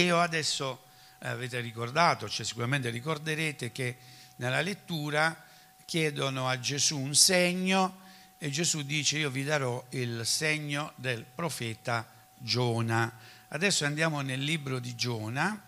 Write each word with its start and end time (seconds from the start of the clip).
Io 0.00 0.18
adesso 0.18 0.84
eh, 1.18 1.28
avete 1.28 1.60
ricordato, 1.60 2.28
cioè 2.28 2.46
sicuramente 2.46 2.88
ricorderete 2.88 3.70
che 3.70 3.98
nella 4.36 4.62
lettura 4.62 5.44
chiedono 5.84 6.48
a 6.48 6.58
Gesù 6.58 6.98
un 6.98 7.14
segno 7.14 8.00
e 8.38 8.48
Gesù 8.48 8.82
dice 8.82 9.18
io 9.18 9.28
vi 9.28 9.44
darò 9.44 9.84
il 9.90 10.24
segno 10.24 10.92
del 10.94 11.24
profeta 11.24 12.10
Giona. 12.34 13.12
Adesso 13.48 13.84
andiamo 13.84 14.22
nel 14.22 14.40
libro 14.40 14.78
di 14.78 14.94
Giona 14.94 15.62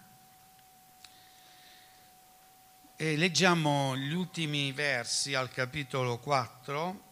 e 2.97 3.17
leggiamo 3.17 3.95
gli 3.95 4.15
ultimi 4.15 4.73
versi 4.73 5.35
al 5.35 5.51
capitolo 5.51 6.19
4. 6.19 7.12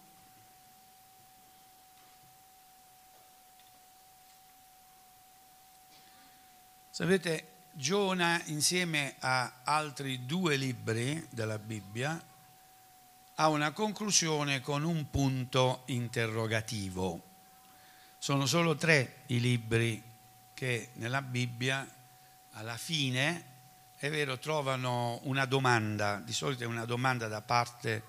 Sapete, 7.01 7.47
Giona 7.73 8.43
insieme 8.49 9.15
a 9.21 9.61
altri 9.65 10.27
due 10.27 10.57
libri 10.57 11.27
della 11.31 11.59
Bibbia 11.59 12.23
ha 13.37 13.49
una 13.49 13.71
conclusione 13.71 14.61
con 14.61 14.85
un 14.85 15.09
punto 15.09 15.85
interrogativo. 15.87 17.23
Sono 18.19 18.45
solo 18.45 18.77
tre 18.77 19.23
i 19.29 19.41
libri 19.41 20.03
che 20.53 20.91
nella 20.97 21.23
Bibbia 21.23 21.89
alla 22.51 22.77
fine, 22.77 23.45
è 23.97 24.11
vero, 24.11 24.39
trovano 24.39 25.21
una 25.23 25.47
domanda, 25.47 26.21
di 26.23 26.35
solito 26.35 26.65
è 26.65 26.67
una 26.67 26.85
domanda 26.85 27.29
da 27.29 27.41
parte 27.41 28.05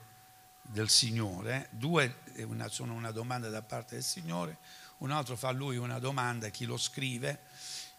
del 0.64 0.90
Signore, 0.90 1.70
due 1.70 2.18
sono 2.68 2.94
una 2.94 3.12
domanda 3.12 3.48
da 3.48 3.62
parte 3.62 3.96
del 3.96 4.04
Signore, 4.04 4.58
un 4.98 5.12
altro 5.12 5.38
fa 5.38 5.48
a 5.48 5.52
lui 5.52 5.78
una 5.78 6.00
domanda, 6.00 6.50
chi 6.50 6.66
lo 6.66 6.76
scrive, 6.76 7.40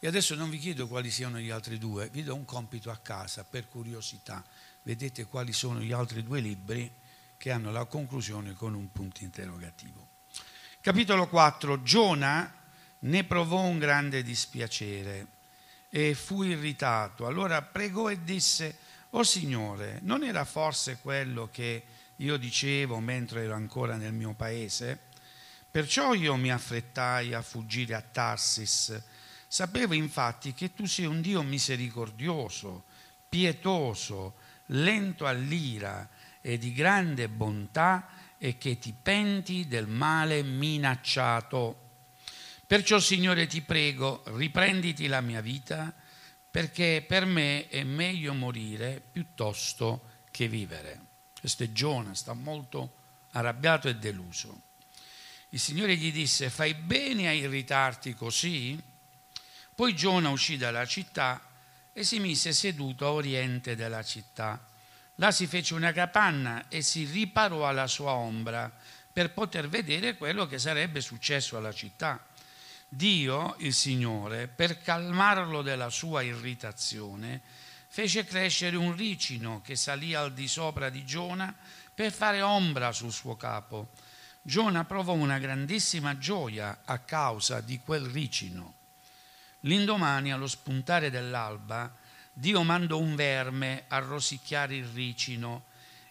e 0.04 0.08
adesso 0.08 0.34
non 0.34 0.50
vi 0.50 0.58
chiedo 0.58 0.88
quali 0.88 1.12
siano 1.12 1.38
gli 1.38 1.50
altri 1.50 1.78
due, 1.78 2.08
vi 2.08 2.24
do 2.24 2.34
un 2.34 2.44
compito 2.44 2.90
a 2.90 2.96
casa 2.96 3.44
per 3.44 3.68
curiosità, 3.68 4.44
vedete 4.82 5.26
quali 5.26 5.52
sono 5.52 5.78
gli 5.78 5.92
altri 5.92 6.24
due 6.24 6.40
libri 6.40 6.92
che 7.36 7.52
hanno 7.52 7.70
la 7.70 7.84
conclusione 7.84 8.54
con 8.54 8.74
un 8.74 8.90
punto 8.90 9.22
interrogativo. 9.22 10.08
Capitolo 10.80 11.28
4. 11.28 11.84
Giona 11.84 12.52
ne 12.98 13.22
provò 13.22 13.60
un 13.60 13.78
grande 13.78 14.24
dispiacere 14.24 15.26
e 15.88 16.14
fu 16.14 16.42
irritato. 16.42 17.24
Allora 17.24 17.62
pregò 17.62 18.10
e 18.10 18.24
disse, 18.24 18.78
O 19.10 19.22
Signore, 19.22 20.00
non 20.02 20.24
era 20.24 20.44
forse 20.44 20.98
quello 21.00 21.48
che 21.48 21.84
io 22.16 22.36
dicevo 22.38 22.98
mentre 22.98 23.44
ero 23.44 23.54
ancora 23.54 23.94
nel 23.94 24.14
mio 24.14 24.34
paese? 24.34 24.98
Perciò 25.70 26.12
io 26.12 26.34
mi 26.34 26.50
affrettai 26.50 27.34
a 27.34 27.40
fuggire 27.40 27.94
a 27.94 28.00
Tarsis. 28.00 29.00
Sapevo 29.52 29.92
infatti 29.92 30.54
che 30.54 30.72
tu 30.72 30.86
sei 30.86 31.04
un 31.04 31.20
Dio 31.20 31.42
misericordioso, 31.42 32.84
pietoso, 33.28 34.36
lento 34.68 35.26
all'ira 35.26 36.08
e 36.40 36.56
di 36.56 36.72
grande 36.72 37.28
bontà 37.28 38.08
e 38.38 38.56
che 38.56 38.78
ti 38.78 38.94
penti 38.94 39.68
del 39.68 39.88
male 39.88 40.42
minacciato. 40.42 41.90
Perciò, 42.66 42.98
Signore, 42.98 43.46
ti 43.46 43.60
prego, 43.60 44.22
riprenditi 44.24 45.06
la 45.06 45.20
mia 45.20 45.42
vita, 45.42 45.94
perché 46.50 47.04
per 47.06 47.26
me 47.26 47.68
è 47.68 47.84
meglio 47.84 48.32
morire 48.32 49.02
piuttosto 49.12 50.04
che 50.30 50.48
vivere. 50.48 51.00
Questo 51.38 51.64
è 51.64 51.72
Giona, 51.72 52.14
sta 52.14 52.32
molto 52.32 52.94
arrabbiato 53.32 53.86
e 53.88 53.96
deluso. 53.96 54.62
Il 55.50 55.60
Signore 55.60 55.94
gli 55.96 56.10
disse, 56.10 56.48
fai 56.48 56.72
bene 56.72 57.28
a 57.28 57.32
irritarti 57.32 58.14
così? 58.14 58.82
Poi 59.74 59.94
Giona 59.94 60.30
uscì 60.30 60.56
dalla 60.56 60.86
città 60.86 61.40
e 61.92 62.04
si 62.04 62.18
mise 62.18 62.52
seduto 62.52 63.06
a 63.06 63.12
oriente 63.12 63.74
della 63.76 64.02
città 64.02 64.70
Là 65.16 65.30
si 65.30 65.46
fece 65.46 65.74
una 65.74 65.92
capanna 65.92 66.68
e 66.68 66.80
si 66.80 67.04
riparò 67.04 67.68
alla 67.68 67.86
sua 67.86 68.12
ombra 68.12 68.70
per 69.12 69.32
poter 69.32 69.68
vedere 69.68 70.16
quello 70.16 70.46
che 70.46 70.58
sarebbe 70.58 71.00
successo 71.00 71.56
alla 71.56 71.72
città. 71.72 72.24
Dio, 72.88 73.54
il 73.58 73.74
Signore, 73.74 74.48
per 74.48 74.80
calmarlo 74.80 75.60
della 75.60 75.90
sua 75.90 76.22
irritazione, 76.22 77.40
fece 77.88 78.24
crescere 78.24 78.76
un 78.76 78.96
ricino 78.96 79.60
che 79.60 79.76
salì 79.76 80.14
al 80.14 80.32
di 80.32 80.48
sopra 80.48 80.88
di 80.88 81.04
Giona 81.04 81.54
per 81.94 82.10
fare 82.10 82.40
ombra 82.40 82.90
sul 82.92 83.12
suo 83.12 83.36
capo. 83.36 83.90
Giona 84.40 84.84
provò 84.84 85.12
una 85.12 85.38
grandissima 85.38 86.16
gioia 86.16 86.80
a 86.84 86.98
causa 86.98 87.60
di 87.60 87.78
quel 87.78 88.06
ricino. 88.06 88.80
L'indomani, 89.62 90.32
allo 90.32 90.46
spuntare 90.46 91.10
dell'alba, 91.10 91.94
Dio 92.32 92.62
mandò 92.62 92.98
un 92.98 93.14
verme 93.14 93.84
a 93.88 93.98
rosicchiare 93.98 94.74
il 94.74 94.86
ricino 94.86 95.64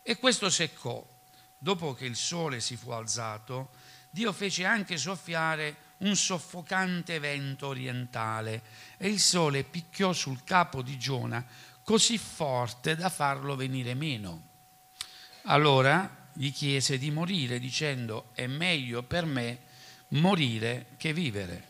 e 0.03 0.17
questo 0.17 0.49
seccò. 0.49 1.05
Dopo 1.57 1.93
che 1.93 2.05
il 2.05 2.15
sole 2.15 2.59
si 2.59 2.75
fu 2.75 2.91
alzato, 2.91 3.71
Dio 4.09 4.31
fece 4.33 4.65
anche 4.65 4.97
soffiare 4.97 5.89
un 5.99 6.15
soffocante 6.15 7.19
vento 7.19 7.67
orientale 7.67 8.61
e 8.97 9.07
il 9.07 9.19
sole 9.19 9.63
picchiò 9.63 10.13
sul 10.13 10.43
capo 10.43 10.81
di 10.81 10.97
Giona 10.97 11.45
così 11.83 12.17
forte 12.17 12.95
da 12.95 13.09
farlo 13.09 13.55
venire 13.55 13.93
meno. 13.93 14.49
Allora 15.43 16.29
gli 16.33 16.51
chiese 16.51 16.97
di 16.97 17.11
morire 17.11 17.59
dicendo 17.59 18.29
è 18.33 18.47
meglio 18.47 19.03
per 19.03 19.25
me 19.25 19.59
morire 20.09 20.87
che 20.97 21.13
vivere. 21.13 21.69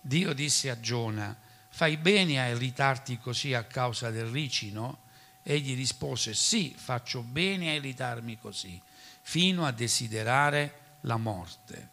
Dio 0.00 0.32
disse 0.32 0.70
a 0.70 0.80
Giona 0.80 1.36
fai 1.68 1.96
bene 1.96 2.40
a 2.40 2.48
irritarti 2.48 3.18
così 3.18 3.54
a 3.54 3.64
causa 3.64 4.10
del 4.10 4.26
ricino? 4.26 5.08
Egli 5.42 5.74
rispose, 5.74 6.34
sì, 6.34 6.74
faccio 6.76 7.22
bene 7.22 7.70
a 7.70 7.74
irritarmi 7.74 8.38
così, 8.38 8.80
fino 9.22 9.64
a 9.64 9.70
desiderare 9.70 10.78
la 11.02 11.16
morte. 11.16 11.90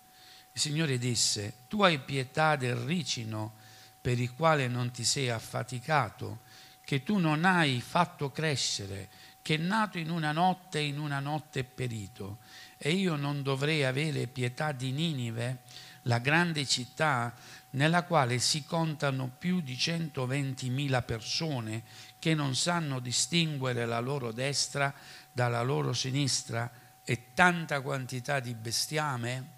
Il 0.52 0.60
Signore 0.60 0.98
disse, 0.98 1.54
tu 1.68 1.84
hai 1.84 2.00
pietà 2.00 2.56
del 2.56 2.76
ricino 2.76 3.54
per 4.02 4.20
il 4.20 4.34
quale 4.34 4.68
non 4.68 4.92
ti 4.92 5.04
sei 5.04 5.30
affaticato, 5.30 6.40
che 6.84 7.04
tu 7.04 7.18
non 7.18 7.46
hai 7.46 7.80
fatto 7.82 8.32
crescere, 8.32 9.10
che 9.42 9.56
è 9.56 9.58
nato 9.58 9.98
in 9.98 10.10
una 10.10 10.32
notte 10.32 10.80
e 10.80 10.86
in 10.86 11.00
una 11.00 11.20
notte 11.20 11.60
è 11.60 11.64
perito. 11.64 12.40
E 12.78 12.92
io 12.92 13.16
non 13.16 13.44
dovrei 13.44 13.86
avere 13.86 14.28
pietà 14.28 14.72
di 14.72 14.92
Ninive, 14.92 15.60
la 16.04 16.20
grande 16.20 16.66
città 16.66 17.34
nella 17.78 18.04
quale 18.04 18.40
si 18.40 18.66
contano 18.66 19.30
più 19.30 19.62
di 19.62 19.76
120.000 19.76 21.06
persone 21.06 21.84
che 22.18 22.34
non 22.34 22.56
sanno 22.56 23.00
distinguere 23.00 23.86
la 23.86 24.00
loro 24.00 24.32
destra 24.32 24.92
dalla 25.32 25.62
loro 25.62 25.94
sinistra 25.94 26.70
e 27.04 27.34
tanta 27.36 27.82
quantità 27.82 28.40
di 28.40 28.56
bestiame? 28.56 29.56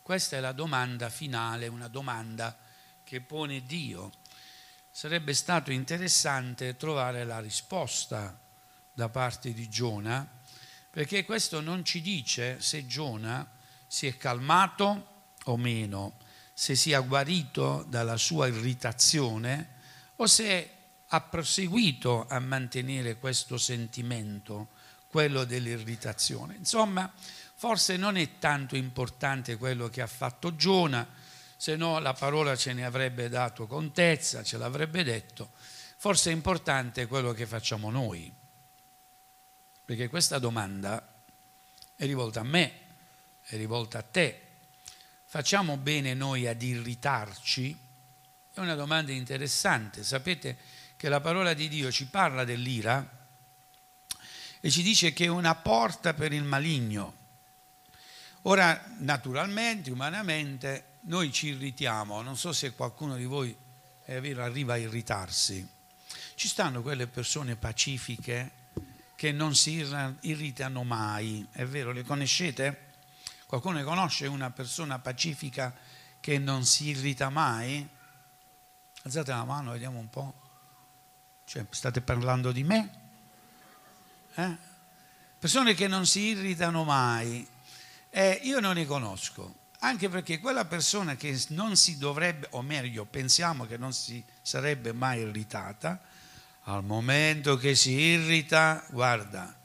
Questa 0.00 0.38
è 0.38 0.40
la 0.40 0.52
domanda 0.52 1.10
finale, 1.10 1.66
una 1.66 1.88
domanda 1.88 2.56
che 3.04 3.20
pone 3.20 3.62
Dio. 3.62 4.10
Sarebbe 4.90 5.34
stato 5.34 5.70
interessante 5.70 6.78
trovare 6.78 7.24
la 7.24 7.40
risposta 7.40 8.40
da 8.90 9.08
parte 9.10 9.52
di 9.52 9.68
Giona, 9.68 10.26
perché 10.88 11.26
questo 11.26 11.60
non 11.60 11.84
ci 11.84 12.00
dice 12.00 12.58
se 12.62 12.86
Giona 12.86 13.46
si 13.86 14.06
è 14.06 14.16
calmato 14.16 15.26
o 15.44 15.58
meno, 15.58 16.16
se 16.54 16.76
sia 16.76 17.00
guarito 17.00 17.84
dalla 17.88 18.16
sua 18.16 18.46
irritazione 18.46 19.72
o 20.16 20.26
se 20.28 20.70
ha 21.08 21.20
proseguito 21.20 22.26
a 22.28 22.38
mantenere 22.38 23.18
questo 23.18 23.58
sentimento, 23.58 24.68
quello 25.08 25.44
dell'irritazione. 25.44 26.54
Insomma, 26.54 27.12
forse 27.54 27.96
non 27.96 28.16
è 28.16 28.38
tanto 28.38 28.76
importante 28.76 29.56
quello 29.56 29.88
che 29.88 30.00
ha 30.00 30.06
fatto 30.06 30.54
Giona, 30.54 31.06
se 31.56 31.76
no 31.76 31.98
la 31.98 32.12
parola 32.12 32.56
ce 32.56 32.72
ne 32.72 32.84
avrebbe 32.84 33.28
dato 33.28 33.66
contezza, 33.66 34.42
ce 34.42 34.56
l'avrebbe 34.56 35.02
detto. 35.02 35.50
Forse 35.96 36.30
è 36.30 36.32
importante 36.32 37.06
quello 37.06 37.32
che 37.32 37.46
facciamo 37.46 37.90
noi, 37.90 38.32
perché 39.84 40.08
questa 40.08 40.38
domanda 40.38 41.22
è 41.96 42.04
rivolta 42.04 42.40
a 42.40 42.44
me, 42.44 42.80
è 43.42 43.56
rivolta 43.56 43.98
a 43.98 44.02
te, 44.02 44.43
Facciamo 45.34 45.76
bene 45.76 46.14
noi 46.14 46.46
ad 46.46 46.62
irritarci? 46.62 47.76
È 48.52 48.60
una 48.60 48.76
domanda 48.76 49.10
interessante. 49.10 50.04
Sapete 50.04 50.56
che 50.96 51.08
la 51.08 51.20
parola 51.20 51.54
di 51.54 51.66
Dio 51.66 51.90
ci 51.90 52.06
parla 52.06 52.44
dell'ira 52.44 53.26
e 54.60 54.70
ci 54.70 54.80
dice 54.84 55.12
che 55.12 55.24
è 55.24 55.26
una 55.26 55.56
porta 55.56 56.14
per 56.14 56.32
il 56.32 56.44
maligno. 56.44 57.14
Ora, 58.42 58.80
naturalmente, 58.98 59.90
umanamente, 59.90 60.98
noi 61.00 61.32
ci 61.32 61.48
irritiamo. 61.48 62.22
Non 62.22 62.36
so 62.36 62.52
se 62.52 62.72
qualcuno 62.72 63.16
di 63.16 63.24
voi 63.24 63.52
è 64.04 64.20
vero, 64.20 64.44
arriva 64.44 64.74
a 64.74 64.76
irritarsi. 64.76 65.68
Ci 66.36 66.46
stanno 66.46 66.80
quelle 66.80 67.08
persone 67.08 67.56
pacifiche 67.56 68.52
che 69.16 69.32
non 69.32 69.56
si 69.56 69.84
irritano 70.20 70.84
mai, 70.84 71.44
è 71.50 71.64
vero, 71.64 71.90
le 71.90 72.04
conoscete? 72.04 72.92
Qualcuno 73.54 73.78
ne 73.78 73.84
conosce 73.84 74.26
una 74.26 74.50
persona 74.50 74.98
pacifica 74.98 75.72
che 76.18 76.38
non 76.38 76.64
si 76.64 76.88
irrita 76.88 77.30
mai? 77.30 77.88
Alzate 79.02 79.30
la 79.30 79.44
mano, 79.44 79.70
vediamo 79.70 80.00
un 80.00 80.10
po'. 80.10 80.34
Cioè, 81.44 81.64
state 81.70 82.00
parlando 82.00 82.50
di 82.50 82.64
me? 82.64 83.00
Eh? 84.34 84.56
Persone 85.38 85.74
che 85.74 85.86
non 85.86 86.04
si 86.04 86.20
irritano 86.30 86.82
mai, 86.82 87.46
eh, 88.10 88.40
io 88.42 88.58
non 88.58 88.74
ne 88.74 88.86
conosco, 88.86 89.54
anche 89.78 90.08
perché 90.08 90.40
quella 90.40 90.64
persona 90.64 91.14
che 91.14 91.40
non 91.50 91.76
si 91.76 91.96
dovrebbe, 91.96 92.48
o 92.50 92.62
meglio, 92.62 93.04
pensiamo 93.04 93.66
che 93.66 93.76
non 93.76 93.92
si 93.92 94.20
sarebbe 94.42 94.92
mai 94.92 95.20
irritata, 95.20 96.02
al 96.62 96.82
momento 96.82 97.56
che 97.56 97.76
si 97.76 97.92
irrita, 97.92 98.84
guarda, 98.90 99.56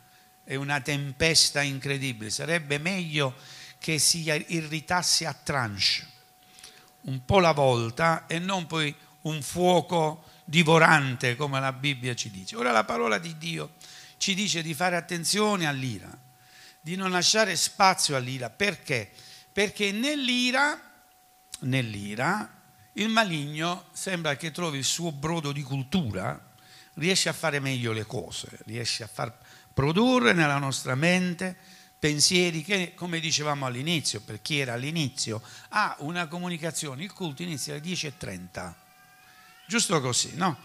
è 0.43 0.53
una 0.53 0.79
tempesta 0.79 1.63
incredibile. 1.63 2.29
Sarebbe 2.29 2.77
meglio 2.77 3.57
che 3.79 3.97
si 3.97 4.29
irritasse 4.47 5.25
a 5.25 5.33
tranche, 5.33 6.07
un 7.01 7.23
po' 7.25 7.39
la 7.39 7.53
volta, 7.53 8.27
e 8.27 8.37
non 8.37 8.67
poi 8.67 8.93
un 9.21 9.41
fuoco 9.41 10.25
divorante 10.43 11.35
come 11.35 11.59
la 11.59 11.71
Bibbia 11.71 12.13
ci 12.13 12.29
dice. 12.29 12.55
Ora 12.55 12.71
la 12.71 12.83
parola 12.83 13.17
di 13.17 13.37
Dio 13.37 13.73
ci 14.17 14.35
dice 14.35 14.61
di 14.61 14.73
fare 14.73 14.95
attenzione 14.95 15.65
all'ira, 15.65 16.09
di 16.81 16.95
non 16.95 17.09
lasciare 17.09 17.55
spazio 17.55 18.15
all'ira. 18.15 18.49
Perché? 18.49 19.09
Perché 19.51 19.91
nell'ira, 19.91 20.79
nell'ira 21.61 22.57
il 22.93 23.09
maligno 23.09 23.85
sembra 23.93 24.35
che 24.35 24.51
trovi 24.51 24.77
il 24.77 24.83
suo 24.83 25.11
brodo 25.11 25.51
di 25.51 25.61
cultura 25.61 26.47
riesce 26.95 27.29
a 27.29 27.33
fare 27.33 27.59
meglio 27.59 27.93
le 27.93 28.05
cose, 28.05 28.59
riesce 28.65 29.03
a 29.03 29.07
far 29.07 29.35
produrre 29.73 30.33
nella 30.33 30.57
nostra 30.57 30.95
mente 30.95 31.57
pensieri 31.99 32.63
che, 32.63 32.93
come 32.95 33.19
dicevamo 33.19 33.65
all'inizio, 33.65 34.21
per 34.21 34.41
chi 34.41 34.59
era 34.59 34.73
all'inizio, 34.73 35.41
ha 35.69 35.95
una 35.99 36.27
comunicazione, 36.27 37.03
il 37.03 37.11
culto 37.11 37.43
inizia 37.43 37.73
alle 37.73 37.83
10.30, 37.83 38.73
giusto 39.67 39.99
così, 39.99 40.31
no? 40.35 40.57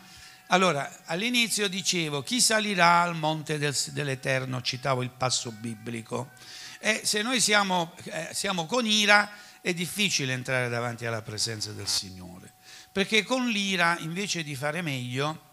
Allora, 0.48 1.00
all'inizio 1.06 1.68
dicevo, 1.68 2.22
chi 2.22 2.40
salirà 2.40 3.02
al 3.02 3.16
monte 3.16 3.58
del, 3.58 3.76
dell'Eterno, 3.88 4.62
citavo 4.62 5.02
il 5.02 5.10
passo 5.10 5.50
biblico, 5.50 6.30
e 6.78 7.00
se 7.02 7.22
noi 7.22 7.40
siamo, 7.40 7.92
eh, 8.04 8.28
siamo 8.32 8.66
con 8.66 8.86
ira 8.86 9.30
è 9.60 9.72
difficile 9.72 10.34
entrare 10.34 10.68
davanti 10.68 11.06
alla 11.06 11.22
presenza 11.22 11.72
del 11.72 11.88
Signore, 11.88 12.52
perché 12.92 13.24
con 13.24 13.48
l'ira, 13.48 13.96
invece 14.00 14.44
di 14.44 14.54
fare 14.54 14.82
meglio, 14.82 15.52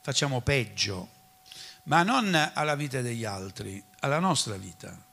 facciamo 0.00 0.40
peggio, 0.40 1.08
ma 1.84 2.02
non 2.02 2.34
alla 2.52 2.74
vita 2.74 3.00
degli 3.00 3.24
altri, 3.24 3.82
alla 4.00 4.18
nostra 4.18 4.56
vita. 4.56 5.12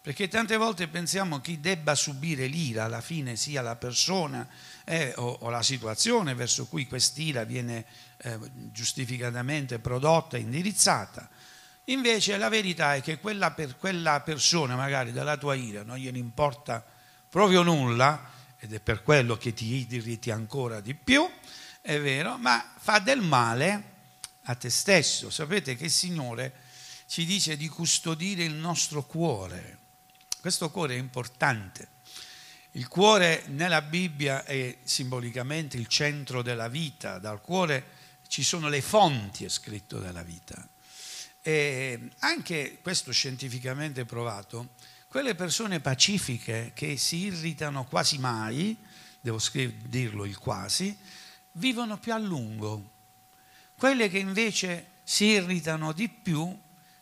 Perché 0.00 0.28
tante 0.28 0.56
volte 0.56 0.88
pensiamo 0.88 1.40
che 1.40 1.52
chi 1.52 1.60
debba 1.60 1.94
subire 1.94 2.46
l'ira 2.46 2.84
alla 2.84 3.00
fine 3.00 3.36
sia 3.36 3.62
la 3.62 3.76
persona 3.76 4.48
eh, 4.84 5.12
o, 5.16 5.38
o, 5.40 5.50
la 5.50 5.62
situazione 5.62 6.34
verso 6.34 6.66
cui 6.66 6.86
quest'ira 6.86 7.44
viene 7.44 7.84
eh, 8.18 8.38
giustificatamente 8.72 9.78
prodotta, 9.78 10.38
indirizzata. 10.38 11.28
Invece 11.84 12.36
la 12.36 12.48
verità 12.48 12.94
è 12.94 13.02
che 13.02 13.18
quella, 13.18 13.50
per 13.50 13.76
quella 13.76 14.20
persona, 14.20 14.76
magari 14.76 15.12
della 15.12 15.36
tua 15.36 15.54
ira, 15.54 15.82
non 15.82 15.96
gliene 15.96 16.18
importa 16.18 16.84
proprio 17.28 17.62
nulla, 17.62 18.30
ed 18.58 18.74
è 18.74 18.80
per 18.80 19.02
quello 19.02 19.36
che 19.36 19.52
ti 19.52 19.86
irriti 19.88 20.30
ancora 20.30 20.80
di 20.80 20.94
più, 20.94 21.28
è 21.80 22.00
vero, 22.00 22.36
ma 22.38 22.74
fa 22.76 22.98
del 22.98 23.20
male 23.20 23.96
a 24.42 24.54
te 24.54 24.68
stesso. 24.68 25.30
Sapete 25.30 25.76
che 25.76 25.84
il 25.84 25.90
Signore 25.90 26.52
ci 27.06 27.24
dice 27.24 27.56
di 27.56 27.68
custodire 27.68 28.44
il 28.44 28.54
nostro 28.54 29.04
cuore. 29.04 29.78
Questo 30.40 30.70
cuore 30.70 30.94
è 30.94 30.98
importante. 30.98 31.88
Il 32.72 32.88
cuore 32.88 33.44
nella 33.48 33.82
Bibbia 33.82 34.44
è 34.44 34.78
simbolicamente 34.84 35.76
il 35.76 35.86
centro 35.86 36.42
della 36.42 36.68
vita, 36.68 37.18
dal 37.18 37.40
cuore 37.40 37.96
ci 38.28 38.42
sono 38.42 38.68
le 38.68 38.80
fonti, 38.80 39.44
è 39.44 39.48
scritto, 39.48 39.98
della 39.98 40.22
vita. 40.22 40.68
E 41.40 42.10
anche 42.18 42.78
questo 42.82 43.12
scientificamente 43.12 44.04
provato, 44.04 44.74
quelle 45.08 45.34
persone 45.34 45.80
pacifiche 45.80 46.72
che 46.74 46.96
si 46.96 47.16
irritano 47.16 47.84
quasi 47.84 48.18
mai, 48.18 48.76
devo 49.20 49.40
dirlo 49.84 50.24
il 50.24 50.38
quasi, 50.38 50.96
vivono 51.52 51.98
più 51.98 52.12
a 52.12 52.18
lungo 52.18 52.96
quelle 53.78 54.08
che 54.08 54.18
invece 54.18 54.88
si 55.04 55.26
irritano 55.26 55.92
di 55.92 56.08
più, 56.08 56.54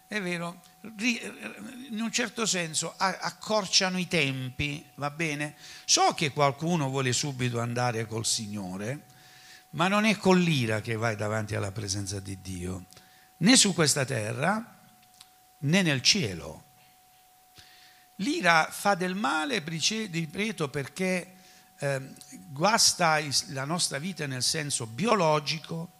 è 0.06 0.20
vero, 0.20 0.62
in 0.98 2.00
un 2.00 2.12
certo 2.12 2.46
senso 2.46 2.94
accorciano 2.96 3.98
i 3.98 4.06
tempi, 4.06 4.84
va 4.94 5.10
bene? 5.10 5.56
So 5.84 6.14
che 6.14 6.30
qualcuno 6.30 6.88
vuole 6.88 7.12
subito 7.12 7.60
andare 7.60 8.06
col 8.06 8.24
Signore, 8.24 9.04
ma 9.70 9.88
non 9.88 10.04
è 10.04 10.16
con 10.16 10.38
l'ira 10.38 10.80
che 10.80 10.96
vai 10.96 11.16
davanti 11.16 11.54
alla 11.54 11.72
presenza 11.72 12.20
di 12.20 12.40
Dio, 12.40 12.86
né 13.38 13.56
su 13.56 13.74
questa 13.74 14.04
terra 14.04 14.78
né 15.58 15.82
nel 15.82 16.02
cielo. 16.02 16.64
L'ira 18.16 18.68
fa 18.70 18.94
del 18.94 19.14
male, 19.14 19.62
ripeto, 19.62 20.70
perché 20.70 21.34
eh, 21.78 22.00
guasta 22.48 23.18
la 23.48 23.64
nostra 23.64 23.98
vita 23.98 24.26
nel 24.26 24.42
senso 24.42 24.86
biologico, 24.86 25.90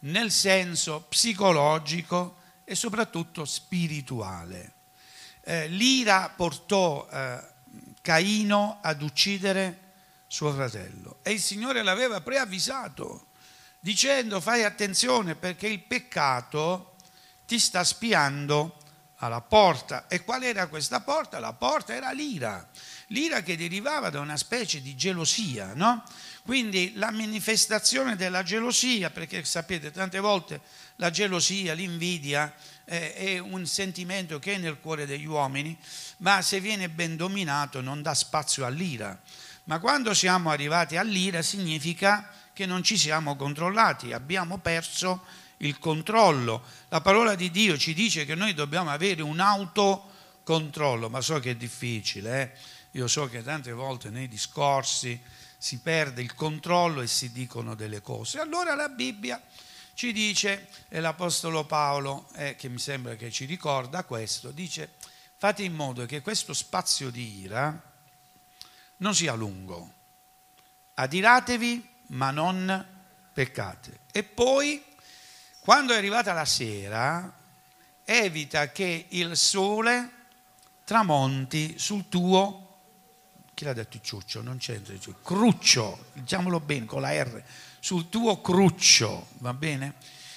nel 0.00 0.30
senso 0.30 1.02
psicologico 1.08 2.36
e 2.68 2.74
soprattutto 2.74 3.46
spirituale. 3.46 4.74
Eh, 5.40 5.68
l'ira 5.68 6.30
portò 6.36 7.08
eh, 7.10 7.40
Caino 8.02 8.80
ad 8.82 9.00
uccidere 9.00 9.86
suo 10.26 10.52
fratello 10.52 11.20
e 11.22 11.32
il 11.32 11.40
Signore 11.40 11.82
l'aveva 11.82 12.20
preavvisato 12.20 13.28
dicendo 13.80 14.38
fai 14.38 14.64
attenzione 14.64 15.34
perché 15.34 15.66
il 15.66 15.80
peccato 15.80 16.96
ti 17.46 17.58
sta 17.58 17.82
spiando 17.84 18.76
alla 19.16 19.40
porta. 19.40 20.06
E 20.06 20.22
qual 20.22 20.42
era 20.42 20.66
questa 20.66 21.00
porta? 21.00 21.38
La 21.38 21.54
porta 21.54 21.94
era 21.94 22.10
l'ira, 22.12 22.68
l'ira 23.06 23.42
che 23.42 23.56
derivava 23.56 24.10
da 24.10 24.20
una 24.20 24.36
specie 24.36 24.82
di 24.82 24.94
gelosia, 24.94 25.72
no? 25.74 26.04
Quindi 26.48 26.92
la 26.94 27.10
manifestazione 27.10 28.16
della 28.16 28.42
gelosia, 28.42 29.10
perché 29.10 29.44
sapete 29.44 29.90
tante 29.90 30.18
volte 30.18 30.62
la 30.96 31.10
gelosia, 31.10 31.74
l'invidia 31.74 32.54
eh, 32.86 33.12
è 33.12 33.38
un 33.38 33.66
sentimento 33.66 34.38
che 34.38 34.54
è 34.54 34.56
nel 34.56 34.80
cuore 34.80 35.04
degli 35.04 35.26
uomini, 35.26 35.76
ma 36.20 36.40
se 36.40 36.58
viene 36.60 36.88
ben 36.88 37.16
dominato 37.16 37.82
non 37.82 38.00
dà 38.00 38.14
spazio 38.14 38.64
all'ira. 38.64 39.20
Ma 39.64 39.78
quando 39.78 40.14
siamo 40.14 40.48
arrivati 40.48 40.96
all'ira 40.96 41.42
significa 41.42 42.32
che 42.54 42.64
non 42.64 42.82
ci 42.82 42.96
siamo 42.96 43.36
controllati, 43.36 44.14
abbiamo 44.14 44.56
perso 44.56 45.26
il 45.58 45.78
controllo. 45.78 46.62
La 46.88 47.02
parola 47.02 47.34
di 47.34 47.50
Dio 47.50 47.76
ci 47.76 47.92
dice 47.92 48.24
che 48.24 48.34
noi 48.34 48.54
dobbiamo 48.54 48.88
avere 48.88 49.20
un 49.20 49.38
autocontrollo, 49.38 51.10
ma 51.10 51.20
so 51.20 51.40
che 51.40 51.50
è 51.50 51.56
difficile, 51.56 52.40
eh? 52.40 52.58
io 52.92 53.06
so 53.06 53.28
che 53.28 53.42
tante 53.42 53.70
volte 53.70 54.08
nei 54.08 54.28
discorsi 54.28 55.36
si 55.58 55.80
perde 55.80 56.22
il 56.22 56.34
controllo 56.34 57.02
e 57.02 57.08
si 57.08 57.32
dicono 57.32 57.74
delle 57.74 58.00
cose. 58.00 58.38
Allora 58.38 58.76
la 58.76 58.88
Bibbia 58.88 59.42
ci 59.92 60.12
dice, 60.12 60.68
e 60.88 61.00
l'Apostolo 61.00 61.66
Paolo, 61.66 62.28
eh, 62.36 62.54
che 62.54 62.68
mi 62.68 62.78
sembra 62.78 63.16
che 63.16 63.32
ci 63.32 63.44
ricorda 63.44 64.04
questo, 64.04 64.52
dice 64.52 64.92
fate 65.36 65.62
in 65.62 65.74
modo 65.74 66.06
che 66.06 66.20
questo 66.20 66.52
spazio 66.52 67.10
di 67.10 67.40
ira 67.40 67.82
non 68.98 69.14
sia 69.14 69.34
lungo. 69.34 69.94
Adiratevi, 70.94 71.88
ma 72.08 72.30
non 72.30 72.86
peccate. 73.32 74.00
E 74.12 74.22
poi, 74.22 74.84
quando 75.60 75.92
è 75.92 75.96
arrivata 75.96 76.32
la 76.32 76.44
sera, 76.44 77.32
evita 78.04 78.70
che 78.72 79.06
il 79.10 79.36
sole 79.36 80.10
tramonti 80.84 81.78
sul 81.78 82.08
tuo 82.08 82.67
chi 83.58 83.64
l'ha 83.64 83.72
detto 83.72 83.98
ciuccio? 84.00 84.40
Non 84.40 84.58
c'entra 84.58 84.96
ciuccio. 84.96 85.18
Cruccio, 85.20 86.10
diciamolo 86.12 86.60
bene 86.60 86.86
con 86.86 87.00
la 87.00 87.10
R, 87.10 87.42
sul 87.80 88.08
tuo 88.08 88.40
cruccio, 88.40 89.30
va 89.38 89.52
bene? 89.52 89.94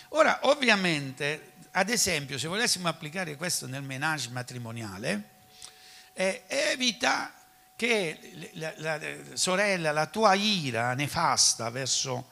Ora, 0.10 0.40
ovviamente, 0.48 1.52
ad 1.70 1.92
esempio, 1.92 2.40
se 2.40 2.48
volessimo 2.48 2.88
applicare 2.88 3.36
questo 3.36 3.68
nel 3.68 3.84
menage 3.84 4.30
matrimoniale, 4.32 5.30
eh, 6.14 6.46
evita 6.48 7.32
che 7.76 8.50
la, 8.54 8.74
la, 8.78 8.98
la, 8.98 9.16
sorella, 9.34 9.92
la 9.92 10.08
tua 10.08 10.34
ira 10.34 10.96
nefasta 10.96 11.70
verso 11.70 12.28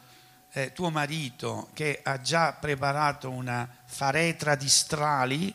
eh, 0.53 0.73
tuo 0.73 0.89
marito 0.89 1.69
che 1.73 1.99
ha 2.01 2.19
già 2.19 2.53
preparato 2.53 3.29
una 3.29 3.69
faretra 3.85 4.55
di 4.55 4.67
strali, 4.67 5.53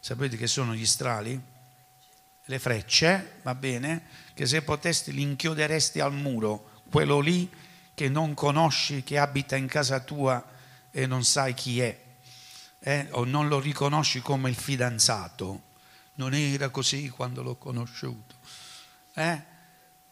sapete 0.00 0.36
che 0.36 0.48
sono 0.48 0.74
gli 0.74 0.86
strali? 0.86 1.40
Le 2.46 2.58
frecce, 2.58 3.38
va 3.42 3.54
bene? 3.54 4.21
Che 4.34 4.46
se 4.46 4.62
potesti 4.62 5.12
li 5.12 5.22
inchioderesti 5.22 6.00
al 6.00 6.12
muro, 6.12 6.82
quello 6.90 7.20
lì 7.20 7.50
che 7.94 8.08
non 8.08 8.34
conosci, 8.34 9.02
che 9.02 9.18
abita 9.18 9.56
in 9.56 9.66
casa 9.66 10.00
tua 10.00 10.44
e 10.90 11.06
non 11.06 11.24
sai 11.24 11.54
chi 11.54 11.80
è, 11.80 12.00
eh? 12.78 13.08
o 13.12 13.24
non 13.24 13.48
lo 13.48 13.60
riconosci 13.60 14.20
come 14.20 14.50
il 14.50 14.56
fidanzato, 14.56 15.62
non 16.14 16.34
era 16.34 16.68
così 16.68 17.08
quando 17.08 17.42
l'ho 17.42 17.56
conosciuto. 17.56 18.34
Eh? 19.14 19.42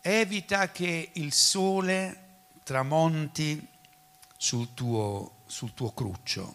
Evita 0.01 0.71
che 0.71 1.11
il 1.15 1.33
sole 1.33 2.29
tramonti 2.63 3.67
sul 4.37 4.73
tuo, 4.75 5.43
sul 5.47 5.75
tuo 5.75 5.93
cruccio. 5.93 6.55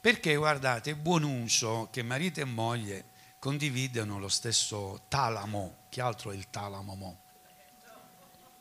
Perché 0.00 0.36
guardate, 0.36 0.92
è 0.92 0.94
buon 0.94 1.22
uso 1.22 1.88
che 1.90 2.02
marito 2.02 2.40
e 2.40 2.44
moglie 2.44 3.04
condividono 3.38 4.18
lo 4.18 4.28
stesso 4.28 5.02
talamo, 5.08 5.84
che 5.88 6.00
altro 6.00 6.30
è 6.32 6.34
il 6.34 6.48
talamo? 6.50 6.94
Mo? 6.94 7.18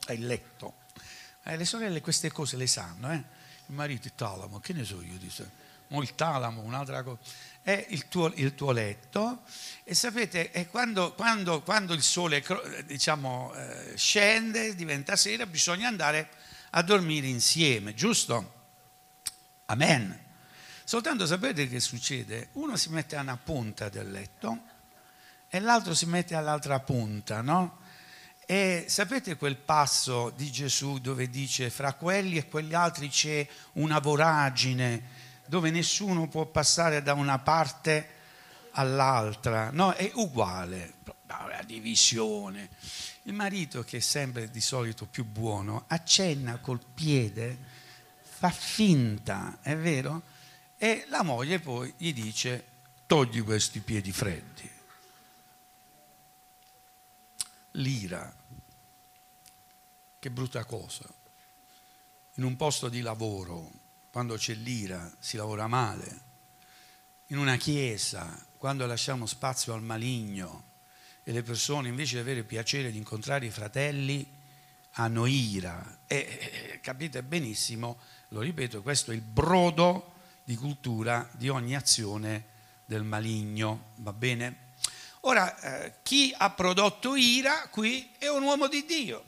È 0.05 0.11
il 0.11 0.25
letto. 0.25 0.75
Eh, 1.43 1.57
le 1.57 1.65
sorelle 1.65 2.01
queste 2.01 2.31
cose 2.31 2.57
le 2.57 2.67
sanno, 2.67 3.11
eh? 3.11 3.23
il 3.67 3.73
marito 3.73 4.07
il 4.07 4.15
talamo, 4.15 4.59
che 4.59 4.73
ne 4.73 4.83
so 4.83 5.01
io 5.01 5.17
di 5.17 5.29
sé? 5.29 5.47
Mo 5.87 6.01
il 6.01 6.15
talamo, 6.15 6.61
un'altra 6.61 7.03
cosa, 7.03 7.19
è 7.61 7.85
il 7.89 8.07
tuo, 8.07 8.31
il 8.35 8.55
tuo 8.55 8.71
letto 8.71 9.43
e 9.83 9.93
sapete, 9.93 10.51
è 10.51 10.67
quando, 10.67 11.13
quando, 11.13 11.61
quando, 11.61 11.93
il 11.93 12.01
sole 12.01 12.43
diciamo, 12.85 13.53
eh, 13.53 13.93
scende, 13.95 14.75
diventa 14.75 15.15
sera, 15.15 15.45
bisogna 15.45 15.87
andare 15.87 16.29
a 16.71 16.81
dormire 16.81 17.27
insieme, 17.27 17.93
giusto? 17.93 18.53
Amen. 19.65 20.24
Soltanto 20.87 21.25
sapete 21.25 21.67
che 21.67 21.79
succede? 21.79 22.49
Uno 22.53 22.77
si 22.77 22.89
mette 22.89 23.15
a 23.15 23.21
una 23.21 23.37
punta 23.37 23.89
del 23.89 24.11
letto 24.11 24.59
e 25.49 25.59
l'altro 25.59 25.95
si 25.95 26.05
mette 26.05 26.35
all'altra 26.35 26.79
punta, 26.79 27.41
no? 27.41 27.79
E 28.45 28.85
sapete 28.87 29.35
quel 29.35 29.55
passo 29.55 30.29
di 30.29 30.51
Gesù 30.51 30.99
dove 30.99 31.31
dice 31.31 31.71
fra 31.71 31.93
quelli 31.93 32.37
e 32.37 32.47
quegli 32.47 32.75
altri 32.75 33.09
c'è 33.09 33.47
una 33.73 33.97
voragine 33.97 35.01
dove 35.47 35.71
nessuno 35.71 36.27
può 36.27 36.45
passare 36.45 37.01
da 37.01 37.13
una 37.13 37.39
parte 37.39 38.09
all'altra, 38.73 39.71
no? 39.71 39.91
È 39.91 40.11
uguale, 40.13 40.93
la 41.25 41.63
divisione. 41.65 42.69
Il 43.23 43.33
marito, 43.33 43.81
che 43.83 43.97
è 43.97 44.01
sempre 44.01 44.51
di 44.51 44.61
solito 44.61 45.07
più 45.07 45.25
buono, 45.25 45.85
accenna 45.87 46.59
col 46.59 46.79
piede, 46.93 47.57
fa 48.21 48.51
finta, 48.51 49.57
è 49.63 49.75
vero? 49.75 50.33
E 50.77 51.05
la 51.07 51.23
moglie 51.23 51.59
poi 51.59 51.93
gli 51.97 52.13
dice 52.13 52.65
togli 53.05 53.43
questi 53.43 53.79
piedi 53.79 54.11
freddi 54.11 54.73
l'ira. 57.75 58.33
Che 60.19 60.31
brutta 60.31 60.63
cosa. 60.65 61.05
In 62.35 62.43
un 62.43 62.55
posto 62.55 62.89
di 62.89 63.01
lavoro, 63.01 63.71
quando 64.11 64.35
c'è 64.35 64.53
l'ira, 64.53 65.11
si 65.19 65.37
lavora 65.37 65.67
male. 65.67 66.23
In 67.27 67.37
una 67.37 67.55
chiesa, 67.57 68.45
quando 68.57 68.85
lasciamo 68.85 69.25
spazio 69.25 69.73
al 69.73 69.81
maligno 69.81 70.73
e 71.23 71.31
le 71.31 71.43
persone 71.43 71.89
invece 71.89 72.15
di 72.15 72.21
avere 72.21 72.43
piacere 72.43 72.91
di 72.91 72.97
incontrare 72.97 73.45
i 73.45 73.51
fratelli 73.51 74.27
hanno 74.97 75.25
ira. 75.25 75.99
E 76.07 76.79
capite 76.81 77.23
benissimo, 77.23 77.99
lo 78.29 78.41
ripeto, 78.41 78.81
questo 78.81 79.11
è 79.11 79.15
il 79.15 79.21
brodo 79.21 80.13
di 80.45 80.55
cultura 80.55 81.27
di 81.31 81.49
ogni 81.49 81.75
azione 81.75 82.45
del 82.85 83.03
maligno, 83.03 83.93
va 83.95 84.13
bene? 84.13 84.57
Ora, 85.21 85.59
eh, 85.59 85.93
chi 86.03 86.31
ha 86.37 86.51
prodotto 86.51 87.15
ira 87.15 87.67
qui 87.71 88.11
è 88.19 88.27
un 88.27 88.43
uomo 88.43 88.67
di 88.67 88.85
Dio. 88.85 89.23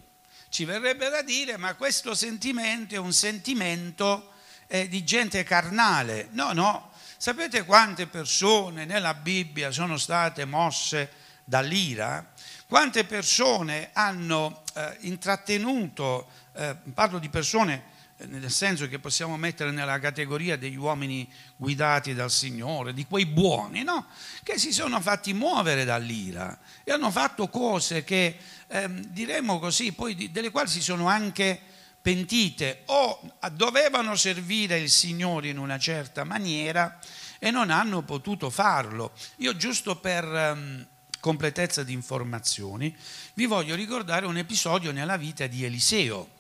Ci 0.49 0.63
verrebbe 0.63 1.09
da 1.09 1.23
dire, 1.23 1.57
ma 1.57 1.73
questo 1.73 2.13
sentimento 2.13 2.93
è 2.93 2.99
un 2.99 3.13
sentimento 3.13 4.31
eh, 4.67 4.87
di 4.87 5.03
gente 5.03 5.43
carnale. 5.43 6.27
No, 6.31 6.53
no. 6.53 6.91
Sapete 7.17 7.65
quante 7.65 8.05
persone 8.05 8.85
nella 8.85 9.15
Bibbia 9.15 9.71
sono 9.71 9.97
state 9.97 10.45
mosse 10.45 11.11
dall'ira? 11.43 12.31
Quante 12.67 13.05
persone 13.05 13.89
hanno 13.93 14.61
eh, 14.75 14.97
intrattenuto, 15.01 16.29
eh, 16.53 16.75
parlo 16.93 17.17
di 17.17 17.29
persone 17.29 17.95
nel 18.25 18.49
senso 18.49 18.87
che 18.87 18.97
possiamo 18.97 19.37
mettere 19.37 19.69
nella 19.71 19.99
categoria 19.99 20.57
degli 20.57 20.75
uomini 20.75 21.29
guidati 21.55 22.15
dal 22.15 22.31
Signore, 22.31 22.93
di 22.93 23.05
quei 23.05 23.27
buoni, 23.27 23.83
no? 23.83 24.07
che 24.41 24.57
si 24.57 24.73
sono 24.73 24.99
fatti 24.99 25.33
muovere 25.33 25.85
dall'ira 25.85 26.57
e 26.83 26.91
hanno 26.91 27.11
fatto 27.11 27.47
cose 27.47 28.03
che, 28.03 28.37
ehm, 28.67 29.05
diremmo 29.05 29.59
così, 29.59 29.91
poi 29.91 30.31
delle 30.31 30.49
quali 30.49 30.67
si 30.67 30.81
sono 30.81 31.07
anche 31.07 31.59
pentite 32.01 32.83
o 32.85 33.19
dovevano 33.51 34.15
servire 34.15 34.79
il 34.79 34.89
Signore 34.89 35.49
in 35.49 35.59
una 35.59 35.77
certa 35.77 36.23
maniera 36.23 36.99
e 37.37 37.51
non 37.51 37.69
hanno 37.69 38.01
potuto 38.01 38.49
farlo. 38.49 39.11
Io 39.37 39.55
giusto 39.55 39.97
per 39.97 40.23
ehm, 40.23 40.87
completezza 41.19 41.83
di 41.83 41.93
informazioni 41.93 42.95
vi 43.35 43.45
voglio 43.45 43.75
ricordare 43.75 44.25
un 44.25 44.37
episodio 44.37 44.91
nella 44.91 45.17
vita 45.17 45.45
di 45.45 45.63
Eliseo 45.63 46.35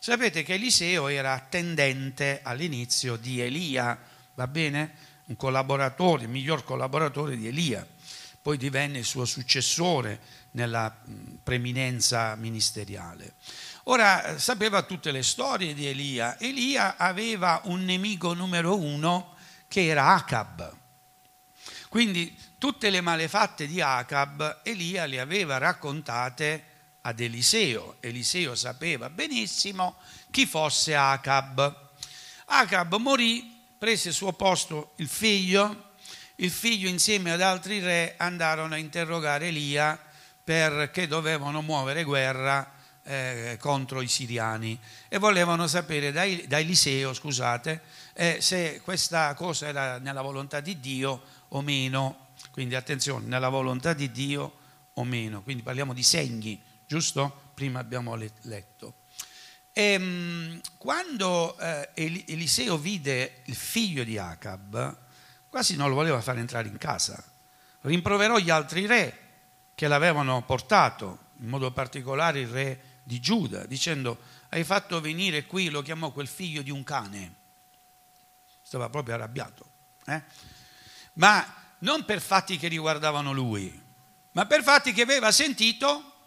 Sapete 0.00 0.44
che 0.44 0.54
Eliseo 0.54 1.08
era 1.08 1.32
attendente 1.32 2.40
all'inizio 2.44 3.16
di 3.16 3.40
Elia, 3.40 3.98
va 4.34 4.46
bene? 4.46 4.94
Un 5.24 5.36
collaboratore, 5.36 6.22
il 6.22 6.28
miglior 6.28 6.62
collaboratore 6.62 7.36
di 7.36 7.48
Elia. 7.48 7.84
Poi 8.40 8.56
divenne 8.56 8.98
il 8.98 9.04
suo 9.04 9.24
successore 9.24 10.20
nella 10.52 10.96
preminenza 11.42 12.36
ministeriale. 12.36 13.34
Ora 13.84 14.38
sapeva 14.38 14.82
tutte 14.82 15.10
le 15.10 15.24
storie 15.24 15.74
di 15.74 15.86
Elia. 15.86 16.38
Elia 16.38 16.96
aveva 16.96 17.60
un 17.64 17.84
nemico 17.84 18.34
numero 18.34 18.76
uno 18.76 19.34
che 19.66 19.86
era 19.86 20.14
Acab. 20.14 20.76
Quindi 21.88 22.38
tutte 22.56 22.90
le 22.90 23.00
malefatte 23.00 23.66
di 23.66 23.80
Acab 23.80 24.60
Elia 24.62 25.06
le 25.06 25.18
aveva 25.20 25.58
raccontate 25.58 26.67
ad 27.08 27.20
Eliseo. 27.20 27.96
Eliseo 28.00 28.54
sapeva 28.54 29.08
benissimo 29.10 29.96
chi 30.30 30.46
fosse 30.46 30.94
Acab. 30.94 31.86
Acab 32.46 32.96
morì, 32.96 33.56
prese 33.78 34.08
il 34.08 34.14
suo 34.14 34.32
posto 34.32 34.92
il 34.96 35.08
figlio, 35.08 35.92
il 36.36 36.50
figlio 36.50 36.88
insieme 36.88 37.32
ad 37.32 37.40
altri 37.40 37.80
re 37.80 38.14
andarono 38.18 38.74
a 38.74 38.78
interrogare 38.78 39.48
Elia 39.48 39.98
perché 40.44 41.06
dovevano 41.06 41.62
muovere 41.62 42.04
guerra 42.04 42.74
eh, 43.04 43.56
contro 43.58 44.02
i 44.02 44.08
siriani 44.08 44.78
e 45.08 45.18
volevano 45.18 45.66
sapere 45.66 46.12
da, 46.12 46.24
da 46.46 46.58
Eliseo, 46.58 47.14
scusate, 47.14 47.80
eh, 48.12 48.38
se 48.40 48.80
questa 48.82 49.32
cosa 49.34 49.66
era 49.66 49.98
nella 49.98 50.22
volontà 50.22 50.60
di 50.60 50.78
Dio 50.78 51.22
o 51.48 51.62
meno. 51.62 52.26
Quindi 52.50 52.74
attenzione, 52.74 53.26
nella 53.26 53.48
volontà 53.48 53.94
di 53.94 54.10
Dio 54.10 54.52
o 54.94 55.04
meno. 55.04 55.42
Quindi 55.42 55.62
parliamo 55.62 55.92
di 55.92 56.02
segni 56.02 56.60
giusto? 56.88 57.52
Prima 57.54 57.78
abbiamo 57.78 58.16
letto. 58.16 58.94
E, 59.72 59.92
ehm, 59.92 60.60
quando 60.78 61.56
eh, 61.58 61.90
Eliseo 61.94 62.76
vide 62.78 63.42
il 63.44 63.54
figlio 63.54 64.02
di 64.02 64.18
Acab, 64.18 64.96
quasi 65.48 65.76
non 65.76 65.88
lo 65.88 65.94
voleva 65.94 66.20
fare 66.20 66.40
entrare 66.40 66.66
in 66.66 66.78
casa. 66.78 67.22
Rimproverò 67.82 68.38
gli 68.38 68.50
altri 68.50 68.86
re 68.86 69.26
che 69.74 69.86
l'avevano 69.86 70.42
portato, 70.42 71.26
in 71.36 71.48
modo 71.48 71.70
particolare 71.70 72.40
il 72.40 72.48
re 72.48 72.80
di 73.04 73.20
Giuda, 73.20 73.66
dicendo 73.66 74.18
hai 74.48 74.64
fatto 74.64 75.00
venire 75.00 75.44
qui, 75.44 75.68
lo 75.68 75.82
chiamò 75.82 76.10
quel 76.10 76.26
figlio 76.26 76.62
di 76.62 76.70
un 76.70 76.82
cane. 76.82 77.34
Stava 78.62 78.88
proprio 78.88 79.14
arrabbiato. 79.14 79.70
Eh? 80.06 80.22
Ma 81.14 81.54
non 81.80 82.04
per 82.04 82.20
fatti 82.20 82.56
che 82.56 82.68
riguardavano 82.68 83.32
lui, 83.32 83.86
ma 84.32 84.46
per 84.46 84.62
fatti 84.62 84.92
che 84.92 85.02
aveva 85.02 85.30
sentito 85.30 86.17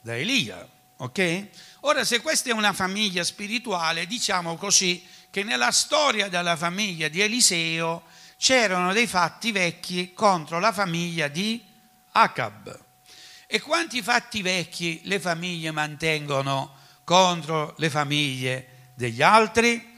da 0.00 0.16
Elia, 0.16 0.66
ok? 0.96 1.46
Ora, 1.80 2.04
se 2.04 2.20
questa 2.20 2.50
è 2.50 2.52
una 2.52 2.72
famiglia 2.72 3.24
spirituale, 3.24 4.06
diciamo 4.06 4.56
così 4.56 5.06
che 5.30 5.42
nella 5.42 5.70
storia 5.70 6.28
della 6.28 6.56
famiglia 6.56 7.08
di 7.08 7.20
Eliseo 7.20 8.02
c'erano 8.36 8.92
dei 8.92 9.06
fatti 9.06 9.52
vecchi 9.52 10.12
contro 10.12 10.58
la 10.58 10.72
famiglia 10.72 11.28
di 11.28 11.62
Acab. 12.12 12.78
E 13.46 13.60
quanti 13.60 14.02
fatti 14.02 14.42
vecchi 14.42 15.00
le 15.04 15.20
famiglie 15.20 15.70
mantengono 15.70 16.76
contro 17.04 17.74
le 17.78 17.90
famiglie 17.90 18.92
degli 18.94 19.22
altri? 19.22 19.88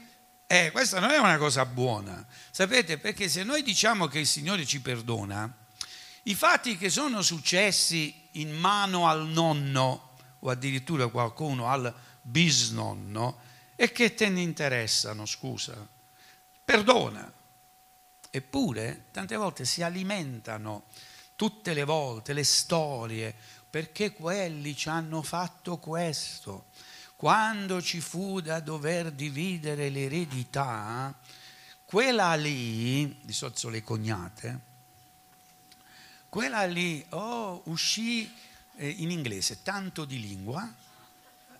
Eh, 0.45 0.71
questa 0.71 0.99
non 0.99 1.11
è 1.11 1.17
una 1.17 1.37
cosa 1.37 1.65
buona. 1.65 2.25
Sapete, 2.51 2.97
perché 2.97 3.29
se 3.29 3.43
noi 3.43 3.63
diciamo 3.63 4.07
che 4.07 4.19
il 4.19 4.27
Signore 4.27 4.65
ci 4.65 4.81
perdona, 4.81 5.51
i 6.23 6.35
fatti 6.35 6.77
che 6.77 6.89
sono 6.89 7.21
successi 7.21 8.22
in 8.33 8.51
mano 8.51 9.07
al 9.07 9.27
nonno 9.27 10.15
o 10.39 10.49
addirittura 10.49 11.07
qualcuno 11.07 11.67
al 11.67 11.93
bisnonno 12.21 13.39
e 13.75 13.91
che 13.91 14.13
te 14.13 14.29
ne 14.29 14.41
interessano, 14.41 15.25
scusa. 15.25 15.75
Perdona. 16.63 17.31
Eppure 18.35 19.05
tante 19.11 19.35
volte 19.35 19.63
si 19.63 19.83
alimentano 19.83 20.85
tutte 21.35 21.73
le 21.73 21.83
volte 21.83 22.33
le 22.33 22.43
storie 22.43 23.35
perché 23.69 24.13
quelli 24.13 24.75
ci 24.75 24.89
hanno 24.89 25.21
fatto 25.21 25.77
questo. 25.77 26.65
Quando 27.15 27.81
ci 27.81 28.01
fu 28.01 28.41
da 28.41 28.59
dover 28.59 29.11
dividere 29.11 29.89
l'eredità, 29.89 31.15
quella 31.85 32.33
lì, 32.35 33.19
di 33.23 33.33
solito 33.33 33.69
le 33.69 33.83
cognate, 33.83 34.59
quella 36.33 36.65
lì, 36.65 37.05
oh, 37.09 37.61
uscì 37.65 38.27
eh, 38.77 38.89
in 38.89 39.11
inglese 39.11 39.61
tanto 39.61 40.03
di 40.03 40.19
lingua, 40.19 40.67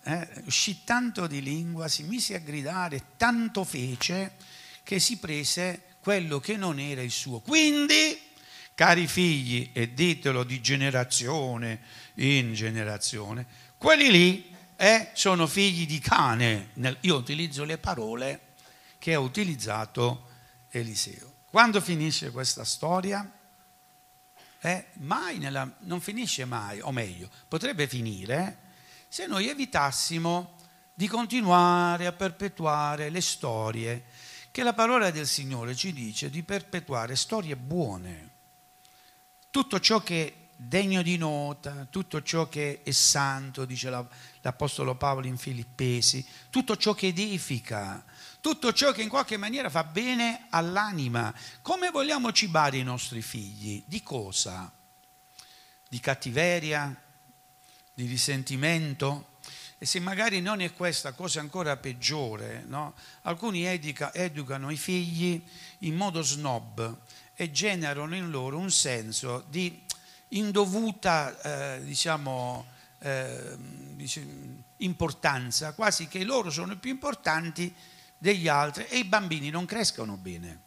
eh, 0.02 0.28
uscì 0.46 0.84
tanto 0.84 1.28
di 1.28 1.44
lingua, 1.44 1.88
si 1.88 2.02
mise 2.02 2.34
a 2.34 2.40
gridare, 2.40 3.10
tanto 3.16 3.66
fece 3.66 4.32
che 4.82 5.00
si 5.00 5.20
prese 5.20 5.84
quello 6.00 6.40
che 6.40 6.58
non 6.58 6.80
era 6.80 7.04
il 7.04 7.12
suo. 7.12 7.40
Quindi, 7.42 8.20
cari 8.74 9.06
figli, 9.06 9.70
e 9.74 9.94
ditelo 9.94 10.44
di 10.44 10.60
generazione 10.60 11.80
in 12.16 12.56
generazione, 12.56 13.46
quelli 13.78 14.10
lì 14.10 14.56
eh, 14.76 15.12
sono 15.14 15.46
figli 15.46 15.86
di 15.86 16.00
cane. 16.00 16.70
Io 17.02 17.16
utilizzo 17.16 17.64
le 17.64 17.78
parole 17.78 18.56
che 18.98 19.14
ha 19.14 19.20
utilizzato 19.20 20.30
Eliseo. 20.72 21.32
Quando 21.46 21.80
finisce 21.80 22.32
questa 22.32 22.64
storia? 22.64 23.42
Eh, 24.66 24.86
mai 25.00 25.40
nella, 25.40 25.70
non 25.80 26.00
finisce 26.00 26.46
mai, 26.46 26.80
o 26.80 26.94
meglio, 26.94 27.30
potrebbe 27.50 27.86
finire 27.86 28.60
se 29.10 29.28
noi 29.28 29.50
evitassimo 29.50 30.56
di 30.94 31.06
continuare 31.10 32.06
a 32.06 32.14
perpetuare 32.14 33.10
le 33.10 33.20
storie 33.20 34.06
che 34.52 34.64
la 34.64 34.72
parola 34.72 35.12
del 35.12 35.28
Signore 35.28 35.76
ci 35.76 35.92
dice 35.92 36.30
di 36.30 36.44
perpetuare 36.44 37.18
storie 37.18 37.58
buone. 37.58 38.30
Tutto 39.50 39.82
ciò 39.82 40.02
che 40.02 40.43
degno 40.68 41.02
di 41.02 41.18
nota, 41.18 41.88
tutto 41.90 42.22
ciò 42.22 42.48
che 42.48 42.82
è 42.84 42.92
santo, 42.92 43.66
dice 43.66 43.90
l'Apostolo 44.42 44.96
Paolo 44.96 45.28
in 45.28 45.38
Filippesi, 45.38 46.26
tutto 46.50 46.78
ciò 46.78 46.94
che 46.94 47.08
edifica, 47.08 48.04
tutto 48.42 48.74
ciò 48.74 48.92
che 48.92 49.02
in 49.02 49.10
qualche 49.10 49.38
maniera 49.38 49.70
fa 49.70 49.84
bene 49.84 50.48
all'anima. 50.50 51.34
Come 51.62 51.90
vogliamo 51.92 52.32
cibare 52.32 52.78
i 52.78 52.84
nostri 52.84 53.22
figli? 53.22 53.84
Di 53.86 54.02
cosa? 54.02 54.72
Di 55.88 56.00
cattiveria? 56.00 56.96
Di 57.94 58.06
risentimento? 58.06 59.32
E 59.78 59.86
se 59.86 60.00
magari 60.00 60.40
non 60.40 60.62
è 60.62 60.74
questa 60.74 61.12
cosa 61.12 61.42
ancora 61.42 61.76
peggiore, 61.76 62.64
no? 62.66 62.94
alcuni 63.24 63.66
educa, 63.66 64.14
educano 64.14 64.70
i 64.70 64.78
figli 64.78 65.44
in 65.80 65.96
modo 65.96 66.22
snob 66.22 66.98
e 67.36 67.52
generano 67.52 68.16
in 68.16 68.30
loro 68.30 68.58
un 68.58 68.72
senso 68.72 69.44
di 69.50 69.83
indovuta, 70.38 71.76
eh, 71.76 71.84
diciamo, 71.84 72.66
eh, 73.00 73.58
importanza, 74.78 75.74
quasi 75.74 76.08
che 76.08 76.24
loro 76.24 76.50
sono 76.50 76.78
più 76.78 76.92
importanti 76.92 77.74
degli 78.18 78.48
altri 78.48 78.86
e 78.88 78.98
i 78.98 79.04
bambini 79.06 79.50
non 79.50 79.66
crescono 79.66 80.16
bene. 80.16 80.62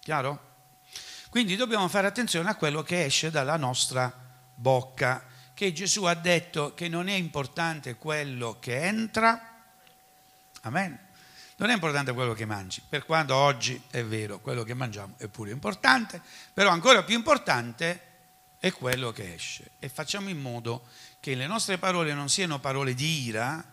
Chiaro? 0.00 0.48
Quindi 1.28 1.56
dobbiamo 1.56 1.86
fare 1.88 2.06
attenzione 2.06 2.48
a 2.48 2.56
quello 2.56 2.82
che 2.82 3.04
esce 3.04 3.30
dalla 3.30 3.56
nostra 3.56 4.12
bocca, 4.54 5.24
che 5.54 5.72
Gesù 5.72 6.04
ha 6.04 6.14
detto 6.14 6.74
che 6.74 6.88
non 6.88 7.08
è 7.08 7.14
importante 7.14 7.96
quello 7.96 8.58
che 8.58 8.82
entra, 8.82 9.62
amen. 10.62 11.08
Non 11.56 11.68
è 11.68 11.74
importante 11.74 12.14
quello 12.14 12.32
che 12.32 12.46
mangi, 12.46 12.82
per 12.88 13.04
quanto 13.04 13.34
oggi 13.34 13.80
è 13.90 14.02
vero, 14.02 14.40
quello 14.40 14.62
che 14.62 14.72
mangiamo 14.72 15.14
è 15.18 15.28
pure 15.28 15.50
importante, 15.50 16.20
però 16.54 16.70
ancora 16.70 17.04
più 17.04 17.14
importante 17.14 18.09
è 18.60 18.70
quello 18.72 19.10
che 19.10 19.34
esce. 19.34 19.72
E 19.78 19.88
facciamo 19.88 20.28
in 20.28 20.38
modo 20.38 20.86
che 21.18 21.34
le 21.34 21.46
nostre 21.46 21.78
parole 21.78 22.12
non 22.12 22.28
siano 22.28 22.60
parole 22.60 22.94
di 22.94 23.24
ira, 23.24 23.64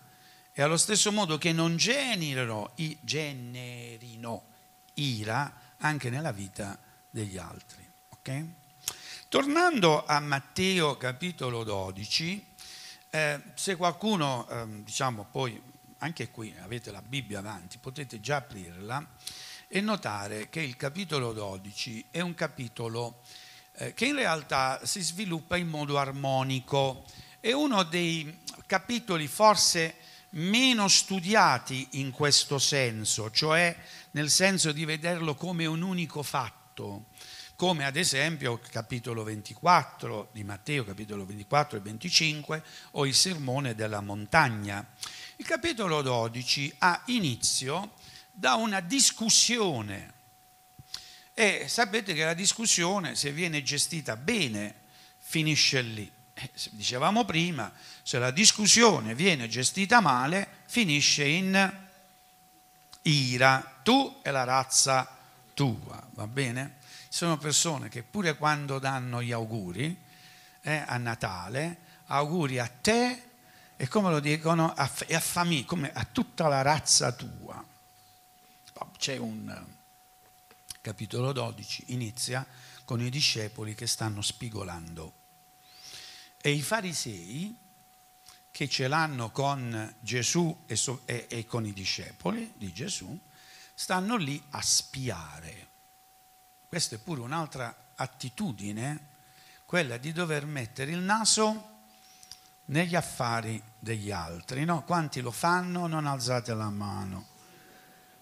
e 0.54 0.62
allo 0.64 0.78
stesso 0.78 1.12
modo 1.12 1.38
che 1.38 1.52
non 1.54 1.78
generino, 1.78 2.72
generino 3.02 4.44
ira 4.96 5.76
anche 5.78 6.10
nella 6.10 6.32
vita 6.32 6.80
degli 7.12 7.38
altri. 7.38 7.88
Okay? 8.10 8.54
Tornando 9.28 10.06
a 10.06 10.20
Matteo 10.20 10.98
capitolo 10.98 11.64
12, 11.64 12.46
eh, 13.10 13.42
se 13.54 13.76
qualcuno, 13.76 14.48
eh, 14.50 14.66
diciamo 14.84 15.28
poi, 15.30 15.62
anche 16.00 16.32
qui 16.32 16.56
avete 16.60 16.92
la 16.92 17.02
Bibbia 17.02 17.40
avanti, 17.40 17.78
potete 17.78 18.20
già 18.20 18.38
aprirla 18.38 19.06
e 19.68 19.82
notare 19.82 20.50
che 20.50 20.62
il 20.62 20.78
capitolo 20.78 21.34
12 21.34 22.06
è 22.10 22.22
un 22.22 22.34
capitolo 22.34 23.22
eh, 23.80 23.94
che 23.94 24.06
in 24.06 24.16
realtà 24.16 24.80
si 24.84 25.02
sviluppa 25.02 25.56
in 25.56 25.68
modo 25.68 26.00
armonico, 26.00 27.06
è 27.40 27.52
uno 27.52 27.84
dei 27.84 28.40
capitoli 28.66 29.28
forse 29.28 29.96
meno 30.32 30.88
studiati 30.88 31.88
in 31.92 32.12
questo 32.12 32.58
senso, 32.58 33.30
cioè 33.30 33.76
nel 34.12 34.30
senso 34.30 34.72
di 34.72 34.84
vederlo 34.84 35.36
come 35.36 35.66
un 35.68 35.84
unico 35.84 36.24
fatto, 36.24 37.06
come 37.56 37.86
ad 37.86 37.96
esempio 37.96 38.54
il 38.54 38.70
capitolo 38.70 39.24
24 39.24 40.30
di 40.32 40.44
Matteo, 40.44 40.84
capitolo 40.84 41.26
24 41.26 41.78
e 41.78 41.82
25, 41.82 42.64
o 42.92 43.06
il 43.06 43.14
sermone 43.14 43.76
della 43.76 44.02
montagna. 44.02 44.86
Il 45.38 45.46
capitolo 45.46 46.02
12 46.02 46.76
ha 46.80 47.04
inizio 47.06 47.94
da 48.32 48.56
una 48.56 48.80
discussione 48.80 50.16
e 51.40 51.68
sapete 51.68 52.16
che 52.16 52.26
la 52.26 52.34
discussione, 52.34 53.14
se 53.14 53.32
viene 53.32 53.62
gestita 53.62 54.16
bene, 54.16 54.74
finisce 55.20 55.82
lì. 55.82 56.12
Eh, 56.34 56.50
dicevamo 56.72 57.26
prima, 57.26 57.72
se 58.02 58.18
la 58.18 58.32
discussione 58.32 59.14
viene 59.14 59.48
gestita 59.48 60.00
male, 60.00 60.48
finisce 60.66 61.26
in 61.26 61.80
ira, 63.04 63.80
tu 63.84 64.20
e 64.24 64.32
la 64.32 64.46
razza 64.46 65.16
tua, 65.54 66.04
va 66.14 66.26
bene? 66.26 66.78
Sono 67.08 67.38
persone 67.38 67.88
che 67.88 68.02
pure 68.02 68.36
quando 68.36 68.80
danno 68.80 69.22
gli 69.22 69.32
auguri 69.32 69.96
eh, 70.62 70.84
a 70.88 70.98
Natale, 70.98 71.78
auguri 72.08 72.58
a 72.58 72.68
te 72.68 73.24
e 73.76 73.88
come 73.88 74.10
lo 74.10 74.20
dicono, 74.20 74.74
a, 74.74 74.92
a 75.12 75.20
famiglia, 75.20 75.66
come 75.66 75.94
a 75.94 76.04
tutta 76.04 76.48
la 76.48 76.64
razza 76.64 77.12
tua. 77.12 77.64
C'è 78.98 79.18
un 79.18 79.76
capitolo 80.88 81.34
12, 81.34 81.84
inizia 81.88 82.48
con 82.86 83.02
i 83.02 83.10
discepoli 83.10 83.76
che 83.76 83.88
stanno 83.88 84.22
spigolando 84.22 85.12
e 86.38 86.52
i 86.52 86.62
farisei, 86.62 87.54
che 88.50 88.70
ce 88.70 88.88
l'hanno 88.88 89.30
con 89.32 89.96
Gesù 90.00 90.64
e, 90.66 90.78
so, 90.78 91.02
e, 91.04 91.28
e 91.30 91.46
con 91.46 91.66
i 91.66 91.74
discepoli 91.74 92.54
di 92.56 92.72
Gesù, 92.72 93.20
stanno 93.74 94.16
lì 94.16 94.42
a 94.52 94.62
spiare. 94.62 95.68
Questa 96.70 96.96
è 96.96 97.00
pure 97.00 97.20
un'altra 97.20 97.92
attitudine, 97.96 99.10
quella 99.66 99.98
di 99.98 100.14
dover 100.14 100.46
mettere 100.46 100.92
il 100.92 101.00
naso 101.00 101.80
negli 102.66 102.96
affari 102.96 103.62
degli 103.78 104.10
altri. 104.10 104.64
No? 104.64 104.86
Quanti 104.86 105.20
lo 105.20 105.32
fanno? 105.32 105.86
Non 105.88 106.06
alzate 106.06 106.54
la 106.54 106.70
mano. 106.70 107.36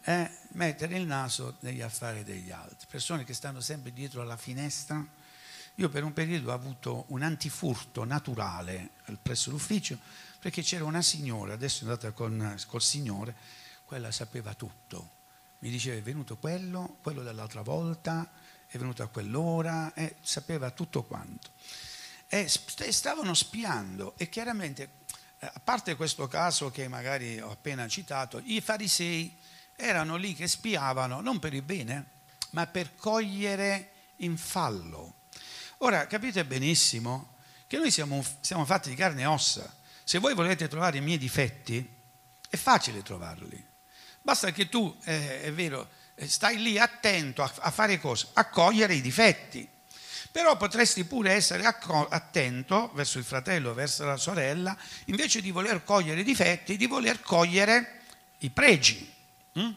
Eh, 0.07 0.29
mettere 0.49 0.97
il 0.97 1.05
naso 1.05 1.57
negli 1.61 1.81
affari 1.81 2.23
degli 2.23 2.51
altri. 2.51 2.87
Persone 2.89 3.23
che 3.23 3.33
stanno 3.33 3.59
sempre 3.59 3.91
dietro 3.91 4.21
alla 4.21 4.37
finestra 4.37 5.03
io 5.77 5.89
per 5.89 6.03
un 6.03 6.13
periodo 6.13 6.51
ho 6.51 6.53
avuto 6.53 7.03
un 7.09 7.21
antifurto 7.21 8.05
naturale 8.05 8.91
presso 9.21 9.49
l'ufficio 9.49 9.97
perché 10.39 10.61
c'era 10.61 10.85
una 10.85 11.01
signora, 11.01 11.53
adesso 11.53 11.83
è 11.83 11.87
andata 11.87 12.11
con, 12.11 12.55
col 12.67 12.81
signore, 12.81 13.35
quella 13.83 14.11
sapeva 14.11 14.53
tutto. 14.53 15.13
Mi 15.59 15.69
diceva 15.69 15.97
è 15.97 16.01
venuto 16.01 16.37
quello, 16.37 16.97
quello 17.01 17.23
dell'altra 17.23 17.61
volta, 17.61 18.31
è 18.67 18.77
venuto 18.77 19.03
a 19.03 19.07
quell'ora, 19.07 19.93
e 19.95 20.15
sapeva 20.21 20.69
tutto 20.69 21.03
quanto. 21.03 21.49
E 22.27 22.47
stavano 22.47 23.33
spiando 23.33 24.13
e 24.17 24.29
chiaramente, 24.29 24.89
eh, 25.39 25.47
a 25.51 25.61
parte 25.61 25.95
questo 25.95 26.27
caso 26.27 26.69
che 26.69 26.87
magari 26.87 27.41
ho 27.41 27.51
appena 27.51 27.87
citato, 27.87 28.39
i 28.45 28.61
farisei 28.61 29.35
erano 29.75 30.15
lì 30.15 30.33
che 30.33 30.47
spiavano 30.47 31.21
non 31.21 31.39
per 31.39 31.53
il 31.53 31.61
bene, 31.61 32.05
ma 32.51 32.67
per 32.67 32.95
cogliere 32.95 33.91
in 34.17 34.37
fallo 34.37 35.15
Ora 35.79 36.07
capite 36.07 36.45
benissimo 36.45 37.33
che 37.67 37.77
noi 37.77 37.91
siamo, 37.91 38.23
siamo 38.39 38.63
fatti 38.65 38.89
di 38.89 38.95
carne 38.95 39.23
e 39.23 39.25
ossa. 39.25 39.73
Se 40.03 40.19
voi 40.19 40.33
volete 40.33 40.67
trovare 40.67 40.97
i 40.97 41.01
miei 41.01 41.17
difetti, 41.17 41.87
è 42.49 42.55
facile 42.55 43.01
trovarli. 43.01 43.63
Basta 44.21 44.51
che 44.51 44.69
tu, 44.69 44.95
eh, 45.03 45.43
è 45.43 45.51
vero, 45.51 45.89
stai 46.25 46.61
lì 46.61 46.79
attento 46.79 47.43
a, 47.43 47.51
a 47.59 47.71
fare 47.71 47.99
cosa? 47.99 48.27
A 48.33 48.49
cogliere 48.49 48.93
i 48.93 49.01
difetti. 49.01 49.67
Però 50.31 50.55
potresti 50.57 51.03
pure 51.05 51.31
essere 51.31 51.63
attento 51.65 52.91
verso 52.93 53.17
il 53.17 53.23
fratello, 53.23 53.73
verso 53.73 54.05
la 54.05 54.17
sorella, 54.17 54.75
invece 55.05 55.41
di 55.41 55.51
voler 55.51 55.83
cogliere 55.83 56.21
i 56.21 56.23
difetti, 56.23 56.77
di 56.77 56.87
voler 56.87 57.21
cogliere 57.21 58.01
i 58.39 58.49
pregi. 58.49 59.13
Mm? 59.59 59.71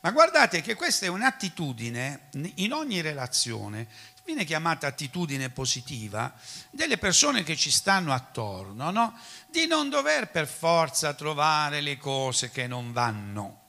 Ma 0.00 0.10
guardate 0.10 0.62
che 0.62 0.74
questa 0.74 1.06
è 1.06 1.08
un'attitudine 1.08 2.28
in 2.56 2.72
ogni 2.72 3.00
relazione 3.00 3.86
viene 4.24 4.44
chiamata 4.44 4.86
attitudine 4.86 5.50
positiva, 5.50 6.32
delle 6.70 6.98
persone 6.98 7.42
che 7.42 7.56
ci 7.56 7.70
stanno 7.70 8.12
attorno, 8.12 8.90
no? 8.90 9.18
di 9.48 9.66
non 9.66 9.88
dover 9.88 10.30
per 10.30 10.46
forza 10.46 11.12
trovare 11.14 11.80
le 11.80 11.98
cose 11.98 12.50
che 12.50 12.66
non 12.66 12.92
vanno, 12.92 13.60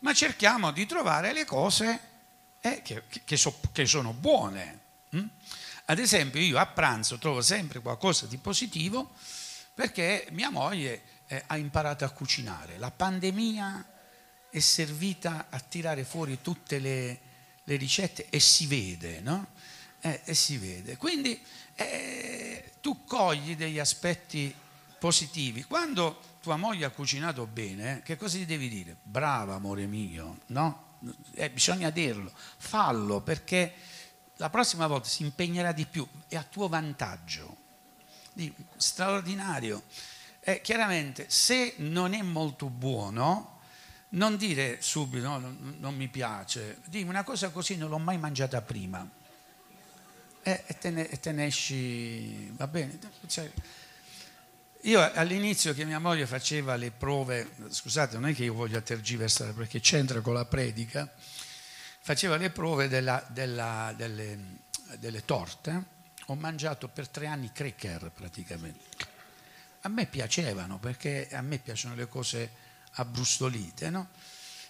ma 0.00 0.14
cerchiamo 0.14 0.70
di 0.70 0.86
trovare 0.86 1.32
le 1.32 1.44
cose 1.44 2.00
eh, 2.60 2.82
che, 2.82 3.02
che, 3.24 3.36
so, 3.36 3.58
che, 3.72 3.86
sono 3.86 4.12
buone. 4.12 4.80
Hm? 5.10 5.24
Ad 5.86 5.98
esempio 5.98 6.40
io 6.40 6.58
a 6.58 6.66
pranzo 6.66 7.18
trovo 7.18 7.40
sempre 7.40 7.80
qualcosa 7.80 8.26
di 8.26 8.38
positivo 8.38 9.12
perché 9.74 10.26
mia 10.30 10.50
moglie 10.50 11.02
eh, 11.26 11.42
ha 11.46 11.56
imparato 11.56 12.04
a 12.04 12.10
cucinare. 12.10 12.78
La 12.78 12.90
pandemia 12.90 13.84
è 14.56 14.60
servita 14.60 15.46
a 15.50 15.60
tirare 15.60 16.04
fuori 16.04 16.40
tutte 16.40 16.78
le 16.78 17.20
le 17.66 17.76
ricette 17.76 18.28
e 18.30 18.40
si 18.40 18.66
vede, 18.66 19.20
no? 19.20 19.48
Eh, 20.00 20.20
e 20.24 20.34
si 20.34 20.56
vede. 20.56 20.96
Quindi 20.96 21.40
eh, 21.74 22.72
tu 22.80 23.04
cogli 23.04 23.56
degli 23.56 23.78
aspetti 23.78 24.54
positivi. 24.98 25.64
Quando 25.64 26.20
tua 26.40 26.56
moglie 26.56 26.84
ha 26.84 26.90
cucinato 26.90 27.46
bene, 27.46 28.02
che 28.04 28.16
cosa 28.16 28.38
gli 28.38 28.46
devi 28.46 28.68
dire? 28.68 28.96
Brava 29.02 29.54
amore 29.54 29.86
mio, 29.86 30.38
no? 30.46 30.98
Eh, 31.34 31.50
bisogna 31.50 31.90
dirlo, 31.90 32.32
fallo 32.56 33.20
perché 33.20 33.74
la 34.36 34.48
prossima 34.48 34.86
volta 34.86 35.08
si 35.08 35.22
impegnerà 35.22 35.72
di 35.72 35.86
più, 35.86 36.06
è 36.28 36.36
a 36.36 36.44
tuo 36.44 36.68
vantaggio. 36.68 37.64
Di, 38.32 38.52
straordinario. 38.76 39.82
Eh, 40.40 40.60
chiaramente, 40.60 41.24
se 41.28 41.74
non 41.78 42.14
è 42.14 42.22
molto 42.22 42.68
buono, 42.68 43.55
non 44.10 44.36
dire 44.36 44.80
subito 44.80 45.26
no, 45.26 45.38
non, 45.38 45.76
non, 45.78 45.96
mi 45.96 46.08
piace, 46.08 46.78
dimmi 46.86 47.08
una 47.08 47.24
cosa 47.24 47.50
così 47.50 47.76
non 47.76 47.90
l'ho 47.90 47.98
mai 47.98 48.18
mangiata 48.18 48.62
prima 48.62 49.08
e, 50.42 50.62
e, 50.64 50.78
te, 50.78 50.90
ne, 50.90 51.08
e 51.08 51.18
te, 51.18 51.32
ne, 51.32 51.46
esci, 51.46 52.50
va 52.52 52.68
bene. 52.68 52.98
Cioè, 53.26 53.50
io 54.82 55.12
all'inizio 55.14 55.74
che 55.74 55.84
mia 55.84 55.98
moglie 55.98 56.24
faceva 56.24 56.76
le 56.76 56.92
prove, 56.92 57.50
scusate 57.68 58.16
non 58.16 58.28
è 58.28 58.34
che 58.34 58.44
io 58.44 58.54
voglio 58.54 58.80
tergiversare 58.80 59.52
perché 59.52 59.80
c'entra 59.80 60.20
con 60.20 60.34
la 60.34 60.44
predica, 60.44 61.12
faceva 62.00 62.36
le 62.36 62.50
prove 62.50 62.86
della, 62.86 63.26
della, 63.28 63.92
delle, 63.96 64.38
delle 64.98 65.24
torte, 65.24 65.94
ho 66.26 66.36
mangiato 66.36 66.86
per 66.86 67.08
tre 67.08 67.26
anni 67.26 67.50
cracker 67.50 68.12
praticamente. 68.14 68.84
A 69.80 69.88
me 69.88 70.06
piacevano 70.06 70.78
perché 70.78 71.28
a 71.32 71.42
me 71.42 71.58
piacciono 71.58 71.96
le 71.96 72.06
cose 72.06 72.50
abbrustolite, 72.96 73.90
no? 73.90 74.08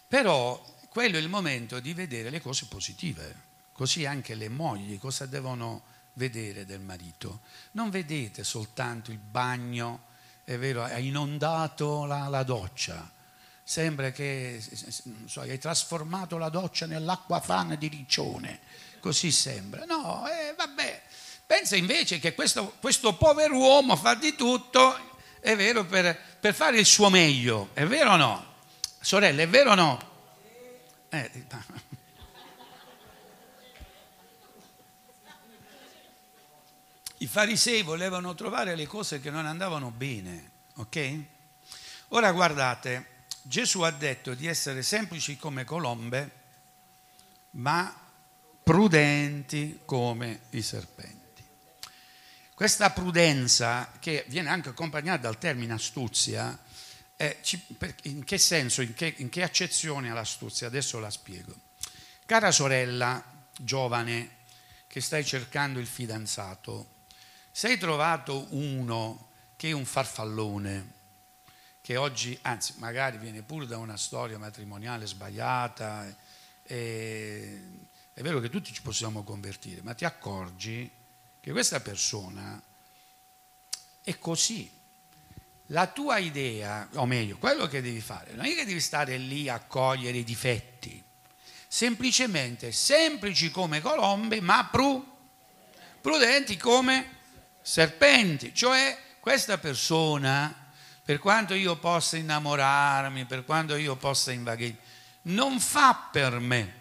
Però 0.09 0.75
quello 0.89 1.17
è 1.17 1.21
il 1.21 1.29
momento 1.29 1.81
di 1.81 1.93
vedere 1.93 2.31
le 2.31 2.41
cose 2.41 2.67
positive, 2.67 3.45
così 3.73 4.07
anche 4.07 4.35
le 4.35 4.49
mogli 4.49 4.99
cosa 4.99 5.27
devono 5.27 5.83
vedere 6.15 6.65
del 6.65 6.81
marito. 6.81 7.41
Non 7.73 7.91
vedete 7.91 8.45
soltanto 8.45 9.11
il 9.11 9.19
bagno, 9.19 10.05
è 10.45 10.57
vero, 10.57 10.83
ha 10.83 10.99
inondato 10.99 12.05
la, 12.05 12.29
la 12.29 12.43
doccia, 12.43 13.11
sembra 13.63 14.13
che 14.13 14.63
so, 15.27 15.41
hai 15.41 15.59
trasformato 15.59 16.39
la 16.39 16.49
doccia 16.49 16.87
nell'acqua 16.87 17.41
fan 17.41 17.77
di 17.79 17.89
Riccione, 17.89 18.61
così 19.01 19.31
sembra. 19.31 19.85
No, 19.85 20.27
eh, 20.29 20.55
vabbè, 20.57 21.03
pensa 21.45 21.77
invece 21.77 22.19
che 22.19 22.35
questo, 22.35 22.75
questo 22.81 23.15
povero 23.17 23.59
uomo 23.59 23.97
fa 23.97 24.15
di 24.15 24.35
tutto 24.35 25.15
è 25.41 25.55
vero, 25.55 25.85
per, 25.85 26.36
per, 26.47 26.55
fare 26.55 26.79
il 26.79 26.87
suo 26.87 27.11
meglio, 27.11 27.71
è 27.73 27.85
vero 27.87 28.13
o 28.13 28.17
no? 28.17 28.55
Sorella, 29.01 29.43
è 29.43 29.49
vero 29.49 29.73
o 29.73 29.75
no? 29.75 29.99
Eh, 31.09 31.31
I 37.19 37.27
farisei 37.27 37.83
volevano 37.83 38.35
trovare 38.35 38.77
le 38.77 38.87
cose 38.87 39.21
che 39.21 39.31
non 39.31 39.47
andavano 39.47 39.91
bene, 39.91 40.51
ok? 40.75 41.21
Ora 42.09 42.31
guardate, 42.31 43.25
Gesù 43.43 43.81
ha 43.81 43.91
detto 43.91 44.35
di 44.35 44.47
essere 44.47 44.83
semplici 44.83 45.37
come 45.37 45.65
colombe, 45.65 46.31
ma 47.53 47.93
prudenti 48.63 49.81
come 49.85 50.43
i 50.51 50.63
serpenti. 50.63 51.26
Questa 52.57 52.89
prudenza, 52.89 53.93
che 54.01 54.25
viene 54.29 54.49
anche 54.49 54.71
accompagnata 54.71 55.21
dal 55.21 55.37
termine 55.37 55.75
astuzia, 55.75 56.59
eh, 57.17 57.39
in 58.05 58.25
che 58.25 58.39
senso, 58.39 58.81
in 58.81 58.95
che, 58.95 59.13
in 59.19 59.29
che 59.29 59.43
accezione 59.43 60.11
ha 60.11 60.15
l'astuzia? 60.15 60.67
Adesso 60.67 60.99
la 60.99 61.11
spiego. 61.11 61.55
Cara 62.25 62.51
sorella 62.51 63.23
giovane 63.59 64.37
che 64.87 65.03
stai 65.03 65.23
cercando 65.23 65.81
il 65.81 65.87
fidanzato, 65.87 67.05
se 67.51 67.69
hai 67.69 67.77
trovato 67.77 68.47
uno 68.55 69.33
che 69.57 69.69
è 69.69 69.73
un 69.73 69.85
farfallone, 69.85 70.93
che 71.83 71.99
oggi, 71.99 72.39
anzi 72.41 72.73
magari 72.79 73.19
viene 73.19 73.43
pure 73.43 73.67
da 73.67 73.77
una 73.77 73.99
storia 73.99 74.39
matrimoniale 74.39 75.07
sbagliata, 75.07 76.07
e, 76.63 77.61
è 78.15 78.23
vero 78.23 78.41
che 78.41 78.49
tutti 78.49 78.73
ci 78.73 78.81
possiamo 78.81 79.25
convertire, 79.25 79.83
ma 79.83 79.93
ti 79.93 80.07
accorgi 80.07 80.91
che 81.47 81.53
questa 81.53 81.79
persona 81.79 82.61
è 84.03 84.19
così. 84.19 84.69
La 85.67 85.87
tua 85.87 86.19
idea, 86.19 86.89
o 86.95 87.07
meglio, 87.07 87.39
quello 87.39 87.69
che 87.69 87.81
devi 87.81 88.01
fare, 88.01 88.33
non 88.33 88.47
è 88.47 88.53
che 88.53 88.65
devi 88.65 88.81
stare 88.81 89.17
lì 89.17 89.49
a 89.49 89.61
cogliere 89.61 90.19
i 90.19 90.25
difetti, 90.25 91.01
semplicemente 91.69 92.73
semplici 92.73 93.53
come 93.53 93.81
colombe, 93.81 94.41
ma 94.41 94.65
pru, 94.65 95.19
prudenti 96.01 96.57
come 96.57 97.11
serpenti. 97.63 98.53
Cioè 98.53 98.99
questa 99.21 99.57
persona, 99.59 100.53
per 101.05 101.21
quanto 101.21 101.55
io 101.55 101.77
possa 101.77 102.17
innamorarmi, 102.17 103.25
per 103.25 103.45
quanto 103.45 103.77
io 103.77 103.95
possa 103.95 104.33
invaghire, 104.33 104.79
non 105.23 105.61
fa 105.61 106.09
per 106.11 106.41
me. 106.41 106.75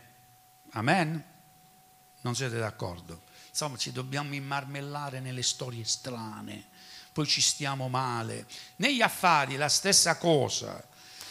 Amen? 0.71 1.23
Non 2.21 2.35
siete 2.35 2.57
d'accordo? 2.57 3.24
Insomma 3.55 3.77
ci 3.77 3.93
dobbiamo 3.93 4.35
immarmellare 4.35 5.21
nelle 5.21 5.41
storie 5.41 5.85
strane, 5.85 6.65
poi 7.13 7.25
ci 7.25 7.39
stiamo 7.39 7.87
male. 7.87 8.45
Negli 8.75 9.01
affari 9.01 9.55
la 9.55 9.69
stessa 9.69 10.17
cosa. 10.17 10.85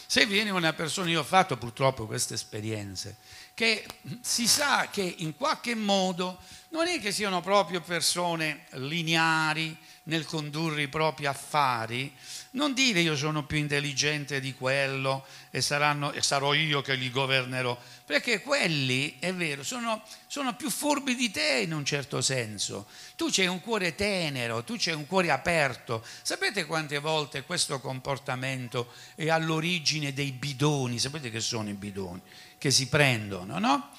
Se 0.07 0.25
viene 0.25 0.49
una 0.49 0.73
persona, 0.73 1.07
io 1.09 1.19
ho 1.19 1.23
fatto 1.23 1.55
purtroppo 1.55 2.07
queste 2.07 2.33
esperienze, 2.33 3.17
che 3.53 3.85
si 4.21 4.47
sa 4.47 4.89
che 4.89 5.03
in 5.19 5.35
qualche 5.35 5.75
modo 5.75 6.39
non 6.69 6.87
è 6.87 6.99
che 6.99 7.11
siano 7.11 7.41
proprio 7.41 7.79
persone 7.81 8.65
lineari 8.71 9.77
nel 10.03 10.25
condurre 10.25 10.81
i 10.81 10.87
propri 10.87 11.27
affari, 11.27 12.11
non 12.55 12.73
dire 12.73 13.01
io 13.01 13.15
sono 13.15 13.45
più 13.45 13.57
intelligente 13.57 14.39
di 14.39 14.53
quello 14.53 15.25
e, 15.51 15.61
saranno, 15.61 16.11
e 16.11 16.21
sarò 16.21 16.53
io 16.53 16.81
che 16.81 16.95
li 16.95 17.09
governerò, 17.09 17.77
perché 18.05 18.41
quelli, 18.41 19.17
è 19.19 19.33
vero, 19.33 19.63
sono, 19.63 20.03
sono 20.27 20.55
più 20.55 20.69
furbi 20.69 21.15
di 21.15 21.31
te 21.31 21.61
in 21.63 21.73
un 21.73 21.85
certo 21.85 22.21
senso. 22.21 22.87
Tu 23.15 23.27
c'hai 23.29 23.47
un 23.47 23.61
cuore 23.61 23.95
tenero, 23.95 24.63
tu 24.63 24.75
c'hai 24.77 24.93
un 24.93 25.05
cuore 25.05 25.31
aperto. 25.31 26.03
Sapete 26.21 26.65
quante 26.65 26.99
volte 26.99 27.43
questo 27.43 27.79
comportamento 27.79 28.91
è 29.15 29.29
all'origine 29.29 30.13
dei 30.13 30.31
bidoni? 30.31 30.97
Sapete 30.97 31.29
che 31.29 31.41
sono 31.41 31.69
i 31.69 31.73
bidoni? 31.73 32.21
Che 32.57 32.71
si 32.71 32.87
prendono, 32.87 33.59
no? 33.59 33.89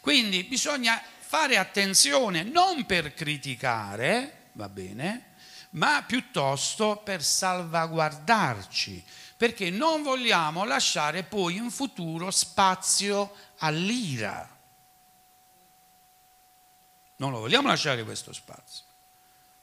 Quindi 0.00 0.44
bisogna 0.44 1.02
fare 1.18 1.58
attenzione 1.58 2.44
non 2.44 2.86
per 2.86 3.12
criticare, 3.12 4.44
va 4.52 4.68
bene, 4.68 5.25
ma 5.76 6.02
piuttosto 6.06 7.00
per 7.04 7.22
salvaguardarci, 7.22 9.04
perché 9.36 9.70
non 9.70 10.02
vogliamo 10.02 10.64
lasciare 10.64 11.22
poi 11.22 11.56
in 11.56 11.70
futuro 11.70 12.30
spazio 12.30 13.34
all'ira. 13.58 14.48
Non 17.16 17.30
lo 17.30 17.40
vogliamo 17.40 17.68
lasciare 17.68 18.04
questo 18.04 18.32
spazio. 18.32 18.84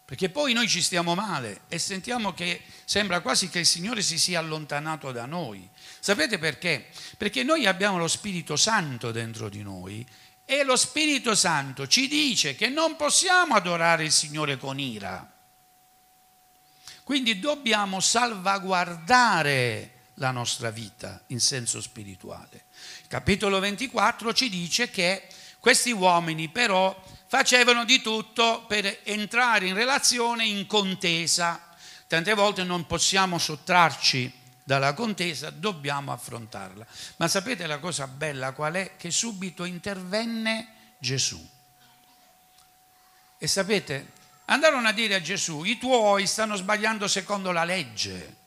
Perché 0.06 0.30
poi 0.30 0.54
noi 0.54 0.68
ci 0.68 0.82
stiamo 0.82 1.16
male 1.16 1.62
e 1.70 1.80
sentiamo 1.80 2.34
che 2.34 2.62
sembra 2.84 3.22
quasi 3.22 3.50
che 3.50 3.60
il 3.60 3.66
Signore 3.66 4.02
si 4.02 4.20
sia 4.20 4.40
allontanato 4.40 5.12
da 5.12 5.26
noi. 5.26 5.68
Sapete 6.00 6.38
perché? 6.38 6.90
Perché 7.18 7.42
noi 7.44 7.66
abbiamo 7.66 7.98
lo 7.98 8.08
Spirito 8.08 8.56
Santo 8.56 9.12
dentro 9.12 9.50
di 9.50 9.64
noi 9.64 10.06
e 10.46 10.64
lo 10.64 10.76
Spirito 10.76 11.34
Santo 11.36 11.88
ci 11.88 12.08
dice 12.08 12.54
che 12.56 12.68
non 12.70 12.96
possiamo 12.96 13.56
adorare 13.56 14.04
il 14.04 14.12
Signore 14.12 14.58
con 14.58 14.78
ira. 14.78 15.33
Quindi 17.04 17.40
dobbiamo 17.40 18.00
salvaguardare 18.00 19.92
la 20.16 20.32
nostra 20.32 20.70
vita 20.70 21.22
in 21.28 21.40
senso 21.40 21.82
spirituale. 21.82 22.66
Il 23.02 23.08
capitolo 23.08 23.60
24 23.60 24.34
ci 24.34 24.50
dice 24.50 24.90
che 24.90 25.28
questi 25.60 25.92
uomini 25.92 26.50
però 26.50 27.02
facevano 27.28 27.84
di 27.84 28.02
tutto 28.02 28.64
per 28.68 29.00
entrare 29.04 29.68
in 29.68 29.74
relazione 29.74 30.46
in 30.46 30.66
contesa. 30.68 31.62
Tante 32.08 32.34
volte 32.34 32.64
non 32.64 32.86
possiamo 32.86 33.38
sottrarci 33.38 34.42
dalla 34.64 34.94
contesa, 34.94 35.50
dobbiamo 35.50 36.12
affrontarla. 36.14 36.86
Ma 37.18 37.28
sapete 37.28 37.66
la 37.66 37.80
cosa 37.80 38.08
bella 38.08 38.54
qual 38.54 38.74
è? 38.76 38.96
Che 38.96 39.12
subito 39.12 39.66
intervenne 39.66 40.68
Gesù. 41.00 41.50
E 43.38 43.48
sapete, 43.48 44.13
andarono 44.46 44.88
a 44.88 44.92
dire 44.92 45.16
a 45.16 45.22
Gesù, 45.22 45.64
i 45.64 45.78
tuoi 45.78 46.28
stanno 46.28 46.56
sbagliando 46.56 47.08
secondo 47.08 47.52
la 47.52 47.64
legge. 47.64 48.42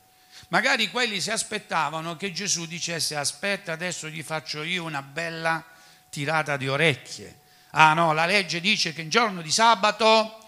Magari 0.48 0.90
quelli 0.90 1.20
si 1.20 1.30
aspettavano 1.30 2.16
che 2.16 2.32
Gesù 2.32 2.66
dicesse 2.66 3.16
aspetta 3.16 3.72
adesso 3.72 4.08
gli 4.08 4.22
faccio 4.22 4.62
io 4.62 4.84
una 4.84 5.02
bella 5.02 5.64
tirata 6.08 6.56
di 6.56 6.68
orecchie. 6.68 7.40
Ah 7.70 7.94
no, 7.94 8.12
la 8.12 8.26
legge 8.26 8.60
dice 8.60 8.92
che 8.92 9.02
in 9.02 9.08
giorno 9.08 9.42
di 9.42 9.50
sabato 9.50 10.44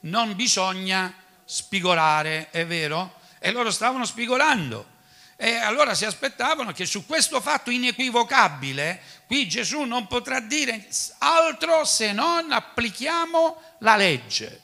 non 0.00 0.34
bisogna 0.34 1.14
spigolare, 1.44 2.48
è 2.50 2.64
vero? 2.66 3.20
E 3.38 3.50
loro 3.50 3.70
stavano 3.70 4.06
spigolando. 4.06 4.88
E 5.36 5.56
allora 5.56 5.94
si 5.94 6.04
aspettavano 6.04 6.72
che 6.72 6.86
su 6.86 7.04
questo 7.04 7.40
fatto 7.40 7.70
inequivocabile, 7.70 9.00
qui 9.26 9.48
Gesù 9.48 9.82
non 9.82 10.06
potrà 10.06 10.40
dire 10.40 10.86
altro 11.18 11.84
se 11.84 12.12
non 12.12 12.52
applichiamo 12.52 13.60
la 13.78 13.96
legge. 13.96 14.61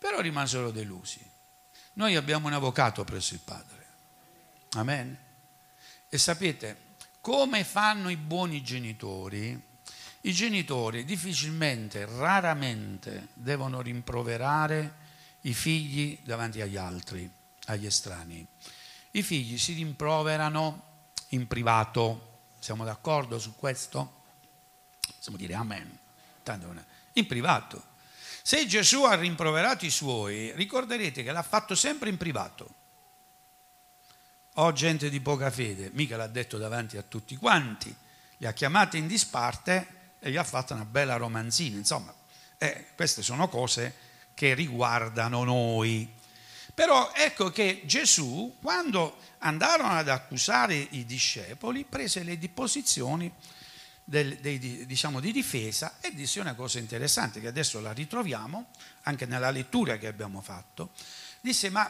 Però 0.00 0.18
rimasero 0.20 0.70
delusi. 0.70 1.20
Noi 1.92 2.16
abbiamo 2.16 2.46
un 2.46 2.54
avvocato 2.54 3.04
presso 3.04 3.34
il 3.34 3.40
Padre. 3.40 3.86
Amen. 4.70 5.14
E 6.08 6.16
sapete, 6.16 6.94
come 7.20 7.64
fanno 7.64 8.08
i 8.08 8.16
buoni 8.16 8.62
genitori? 8.62 9.62
I 10.22 10.32
genitori 10.32 11.04
difficilmente, 11.04 12.06
raramente 12.06 13.28
devono 13.34 13.82
rimproverare 13.82 14.94
i 15.42 15.52
figli 15.52 16.18
davanti 16.22 16.62
agli 16.62 16.78
altri, 16.78 17.30
agli 17.66 17.84
estranei. 17.84 18.46
I 19.10 19.22
figli 19.22 19.58
si 19.58 19.74
rimproverano 19.74 21.08
in 21.28 21.46
privato. 21.46 22.52
Siamo 22.58 22.84
d'accordo 22.84 23.38
su 23.38 23.54
questo? 23.54 24.22
Possiamo 25.14 25.36
dire 25.36 25.52
amen. 25.52 25.98
In 27.12 27.26
privato. 27.26 27.88
Se 28.42 28.66
Gesù 28.66 29.02
ha 29.04 29.14
rimproverato 29.14 29.84
i 29.84 29.90
suoi, 29.90 30.52
ricorderete 30.52 31.22
che 31.22 31.32
l'ha 31.32 31.42
fatto 31.42 31.74
sempre 31.74 32.08
in 32.08 32.16
privato. 32.16 32.74
Ho 34.54 34.72
gente 34.72 35.10
di 35.10 35.20
poca 35.20 35.50
fede, 35.50 35.90
mica 35.92 36.16
l'ha 36.16 36.26
detto 36.26 36.58
davanti 36.58 36.96
a 36.96 37.02
tutti 37.02 37.36
quanti, 37.36 37.94
li 38.38 38.46
ha 38.46 38.52
chiamati 38.52 38.98
in 38.98 39.06
disparte 39.06 40.14
e 40.18 40.30
gli 40.30 40.36
ha 40.36 40.44
fatto 40.44 40.74
una 40.74 40.84
bella 40.84 41.16
romanzina. 41.16 41.76
Insomma, 41.76 42.12
eh, 42.58 42.86
queste 42.94 43.22
sono 43.22 43.48
cose 43.48 43.94
che 44.34 44.54
riguardano 44.54 45.44
noi. 45.44 46.12
Però 46.74 47.12
ecco 47.14 47.50
che 47.50 47.82
Gesù, 47.84 48.56
quando 48.60 49.18
andarono 49.38 49.90
ad 49.90 50.08
accusare 50.08 50.74
i 50.74 51.04
discepoli, 51.04 51.84
prese 51.84 52.22
le 52.22 52.38
disposizioni 52.38 53.32
del, 54.10 54.38
dei, 54.40 54.86
diciamo, 54.86 55.20
di 55.20 55.30
difesa 55.30 55.98
e 56.00 56.12
disse 56.12 56.40
una 56.40 56.56
cosa 56.56 56.80
interessante 56.80 57.40
che 57.40 57.46
adesso 57.46 57.80
la 57.80 57.92
ritroviamo 57.92 58.70
anche 59.02 59.24
nella 59.24 59.50
lettura 59.50 59.98
che 59.98 60.08
abbiamo 60.08 60.40
fatto. 60.40 60.90
Disse 61.40 61.70
ma 61.70 61.88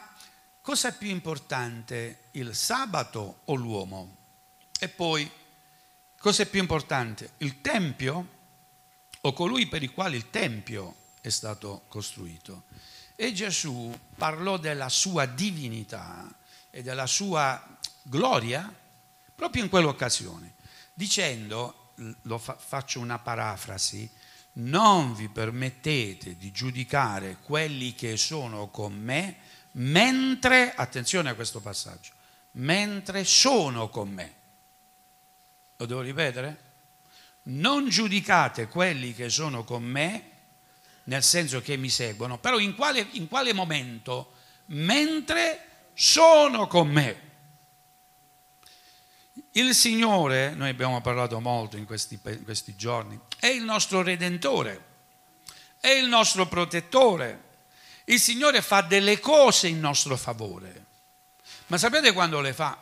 cosa 0.60 0.88
è 0.88 0.94
più 0.94 1.08
importante, 1.08 2.24
il 2.32 2.54
sabato 2.54 3.40
o 3.46 3.54
l'uomo? 3.54 4.16
E 4.78 4.90
poi 4.90 5.30
cosa 6.18 6.42
è 6.42 6.46
più 6.46 6.60
importante, 6.60 7.32
il 7.38 7.62
Tempio 7.62 8.38
o 9.22 9.32
colui 9.32 9.66
per 9.66 9.82
il 9.82 9.92
quale 9.92 10.16
il 10.16 10.28
Tempio 10.28 10.96
è 11.22 11.30
stato 11.30 11.84
costruito? 11.88 12.64
E 13.16 13.32
Gesù 13.32 13.98
parlò 14.14 14.58
della 14.58 14.90
sua 14.90 15.24
divinità 15.24 16.30
e 16.68 16.82
della 16.82 17.06
sua 17.06 17.78
gloria 18.02 18.70
proprio 19.34 19.62
in 19.62 19.70
quell'occasione, 19.70 20.52
dicendo, 20.92 21.79
fa, 22.38 22.56
faccio 22.56 23.00
una 23.00 23.18
parafrasi, 23.18 24.10
non 24.52 25.14
vi 25.14 25.28
permettete 25.28 26.36
di 26.36 26.50
giudicare 26.50 27.38
quelli 27.42 27.94
che 27.94 28.16
sono 28.16 28.68
con 28.68 28.94
me 28.94 29.36
mentre, 29.72 30.74
attenzione 30.74 31.30
a 31.30 31.34
questo 31.34 31.60
passaggio, 31.60 32.12
mentre 32.52 33.24
sono 33.24 33.88
con 33.88 34.08
me. 34.08 34.34
Lo 35.76 35.86
devo 35.86 36.00
ripetere? 36.00 36.68
Non 37.42 37.88
giudicate 37.88 38.68
quelli 38.68 39.14
che 39.14 39.30
sono 39.30 39.64
con 39.64 39.82
me 39.82 40.30
nel 41.04 41.22
senso 41.22 41.60
che 41.60 41.76
mi 41.76 41.88
seguono, 41.88 42.38
però 42.38 42.58
in 42.58 42.74
quale, 42.74 43.06
in 43.12 43.26
quale 43.26 43.52
momento? 43.52 44.34
Mentre 44.66 45.66
sono 45.94 46.66
con 46.66 46.88
me. 46.88 47.28
Il 49.52 49.74
Signore, 49.74 50.54
noi 50.54 50.68
abbiamo 50.68 51.00
parlato 51.00 51.40
molto 51.40 51.76
in 51.76 51.84
questi, 51.84 52.20
in 52.22 52.44
questi 52.44 52.76
giorni, 52.76 53.18
è 53.38 53.46
il 53.46 53.64
nostro 53.64 54.02
Redentore, 54.02 54.84
è 55.80 55.88
il 55.88 56.06
nostro 56.06 56.46
protettore. 56.46 57.48
Il 58.04 58.20
Signore 58.20 58.62
fa 58.62 58.82
delle 58.82 59.18
cose 59.18 59.66
in 59.66 59.80
nostro 59.80 60.16
favore. 60.16 60.86
Ma 61.66 61.78
sapete 61.78 62.12
quando 62.12 62.40
le 62.40 62.52
fa? 62.52 62.78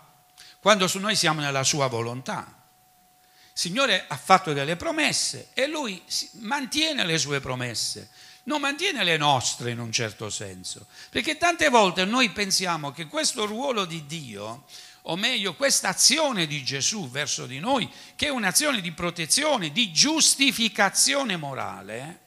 Quando 0.61 0.91
noi 0.95 1.17
siamo 1.17 1.41
nella 1.41 1.65
sua 1.65 1.87
volontà. 1.87 2.47
Il 2.49 3.61
Signore 3.61 4.05
ha 4.07 4.17
fatto 4.17 4.53
delle 4.53 4.77
promesse 4.77 5.49
e 5.55 5.67
Lui 5.67 6.03
mantiene 6.33 7.05
le 7.05 7.19
sue 7.19 7.41
promesse 7.41 8.11
non 8.49 8.63
mantiene 8.63 9.05
le 9.05 9.19
nostre 9.19 9.71
in 9.71 9.79
un 9.79 9.93
certo 9.93 10.31
senso, 10.31 10.87
perché 11.11 11.37
tante 11.37 11.69
volte 11.69 12.05
noi 12.07 12.31
pensiamo 12.31 12.93
che 12.93 13.07
questo 13.07 13.45
ruolo 13.45 13.85
di 13.85 14.07
Dio, 14.07 14.65
o 15.11 15.17
meglio 15.17 15.55
questa 15.55 15.89
azione 15.89 16.47
di 16.47 16.63
Gesù 16.63 17.09
verso 17.09 17.47
di 17.47 17.59
noi, 17.59 17.91
che 18.15 18.27
è 18.27 18.31
un'azione 18.31 18.81
di 18.81 18.93
protezione, 18.93 19.73
di 19.73 19.91
giustificazione 19.91 21.37
morale, 21.37 22.21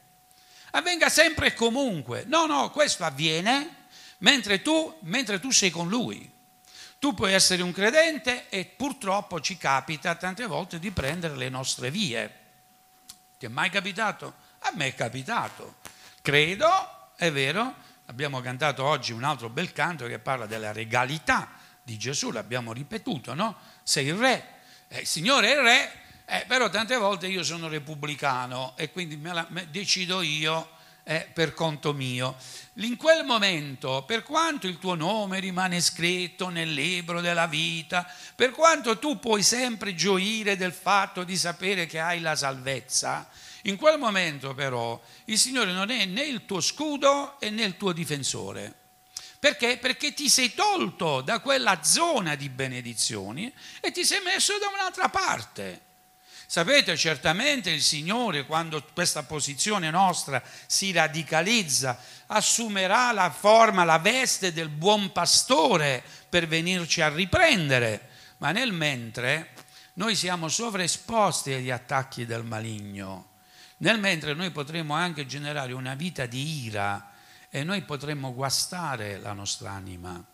avvenga 0.72 1.08
sempre 1.08 1.48
e 1.48 1.54
comunque. 1.54 2.24
No, 2.26 2.46
no, 2.46 2.70
questo 2.70 3.04
avviene 3.04 3.86
mentre 4.18 4.62
tu, 4.62 4.96
mentre 5.02 5.38
tu 5.38 5.50
sei 5.50 5.70
con 5.70 5.88
Lui. 5.88 6.30
Tu 6.98 7.14
puoi 7.14 7.32
essere 7.32 7.62
un 7.62 7.72
credente 7.72 8.48
e 8.48 8.64
purtroppo 8.64 9.40
ci 9.40 9.56
capita 9.56 10.14
tante 10.16 10.46
volte 10.46 10.78
di 10.78 10.90
prendere 10.90 11.36
le 11.36 11.48
nostre 11.48 11.90
vie. 11.90 12.40
Ti 13.38 13.46
è 13.46 13.48
mai 13.48 13.70
capitato? 13.70 14.34
A 14.60 14.72
me 14.74 14.88
è 14.88 14.94
capitato. 14.94 15.76
Credo, 16.20 17.10
è 17.16 17.30
vero, 17.30 17.74
abbiamo 18.06 18.40
cantato 18.40 18.84
oggi 18.84 19.12
un 19.12 19.22
altro 19.22 19.48
bel 19.48 19.72
canto 19.72 20.06
che 20.06 20.18
parla 20.18 20.46
della 20.46 20.72
regalità 20.72 21.60
di 21.82 21.98
Gesù, 21.98 22.30
l'abbiamo 22.30 22.72
ripetuto, 22.72 23.34
no? 23.34 23.56
Sei 23.82 24.06
il 24.06 24.14
re, 24.14 24.46
eh, 24.88 25.00
il 25.00 25.06
Signore 25.06 25.52
è 25.52 25.56
il 25.56 25.62
re, 25.62 25.92
eh, 26.26 26.44
però 26.46 26.70
tante 26.70 26.96
volte 26.96 27.26
io 27.26 27.42
sono 27.42 27.68
repubblicano 27.68 28.74
e 28.76 28.90
quindi 28.90 29.16
me 29.16 29.32
la, 29.32 29.46
me, 29.50 29.68
decido 29.70 30.22
io 30.22 30.68
eh, 31.04 31.28
per 31.32 31.52
conto 31.54 31.92
mio. 31.92 32.36
In 32.74 32.96
quel 32.96 33.24
momento, 33.24 34.04
per 34.06 34.22
quanto 34.22 34.66
il 34.66 34.78
tuo 34.78 34.94
nome 34.94 35.40
rimane 35.40 35.80
scritto 35.80 36.48
nel 36.48 36.72
libro 36.72 37.20
della 37.20 37.46
vita, 37.46 38.10
per 38.34 38.50
quanto 38.50 38.98
tu 38.98 39.18
puoi 39.18 39.42
sempre 39.42 39.94
gioire 39.94 40.56
del 40.56 40.72
fatto 40.72 41.24
di 41.24 41.36
sapere 41.36 41.86
che 41.86 41.98
hai 41.98 42.20
la 42.20 42.36
salvezza, 42.36 43.28
in 43.62 43.76
quel 43.76 43.98
momento 43.98 44.54
però 44.54 45.00
il 45.26 45.38
Signore 45.38 45.72
non 45.72 45.90
è 45.90 46.04
né 46.04 46.22
il 46.22 46.44
tuo 46.46 46.60
scudo 46.60 47.38
né 47.40 47.62
il 47.62 47.76
tuo 47.76 47.92
difensore. 47.92 48.80
Perché? 49.42 49.76
Perché 49.76 50.14
ti 50.14 50.28
sei 50.28 50.54
tolto 50.54 51.20
da 51.20 51.40
quella 51.40 51.82
zona 51.82 52.36
di 52.36 52.48
benedizioni 52.48 53.52
e 53.80 53.90
ti 53.90 54.04
sei 54.04 54.20
messo 54.22 54.56
da 54.58 54.68
un'altra 54.68 55.08
parte. 55.08 55.80
Sapete, 56.46 56.96
certamente 56.96 57.70
il 57.70 57.82
Signore, 57.82 58.46
quando 58.46 58.86
questa 58.94 59.24
posizione 59.24 59.90
nostra 59.90 60.40
si 60.68 60.92
radicalizza, 60.92 61.98
assumerà 62.26 63.10
la 63.10 63.30
forma, 63.30 63.82
la 63.82 63.98
veste 63.98 64.52
del 64.52 64.68
buon 64.68 65.10
pastore 65.10 66.04
per 66.28 66.46
venirci 66.46 67.00
a 67.00 67.08
riprendere, 67.08 68.10
ma 68.36 68.52
nel 68.52 68.70
mentre 68.70 69.54
noi 69.94 70.14
siamo 70.14 70.46
sovraesposti 70.46 71.52
agli 71.52 71.72
attacchi 71.72 72.26
del 72.26 72.44
maligno. 72.44 73.30
Nel 73.78 73.98
mentre 73.98 74.34
noi 74.34 74.52
potremmo 74.52 74.94
anche 74.94 75.26
generare 75.26 75.72
una 75.72 75.94
vita 75.94 76.26
di 76.26 76.64
ira 76.64 77.11
e 77.54 77.64
noi 77.64 77.82
potremmo 77.82 78.32
guastare 78.32 79.18
la 79.18 79.34
nostra 79.34 79.72
anima. 79.72 80.24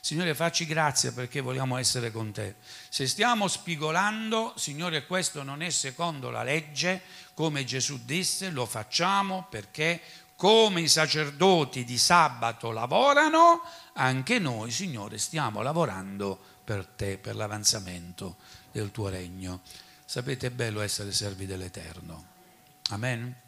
Signore, 0.00 0.34
facci 0.34 0.66
grazia 0.66 1.12
perché 1.12 1.40
vogliamo 1.40 1.76
essere 1.76 2.10
con 2.10 2.32
te. 2.32 2.56
Se 2.88 3.06
stiamo 3.06 3.46
spigolando, 3.46 4.54
Signore, 4.56 5.06
questo 5.06 5.44
non 5.44 5.62
è 5.62 5.70
secondo 5.70 6.30
la 6.30 6.42
legge, 6.42 7.00
come 7.32 7.64
Gesù 7.64 8.04
disse, 8.04 8.50
lo 8.50 8.66
facciamo 8.66 9.46
perché 9.48 10.00
come 10.34 10.80
i 10.80 10.88
sacerdoti 10.88 11.84
di 11.84 11.96
sabato 11.96 12.72
lavorano, 12.72 13.62
anche 13.92 14.40
noi, 14.40 14.72
Signore, 14.72 15.16
stiamo 15.16 15.62
lavorando 15.62 16.36
per 16.64 16.86
te, 16.86 17.18
per 17.18 17.36
l'avanzamento 17.36 18.36
del 18.72 18.90
tuo 18.90 19.08
regno. 19.08 19.60
Sapete, 20.04 20.48
è 20.48 20.50
bello 20.50 20.80
essere 20.80 21.12
servi 21.12 21.46
dell'Eterno. 21.46 22.32
Amen. 22.90 23.43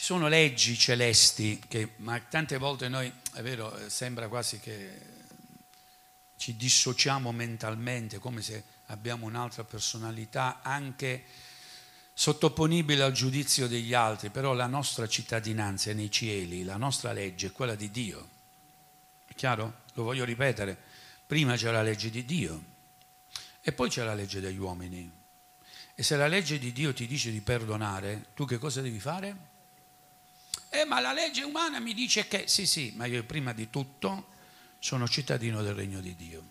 Ci 0.00 0.06
sono 0.06 0.28
leggi 0.28 0.78
celesti 0.78 1.62
che 1.68 1.90
ma 1.96 2.18
tante 2.20 2.56
volte 2.56 2.88
noi, 2.88 3.12
è 3.34 3.42
vero, 3.42 3.76
eh, 3.76 3.90
sembra 3.90 4.28
quasi 4.28 4.58
che 4.58 4.98
ci 6.38 6.56
dissociamo 6.56 7.32
mentalmente, 7.32 8.18
come 8.18 8.40
se 8.40 8.64
abbiamo 8.86 9.26
un'altra 9.26 9.62
personalità, 9.62 10.60
anche 10.62 11.24
sottoponibile 12.14 13.02
al 13.02 13.12
giudizio 13.12 13.68
degli 13.68 13.92
altri, 13.92 14.30
però 14.30 14.54
la 14.54 14.66
nostra 14.66 15.06
cittadinanza 15.06 15.90
è 15.90 15.92
nei 15.92 16.10
cieli, 16.10 16.64
la 16.64 16.78
nostra 16.78 17.12
legge 17.12 17.48
è 17.48 17.52
quella 17.52 17.74
di 17.74 17.90
Dio. 17.90 18.28
È 19.26 19.34
chiaro? 19.34 19.82
Lo 19.92 20.04
voglio 20.04 20.24
ripetere. 20.24 20.78
Prima 21.26 21.56
c'è 21.56 21.70
la 21.70 21.82
legge 21.82 22.08
di 22.08 22.24
Dio 22.24 22.64
e 23.60 23.70
poi 23.72 23.90
c'è 23.90 24.02
la 24.02 24.14
legge 24.14 24.40
degli 24.40 24.56
uomini. 24.56 25.12
E 25.94 26.02
se 26.02 26.16
la 26.16 26.26
legge 26.26 26.58
di 26.58 26.72
Dio 26.72 26.94
ti 26.94 27.06
dice 27.06 27.30
di 27.30 27.42
perdonare, 27.42 28.28
tu 28.32 28.46
che 28.46 28.56
cosa 28.56 28.80
devi 28.80 28.98
fare? 28.98 29.49
Eh, 30.72 30.84
ma 30.84 31.00
la 31.00 31.12
legge 31.12 31.42
umana 31.42 31.80
mi 31.80 31.92
dice 31.94 32.28
che 32.28 32.44
sì, 32.46 32.64
sì, 32.64 32.92
ma 32.94 33.06
io 33.06 33.24
prima 33.24 33.52
di 33.52 33.68
tutto 33.70 34.28
sono 34.78 35.08
cittadino 35.08 35.62
del 35.62 35.74
regno 35.74 36.00
di 36.00 36.14
Dio. 36.14 36.44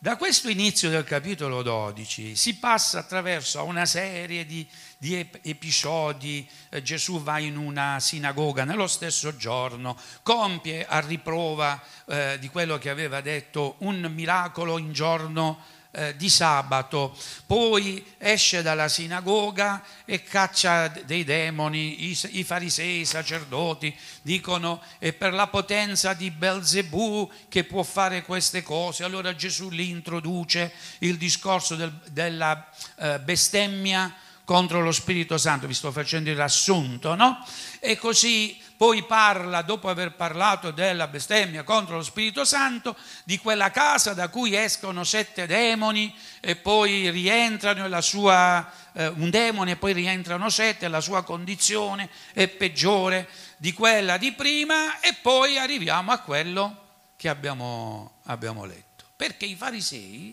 Da 0.00 0.16
questo 0.16 0.50
inizio 0.50 0.90
del 0.90 1.04
capitolo 1.04 1.62
12 1.62 2.36
si 2.36 2.56
passa 2.58 2.98
attraverso 2.98 3.64
una 3.64 3.86
serie 3.86 4.44
di, 4.44 4.64
di 4.98 5.26
episodi. 5.42 6.48
Eh, 6.68 6.82
Gesù 6.82 7.20
va 7.22 7.38
in 7.38 7.56
una 7.56 7.98
sinagoga 7.98 8.64
nello 8.64 8.86
stesso 8.86 9.34
giorno, 9.36 9.98
compie 10.22 10.86
a 10.86 11.00
riprova 11.00 11.82
eh, 12.04 12.36
di 12.38 12.48
quello 12.48 12.76
che 12.76 12.90
aveva 12.90 13.22
detto 13.22 13.76
un 13.78 14.02
miracolo 14.14 14.76
in 14.76 14.92
giorno 14.92 15.58
eh, 15.90 16.16
di 16.16 16.28
sabato, 16.28 17.16
poi 17.46 18.04
esce 18.18 18.62
dalla 18.62 18.88
sinagoga 18.88 19.82
e 20.04 20.22
caccia 20.22 20.88
dei 20.88 21.24
demoni, 21.24 22.10
i, 22.10 22.18
i 22.32 22.44
farisei, 22.44 23.00
i 23.00 23.04
sacerdoti 23.04 23.96
dicono 24.22 24.82
è 24.98 25.12
per 25.12 25.32
la 25.32 25.46
potenza 25.46 26.12
di 26.12 26.30
Belzebù 26.30 27.30
che 27.48 27.64
può 27.64 27.82
fare 27.82 28.22
queste 28.22 28.62
cose, 28.62 29.04
allora 29.04 29.34
Gesù 29.34 29.70
li 29.70 29.88
introduce 29.88 30.72
il 30.98 31.16
discorso 31.16 31.74
del, 31.74 31.92
della 32.10 32.68
eh, 32.98 33.18
bestemmia 33.20 34.14
contro 34.44 34.80
lo 34.80 34.92
Spirito 34.92 35.36
Santo, 35.36 35.66
vi 35.66 35.74
sto 35.74 35.92
facendo 35.92 36.30
il 36.30 36.36
riassunto, 36.36 37.14
no? 37.14 37.44
E 37.80 37.98
così 37.98 38.58
poi 38.78 39.02
parla, 39.02 39.62
dopo 39.62 39.88
aver 39.88 40.12
parlato 40.12 40.70
della 40.70 41.08
bestemmia 41.08 41.64
contro 41.64 41.96
lo 41.96 42.04
Spirito 42.04 42.44
Santo, 42.44 42.96
di 43.24 43.36
quella 43.36 43.72
casa 43.72 44.14
da 44.14 44.28
cui 44.28 44.54
escono 44.54 45.02
sette 45.02 45.46
demoni 45.46 46.14
e 46.38 46.54
poi 46.54 47.10
rientrano 47.10 47.88
la 47.88 48.00
sua, 48.00 48.72
eh, 48.92 49.08
un 49.08 49.30
demone 49.30 49.72
e 49.72 49.76
poi 49.76 49.94
rientrano 49.94 50.48
sette, 50.48 50.86
la 50.86 51.00
sua 51.00 51.24
condizione 51.24 52.08
è 52.32 52.46
peggiore 52.46 53.28
di 53.56 53.72
quella 53.72 54.16
di 54.16 54.30
prima 54.30 55.00
e 55.00 55.12
poi 55.14 55.58
arriviamo 55.58 56.12
a 56.12 56.18
quello 56.20 56.84
che 57.16 57.28
abbiamo, 57.28 58.20
abbiamo 58.26 58.64
letto. 58.64 59.06
Perché 59.16 59.44
i 59.44 59.56
farisei 59.56 60.32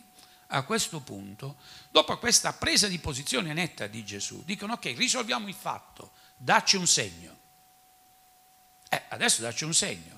a 0.49 0.61
questo 0.61 0.99
punto, 0.99 1.55
dopo 1.89 2.15
questa 2.19 2.53
presa 2.53 2.87
di 2.87 2.99
posizione 2.99 3.53
netta 3.53 3.87
di 3.87 4.05
Gesù, 4.05 4.43
dicono 4.45 4.73
ok, 4.73 4.93
risolviamo 4.95 5.47
il 5.47 5.55
fatto, 5.55 6.11
dacci 6.37 6.75
un 6.75 6.85
segno. 6.85 7.35
Eh, 8.89 9.01
adesso 9.09 9.41
dacci 9.41 9.63
un 9.63 9.73
segno. 9.73 10.15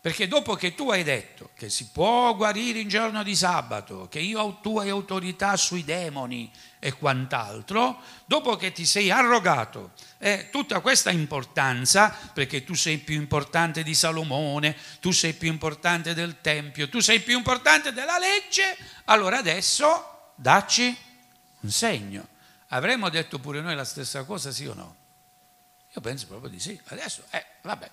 Perché 0.00 0.28
dopo 0.28 0.54
che 0.54 0.76
tu 0.76 0.90
hai 0.90 1.02
detto 1.02 1.50
che 1.54 1.68
si 1.68 1.88
può 1.88 2.34
guarire 2.36 2.78
in 2.78 2.88
giorno 2.88 3.24
di 3.24 3.34
sabato, 3.34 4.06
che 4.08 4.20
io 4.20 4.58
tu 4.62 4.78
hai 4.78 4.90
autorità 4.90 5.56
sui 5.56 5.84
demoni 5.84 6.50
e 6.78 6.92
quant'altro, 6.92 8.00
dopo 8.24 8.54
che 8.54 8.70
ti 8.70 8.86
sei 8.86 9.10
arrogato 9.10 9.90
eh, 10.18 10.50
tutta 10.50 10.78
questa 10.78 11.10
importanza, 11.10 12.16
perché 12.32 12.62
tu 12.62 12.74
sei 12.74 12.98
più 12.98 13.16
importante 13.16 13.82
di 13.82 13.92
Salomone, 13.92 14.76
tu 15.00 15.10
sei 15.10 15.32
più 15.32 15.48
importante 15.48 16.14
del 16.14 16.40
Tempio, 16.40 16.88
tu 16.88 17.00
sei 17.00 17.18
più 17.18 17.36
importante 17.36 17.92
della 17.92 18.18
legge, 18.18 18.76
allora 19.06 19.38
adesso 19.38 20.30
dacci 20.36 20.96
un 21.60 21.70
segno. 21.70 22.28
Avremmo 22.68 23.08
detto 23.08 23.40
pure 23.40 23.60
noi 23.60 23.74
la 23.74 23.84
stessa 23.84 24.22
cosa, 24.22 24.52
sì 24.52 24.64
o 24.66 24.74
no? 24.74 24.97
Io 25.92 26.00
penso 26.00 26.26
proprio 26.26 26.50
di 26.50 26.60
sì. 26.60 26.80
Adesso, 26.86 27.24
eh, 27.30 27.44
vabbè, 27.62 27.90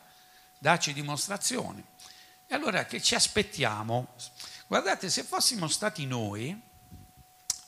dacci 0.58 0.94
dimostrazioni. 0.94 1.84
E 2.48 2.54
allora 2.54 2.86
che 2.86 3.02
ci 3.02 3.16
aspettiamo? 3.16 4.14
Guardate, 4.68 5.10
se 5.10 5.24
fossimo 5.24 5.68
stati 5.68 6.06
noi, 6.06 6.60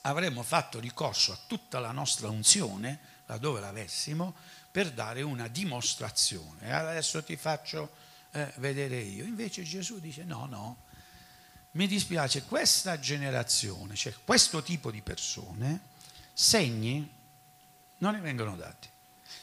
avremmo 0.02 0.42
fatto 0.42 0.78
ricorso 0.78 1.32
a 1.32 1.38
tutta 1.46 1.78
la 1.78 1.92
nostra 1.92 2.28
unzione, 2.28 2.98
laddove 3.26 3.60
l'avessimo, 3.60 4.34
per 4.70 4.92
dare 4.92 5.22
una 5.22 5.48
dimostrazione. 5.48 6.72
Adesso 6.72 7.24
ti 7.24 7.36
faccio 7.36 7.90
eh, 8.32 8.52
vedere 8.56 8.98
io. 8.98 9.24
Invece 9.24 9.62
Gesù 9.62 9.98
dice 9.98 10.24
no, 10.24 10.46
no, 10.46 10.84
mi 11.72 11.86
dispiace, 11.86 12.44
questa 12.44 12.98
generazione, 12.98 13.94
cioè 13.94 14.14
questo 14.24 14.62
tipo 14.62 14.90
di 14.90 15.02
persone, 15.02 15.80
segni 16.32 17.16
non 17.98 18.12
ne 18.14 18.20
vengono 18.20 18.56
dati. 18.56 18.88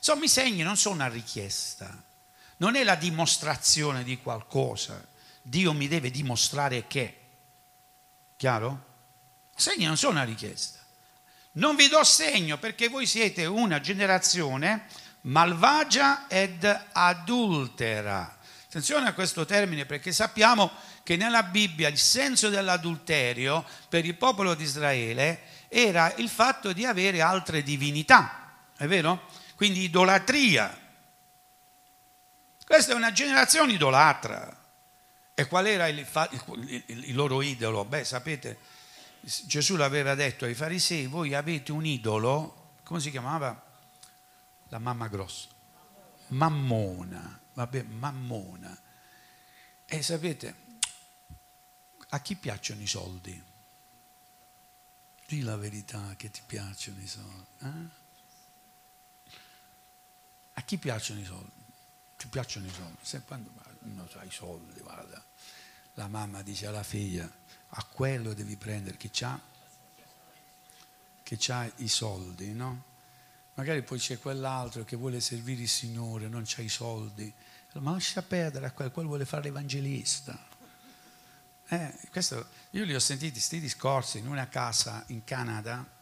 Insomma, 0.08 0.26
i 0.26 0.30
segni 0.30 0.62
non 0.62 0.78
sono 0.78 0.94
una 0.94 1.08
richiesta, 1.08 1.92
non 2.58 2.76
è 2.76 2.84
la 2.84 2.94
dimostrazione 2.94 4.04
di 4.04 4.20
qualcosa. 4.20 5.04
Dio 5.42 5.74
mi 5.74 5.88
deve 5.88 6.12
dimostrare 6.12 6.86
che. 6.86 7.22
Chiaro? 8.38 8.86
I 9.58 9.60
segni 9.60 9.86
non 9.86 9.98
sono 9.98 10.12
una 10.12 10.24
richiesta. 10.24 10.78
Non 11.54 11.76
vi 11.76 11.88
do 11.88 12.04
segno 12.04 12.60
perché 12.60 12.88
voi 12.88 13.08
siete 13.08 13.48
una 13.48 13.80
generazione 13.80 14.86
malvagia 15.22 16.28
ed 16.28 16.64
adultera. 16.92 18.38
Attenzione 18.68 19.08
a 19.08 19.14
questo 19.14 19.44
termine 19.46 19.88
perché 19.88 20.12
sappiamo 20.12 20.70
che 21.02 21.16
nella 21.16 21.42
Bibbia 21.42 21.88
il 21.88 21.98
senso 21.98 22.50
dell'adulterio 22.50 23.66
per 23.90 24.06
il 24.06 24.14
popolo 24.14 24.54
di 24.54 24.66
Israele 24.66 25.42
era 25.68 26.14
il 26.18 26.30
fatto 26.30 26.74
di 26.74 26.86
avere 26.86 27.22
altre 27.22 27.64
divinità, 27.64 28.54
è 28.78 28.86
vero? 28.86 29.44
Quindi 29.56 29.82
idolatria. 29.82 30.84
Questa 32.66 32.92
è 32.92 32.96
una 32.96 33.12
generazione 33.12 33.74
idolatra. 33.74 34.64
E 35.34 35.48
qual 35.48 35.68
era 35.68 35.88
il, 35.88 36.00
il, 36.00 36.84
il, 36.88 37.10
il 37.10 37.16
loro 37.16 37.42
idolo? 37.42 37.84
Beh, 37.86 38.06
sapete, 38.06 38.58
Gesù 39.20 39.76
l'aveva 39.76 40.16
detto 40.16 40.46
ai 40.46 40.54
farisei, 40.54 41.08
voi 41.08 41.34
avete 41.34 41.72
un 41.72 41.86
idolo, 41.86 42.76
come 42.84 43.00
si 43.00 43.12
chiamava? 43.12 43.64
La 44.70 44.80
mamma 44.80 45.08
grossa. 45.08 45.50
Mammona, 46.28 47.40
vabbè, 47.54 47.84
mammona. 47.84 48.80
E 49.86 50.02
sapete, 50.02 50.56
a 52.10 52.20
chi 52.22 52.36
piacciono 52.36 52.82
i 52.82 52.88
soldi? 52.88 53.44
Dì 55.28 55.42
la 55.42 55.58
verità 55.58 56.14
che 56.16 56.32
ti 56.32 56.42
piacciono 56.46 57.00
i 57.02 57.08
soldi. 57.08 57.46
Eh? 57.62 58.04
A 60.56 60.62
chi 60.62 60.78
piacciono 60.78 61.20
i 61.20 61.26
soldi? 61.26 61.52
Ti 62.18 62.28
piacciono 62.28 62.68
i 62.68 62.72
soldi? 62.72 62.98
Se 63.02 63.22
quando 63.24 63.50
uno 63.82 64.08
ha 64.14 64.24
i 64.24 64.32
soldi, 64.32 64.80
guarda, 64.82 65.24
la 65.96 66.08
mamma 66.08 66.42
dice 66.42 66.68
alla 66.68 66.84
figlia, 66.84 67.30
a 67.70 67.84
quello 67.84 68.34
devi 68.34 68.56
prendere 68.56 68.98
che 68.98 69.12
ha 69.24 69.40
che 71.24 71.40
ha 71.52 71.70
i 71.78 71.88
soldi, 71.88 72.54
no? 72.54 72.84
Magari 73.56 73.82
poi 73.82 73.98
c'è 73.98 74.20
quell'altro 74.20 74.84
che 74.84 74.96
vuole 74.96 75.20
servire 75.20 75.64
il 75.64 75.70
Signore, 75.70 76.28
non 76.28 76.46
ha 76.56 76.62
i 76.62 76.70
soldi, 76.70 77.34
ma 77.74 77.92
lascia 77.92 78.22
perdere 78.22 78.68
a 78.68 78.72
quello, 78.72 78.92
quello 78.92 79.08
vuole 79.10 79.26
fare 79.26 79.44
l'evangelista. 79.44 80.38
Eh, 81.68 81.98
questo, 82.12 82.48
io 82.72 82.86
li 82.86 82.94
ho 82.94 83.00
sentiti 83.00 83.34
questi 83.34 83.60
discorsi 83.60 84.20
in 84.20 84.28
una 84.28 84.48
casa 84.48 85.04
in 85.08 85.24
Canada 85.24 85.95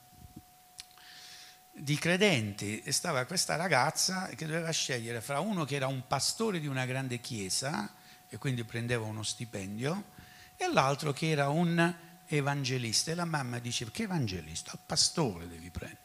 di 1.76 1.96
credenti 1.98 2.82
e 2.82 2.92
stava 2.92 3.26
questa 3.26 3.56
ragazza 3.56 4.28
che 4.28 4.46
doveva 4.46 4.70
scegliere 4.70 5.22
fra 5.22 5.40
uno 5.40 5.66
che 5.66 5.76
era 5.76 5.88
un 5.88 6.06
pastore 6.06 6.60
di 6.60 6.68
una 6.68 6.86
grande 6.86 7.20
chiesa 7.20 7.92
e 8.30 8.38
quindi 8.38 8.64
prendeva 8.64 9.06
uno 9.06 9.24
stipendio 9.24 10.12
e 10.56 10.72
l'altro 10.72 11.12
che 11.12 11.30
era 11.30 11.50
un 11.50 11.96
evangelista. 12.28 13.12
E 13.12 13.16
la 13.16 13.26
mamma 13.26 13.60
dice, 13.60 13.90
che 13.92 14.04
evangelista? 14.04 14.78
Pastore 14.86 15.48
devi 15.48 15.70
prendere. 15.72 16.02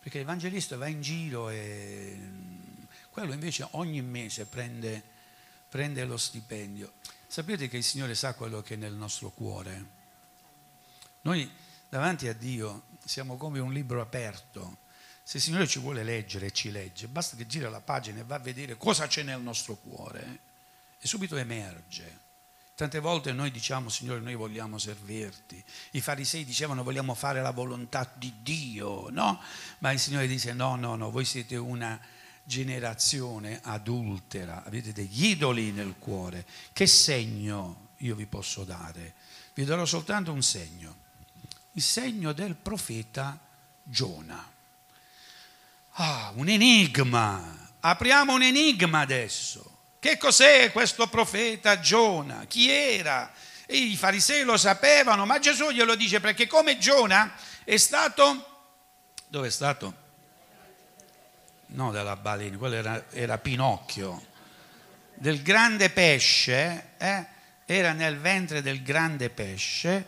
Perché 0.00 0.18
l'evangelista 0.18 0.76
va 0.76 0.86
in 0.86 1.00
giro 1.00 1.48
e 1.48 2.18
quello 3.10 3.32
invece 3.32 3.66
ogni 3.72 4.02
mese 4.02 4.46
prende, 4.46 5.02
prende 5.68 6.04
lo 6.04 6.16
stipendio. 6.16 6.92
Sapete 7.26 7.68
che 7.68 7.78
il 7.78 7.82
Signore 7.82 8.14
sa 8.14 8.34
quello 8.34 8.62
che 8.62 8.74
è 8.74 8.76
nel 8.76 8.92
nostro 8.92 9.30
cuore? 9.30 9.94
Noi 11.22 11.50
davanti 11.88 12.28
a 12.28 12.34
Dio 12.34 12.84
siamo 13.04 13.36
come 13.36 13.58
un 13.58 13.72
libro 13.72 14.00
aperto. 14.00 14.84
Se 15.28 15.38
il 15.38 15.42
Signore 15.42 15.66
ci 15.66 15.80
vuole 15.80 16.04
leggere, 16.04 16.52
ci 16.52 16.70
legge, 16.70 17.08
basta 17.08 17.34
che 17.34 17.48
gira 17.48 17.68
la 17.68 17.80
pagina 17.80 18.20
e 18.20 18.22
va 18.22 18.36
a 18.36 18.38
vedere 18.38 18.76
cosa 18.76 19.08
c'è 19.08 19.24
nel 19.24 19.40
nostro 19.40 19.74
cuore 19.74 20.38
e 21.00 21.08
subito 21.08 21.34
emerge. 21.34 22.20
Tante 22.76 23.00
volte 23.00 23.32
noi 23.32 23.50
diciamo, 23.50 23.88
Signore, 23.88 24.20
noi 24.20 24.36
vogliamo 24.36 24.78
servirti. 24.78 25.60
I 25.90 26.00
farisei 26.00 26.44
dicevano, 26.44 26.84
vogliamo 26.84 27.14
fare 27.14 27.42
la 27.42 27.50
volontà 27.50 28.08
di 28.14 28.34
Dio, 28.40 29.10
no? 29.10 29.42
Ma 29.78 29.90
il 29.90 29.98
Signore 29.98 30.28
dice, 30.28 30.52
no, 30.52 30.76
no, 30.76 30.94
no, 30.94 31.10
voi 31.10 31.24
siete 31.24 31.56
una 31.56 32.00
generazione 32.44 33.58
adultera, 33.64 34.62
avete 34.62 34.92
degli 34.92 35.26
idoli 35.26 35.72
nel 35.72 35.96
cuore. 35.98 36.46
Che 36.72 36.86
segno 36.86 37.88
io 37.96 38.14
vi 38.14 38.26
posso 38.26 38.62
dare? 38.62 39.14
Vi 39.54 39.64
darò 39.64 39.84
soltanto 39.84 40.32
un 40.32 40.44
segno, 40.44 40.96
il 41.72 41.82
segno 41.82 42.32
del 42.32 42.54
profeta 42.54 43.36
Giona. 43.82 44.54
Ah, 45.98 46.30
un 46.34 46.48
enigma. 46.48 47.72
Apriamo 47.80 48.34
un 48.34 48.42
enigma 48.42 49.00
adesso. 49.00 49.78
Che 49.98 50.18
cos'è 50.18 50.70
questo 50.70 51.06
profeta 51.06 51.80
Giona? 51.80 52.44
Chi 52.46 52.70
era? 52.70 53.32
E 53.64 53.78
I 53.78 53.96
farisei 53.96 54.42
lo 54.42 54.58
sapevano, 54.58 55.24
ma 55.24 55.38
Gesù 55.38 55.70
glielo 55.70 55.94
dice 55.94 56.20
perché 56.20 56.46
come 56.46 56.76
Giona 56.78 57.34
è 57.64 57.76
stato... 57.78 58.74
Dove 59.26 59.46
è 59.46 59.50
stato? 59.50 60.04
No, 61.68 61.90
della 61.90 62.16
balena, 62.16 62.58
quello 62.58 62.74
era, 62.74 63.06
era 63.10 63.38
Pinocchio. 63.38 64.26
Del 65.14 65.40
grande 65.40 65.88
pesce, 65.88 66.90
eh? 66.98 67.26
era 67.64 67.92
nel 67.92 68.18
ventre 68.18 68.60
del 68.60 68.82
grande 68.82 69.30
pesce, 69.30 70.06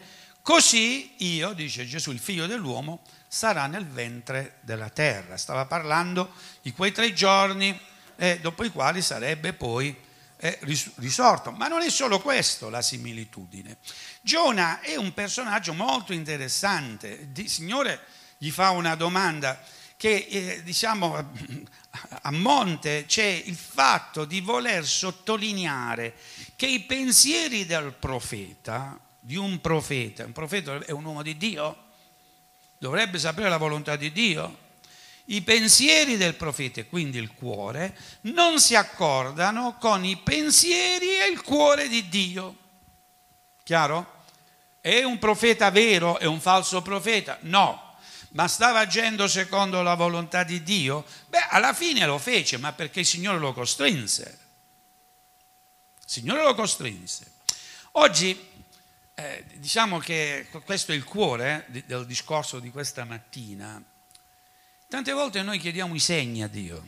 Così 0.48 1.12
io, 1.18 1.52
dice 1.52 1.84
Gesù, 1.84 2.10
il 2.10 2.18
figlio 2.18 2.46
dell'uomo, 2.46 3.02
sarà 3.28 3.66
nel 3.66 3.86
ventre 3.86 4.56
della 4.62 4.88
terra. 4.88 5.36
Stava 5.36 5.66
parlando 5.66 6.32
di 6.62 6.72
quei 6.72 6.92
tre 6.92 7.12
giorni 7.12 7.78
eh, 8.16 8.40
dopo 8.40 8.64
i 8.64 8.70
quali 8.70 9.02
sarebbe 9.02 9.52
poi 9.52 9.94
eh, 10.38 10.58
risorto. 10.96 11.50
Ma 11.50 11.68
non 11.68 11.82
è 11.82 11.90
solo 11.90 12.20
questo 12.20 12.70
la 12.70 12.82
similitudine. 12.82 13.76
Giona 14.20 14.80
è 14.80 14.96
un 14.96 15.12
personaggio 15.12 15.74
molto 15.74 16.12
interessante. 16.12 17.28
Il 17.34 17.48
Signore 17.48 18.00
gli 18.38 18.50
fa 18.50 18.70
una 18.70 18.94
domanda 18.94 19.60
che 19.96 20.26
eh, 20.30 20.62
diciamo 20.62 21.16
a 22.22 22.30
monte 22.30 23.04
c'è 23.06 23.24
il 23.24 23.56
fatto 23.56 24.24
di 24.24 24.40
voler 24.40 24.86
sottolineare 24.86 26.14
che 26.54 26.66
i 26.66 26.80
pensieri 26.80 27.66
del 27.66 27.92
profeta, 27.98 28.98
di 29.18 29.36
un 29.36 29.60
profeta, 29.60 30.24
un 30.24 30.32
profeta 30.32 30.78
è 30.84 30.92
un 30.92 31.04
uomo 31.04 31.22
di 31.22 31.36
Dio, 31.36 31.86
dovrebbe 32.78 33.18
sapere 33.18 33.48
la 33.48 33.56
volontà 33.56 33.96
di 33.96 34.12
Dio, 34.12 34.66
i 35.26 35.42
pensieri 35.42 36.16
del 36.16 36.34
profeta, 36.34 36.82
quindi 36.84 37.18
il 37.18 37.34
cuore, 37.34 37.96
non 38.22 38.58
si 38.60 38.74
accordano 38.74 39.76
con 39.78 40.04
i 40.04 40.16
pensieri 40.16 41.18
e 41.18 41.30
il 41.30 41.42
cuore 41.42 41.88
di 41.88 42.08
Dio. 42.08 42.56
Chiaro? 43.62 44.24
È 44.80 45.02
un 45.02 45.18
profeta 45.18 45.70
vero? 45.70 46.18
È 46.18 46.24
un 46.24 46.40
falso 46.40 46.80
profeta? 46.80 47.36
No. 47.42 47.96
Ma 48.30 48.48
stava 48.48 48.80
agendo 48.80 49.28
secondo 49.28 49.82
la 49.82 49.94
volontà 49.94 50.44
di 50.44 50.62
Dio? 50.62 51.04
Beh, 51.28 51.46
alla 51.50 51.74
fine 51.74 52.06
lo 52.06 52.18
fece, 52.18 52.56
ma 52.56 52.72
perché 52.72 53.00
il 53.00 53.06
Signore 53.06 53.38
lo 53.38 53.52
costrinse. 53.52 54.38
Il 55.98 56.10
Signore 56.10 56.42
lo 56.42 56.54
costrinse. 56.54 57.32
Oggi 57.92 58.48
eh, 59.18 59.44
diciamo 59.56 59.98
che 59.98 60.46
questo 60.64 60.92
è 60.92 60.94
il 60.94 61.02
cuore 61.02 61.66
eh, 61.72 61.82
del 61.82 62.06
discorso 62.06 62.60
di 62.60 62.70
questa 62.70 63.02
mattina. 63.02 63.82
Tante 64.86 65.12
volte 65.12 65.42
noi 65.42 65.58
chiediamo 65.58 65.92
i 65.92 65.98
segni 65.98 66.44
a 66.44 66.46
Dio, 66.46 66.86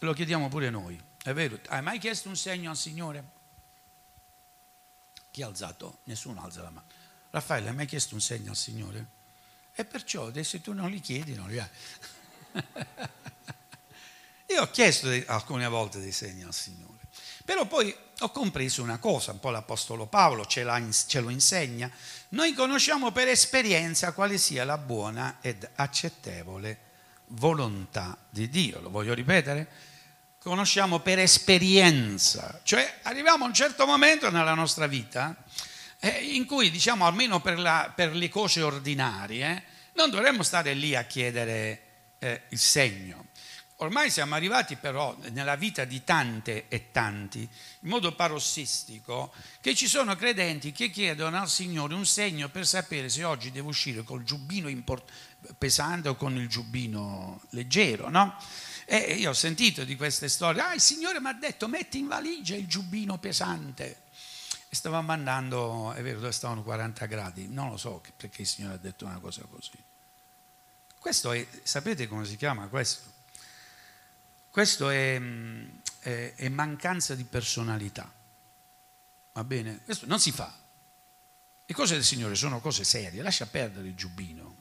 lo 0.00 0.12
chiediamo 0.12 0.48
pure 0.48 0.70
noi, 0.70 0.96
è 1.24 1.32
vero? 1.32 1.58
Hai 1.66 1.82
mai 1.82 1.98
chiesto 1.98 2.28
un 2.28 2.36
segno 2.36 2.70
al 2.70 2.76
Signore? 2.76 3.24
Chi 5.32 5.42
ha 5.42 5.48
alzato? 5.48 5.98
Nessuno 6.04 6.44
alza 6.44 6.62
la 6.62 6.70
mano. 6.70 6.86
Raffaele, 7.30 7.70
hai 7.70 7.74
mai 7.74 7.86
chiesto 7.86 8.14
un 8.14 8.20
segno 8.20 8.50
al 8.50 8.56
Signore? 8.56 9.06
E 9.74 9.84
perciò, 9.84 10.32
se 10.40 10.60
tu 10.60 10.72
non 10.72 10.90
li 10.90 11.00
chiedi, 11.00 11.34
non 11.34 11.48
li 11.48 11.58
hai. 11.58 11.68
Io 14.46 14.62
ho 14.62 14.70
chiesto 14.70 15.08
alcune 15.26 15.66
volte 15.66 15.98
dei 15.98 16.12
segni 16.12 16.44
al 16.44 16.54
Signore, 16.54 16.97
però 17.48 17.64
poi 17.64 17.96
ho 18.18 18.30
compreso 18.30 18.82
una 18.82 18.98
cosa, 18.98 19.32
un 19.32 19.40
po' 19.40 19.48
l'Apostolo 19.48 20.04
Paolo 20.04 20.44
ce, 20.44 20.66
ce, 21.06 21.20
lo 21.20 21.30
insegna, 21.30 21.90
noi 22.30 22.52
conosciamo 22.52 23.10
per 23.10 23.26
esperienza 23.28 24.12
quale 24.12 24.36
sia 24.36 24.66
la 24.66 24.76
buona 24.76 25.38
ed 25.40 25.66
accettevole 25.76 26.78
volontà 27.28 28.18
di 28.28 28.50
Dio. 28.50 28.82
Lo 28.82 28.90
voglio 28.90 29.14
ripetere? 29.14 29.66
Conosciamo 30.38 30.98
per 30.98 31.20
esperienza, 31.20 32.60
cioè 32.64 32.98
arriviamo 33.04 33.44
a 33.44 33.46
un 33.46 33.54
certo 33.54 33.86
momento 33.86 34.30
nella 34.30 34.52
nostra 34.52 34.86
vita 34.86 35.34
eh, 36.00 36.34
in 36.34 36.44
cui, 36.44 36.70
diciamo, 36.70 37.06
almeno 37.06 37.40
per, 37.40 37.58
la, 37.58 37.90
per 37.96 38.14
le 38.14 38.28
cose 38.28 38.60
ordinarie, 38.60 39.64
non 39.94 40.10
dovremmo 40.10 40.42
stare 40.42 40.74
lì 40.74 40.94
a 40.94 41.04
chiedere 41.04 41.80
eh, 42.18 42.42
il 42.50 42.58
segno. 42.58 43.27
Ormai 43.80 44.10
siamo 44.10 44.34
arrivati 44.34 44.74
però 44.74 45.16
nella 45.30 45.54
vita 45.54 45.84
di 45.84 46.02
tante 46.02 46.66
e 46.66 46.90
tanti, 46.90 47.40
in 47.40 47.88
modo 47.88 48.12
parossistico, 48.12 49.32
che 49.60 49.76
ci 49.76 49.86
sono 49.86 50.16
credenti 50.16 50.72
che 50.72 50.90
chiedono 50.90 51.38
al 51.38 51.48
Signore 51.48 51.94
un 51.94 52.04
segno 52.04 52.48
per 52.48 52.66
sapere 52.66 53.08
se 53.08 53.22
oggi 53.22 53.52
devo 53.52 53.68
uscire 53.68 54.02
col 54.02 54.24
giubbino 54.24 54.68
pesante 55.56 56.08
o 56.08 56.16
con 56.16 56.36
il 56.36 56.48
giubbino 56.48 57.40
leggero, 57.50 58.08
no? 58.08 58.36
E 58.84 59.14
io 59.14 59.30
ho 59.30 59.34
sentito 59.34 59.84
di 59.84 59.94
queste 59.94 60.28
storie, 60.28 60.60
ah 60.60 60.74
il 60.74 60.80
Signore 60.80 61.20
mi 61.20 61.28
ha 61.28 61.34
detto 61.34 61.68
metti 61.68 61.98
in 61.98 62.08
valigia 62.08 62.56
il 62.56 62.66
giubbino 62.66 63.18
pesante. 63.18 64.02
E 64.68 64.74
stavamo 64.74 65.12
andando, 65.12 65.92
è 65.92 66.02
vero, 66.02 66.18
dove 66.18 66.32
stavano 66.32 66.64
40 66.64 67.06
gradi, 67.06 67.46
non 67.46 67.70
lo 67.70 67.76
so 67.76 68.02
perché 68.16 68.42
il 68.42 68.48
Signore 68.48 68.74
ha 68.74 68.78
detto 68.78 69.04
una 69.04 69.20
cosa 69.20 69.42
così. 69.48 69.70
Questo 70.98 71.30
è, 71.30 71.46
sapete 71.62 72.08
come 72.08 72.24
si 72.24 72.36
chiama 72.36 72.66
questo? 72.66 73.17
Questo 74.50 74.88
è, 74.88 75.20
è, 76.00 76.34
è 76.34 76.48
mancanza 76.48 77.14
di 77.14 77.24
personalità. 77.24 78.10
Va 79.32 79.44
bene? 79.44 79.80
Questo 79.84 80.06
non 80.06 80.18
si 80.18 80.32
fa. 80.32 80.52
Le 81.64 81.74
cose 81.74 81.94
del 81.94 82.04
Signore 82.04 82.34
sono 82.34 82.60
cose 82.60 82.82
serie, 82.82 83.22
lascia 83.22 83.46
perdere 83.46 83.88
il 83.88 83.94
giubbino. 83.94 84.56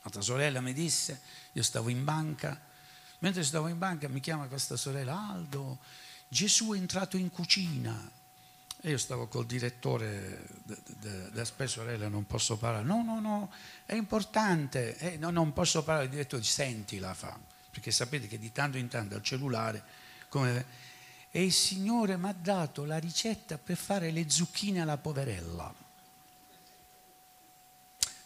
Un'altra 0.00 0.20
sorella 0.20 0.60
mi 0.60 0.72
disse, 0.72 1.20
io 1.52 1.62
stavo 1.62 1.88
in 1.88 2.02
banca, 2.02 2.60
mentre 3.20 3.44
stavo 3.44 3.68
in 3.68 3.78
banca 3.78 4.08
mi 4.08 4.18
chiama 4.18 4.48
questa 4.48 4.76
sorella, 4.76 5.28
Aldo, 5.30 5.78
Gesù 6.26 6.72
è 6.72 6.76
entrato 6.76 7.16
in 7.16 7.30
cucina. 7.30 8.10
E 8.84 8.90
io 8.90 8.98
stavo 8.98 9.28
col 9.28 9.46
direttore 9.46 10.48
della 10.98 11.44
sorella, 11.66 12.08
non 12.08 12.26
posso 12.26 12.56
parlare. 12.56 12.84
No, 12.84 13.04
no, 13.04 13.20
no, 13.20 13.52
è 13.86 13.94
importante. 13.94 14.96
Eh, 14.96 15.16
no, 15.18 15.30
non 15.30 15.52
posso 15.52 15.84
parlare. 15.84 16.06
Il 16.06 16.10
direttore 16.10 16.42
dice, 16.42 16.52
sentila, 16.52 17.14
fa 17.14 17.38
perché 17.72 17.90
sapete 17.90 18.28
che 18.28 18.38
di 18.38 18.52
tanto 18.52 18.76
in 18.76 18.88
tanto 18.88 19.14
al 19.14 19.22
cellulare, 19.22 19.82
come, 20.28 20.66
e 21.30 21.42
il 21.42 21.54
Signore 21.54 22.18
mi 22.18 22.28
ha 22.28 22.34
dato 22.34 22.84
la 22.84 22.98
ricetta 22.98 23.56
per 23.56 23.78
fare 23.78 24.10
le 24.10 24.28
zucchine 24.28 24.82
alla 24.82 24.98
poverella. 24.98 25.74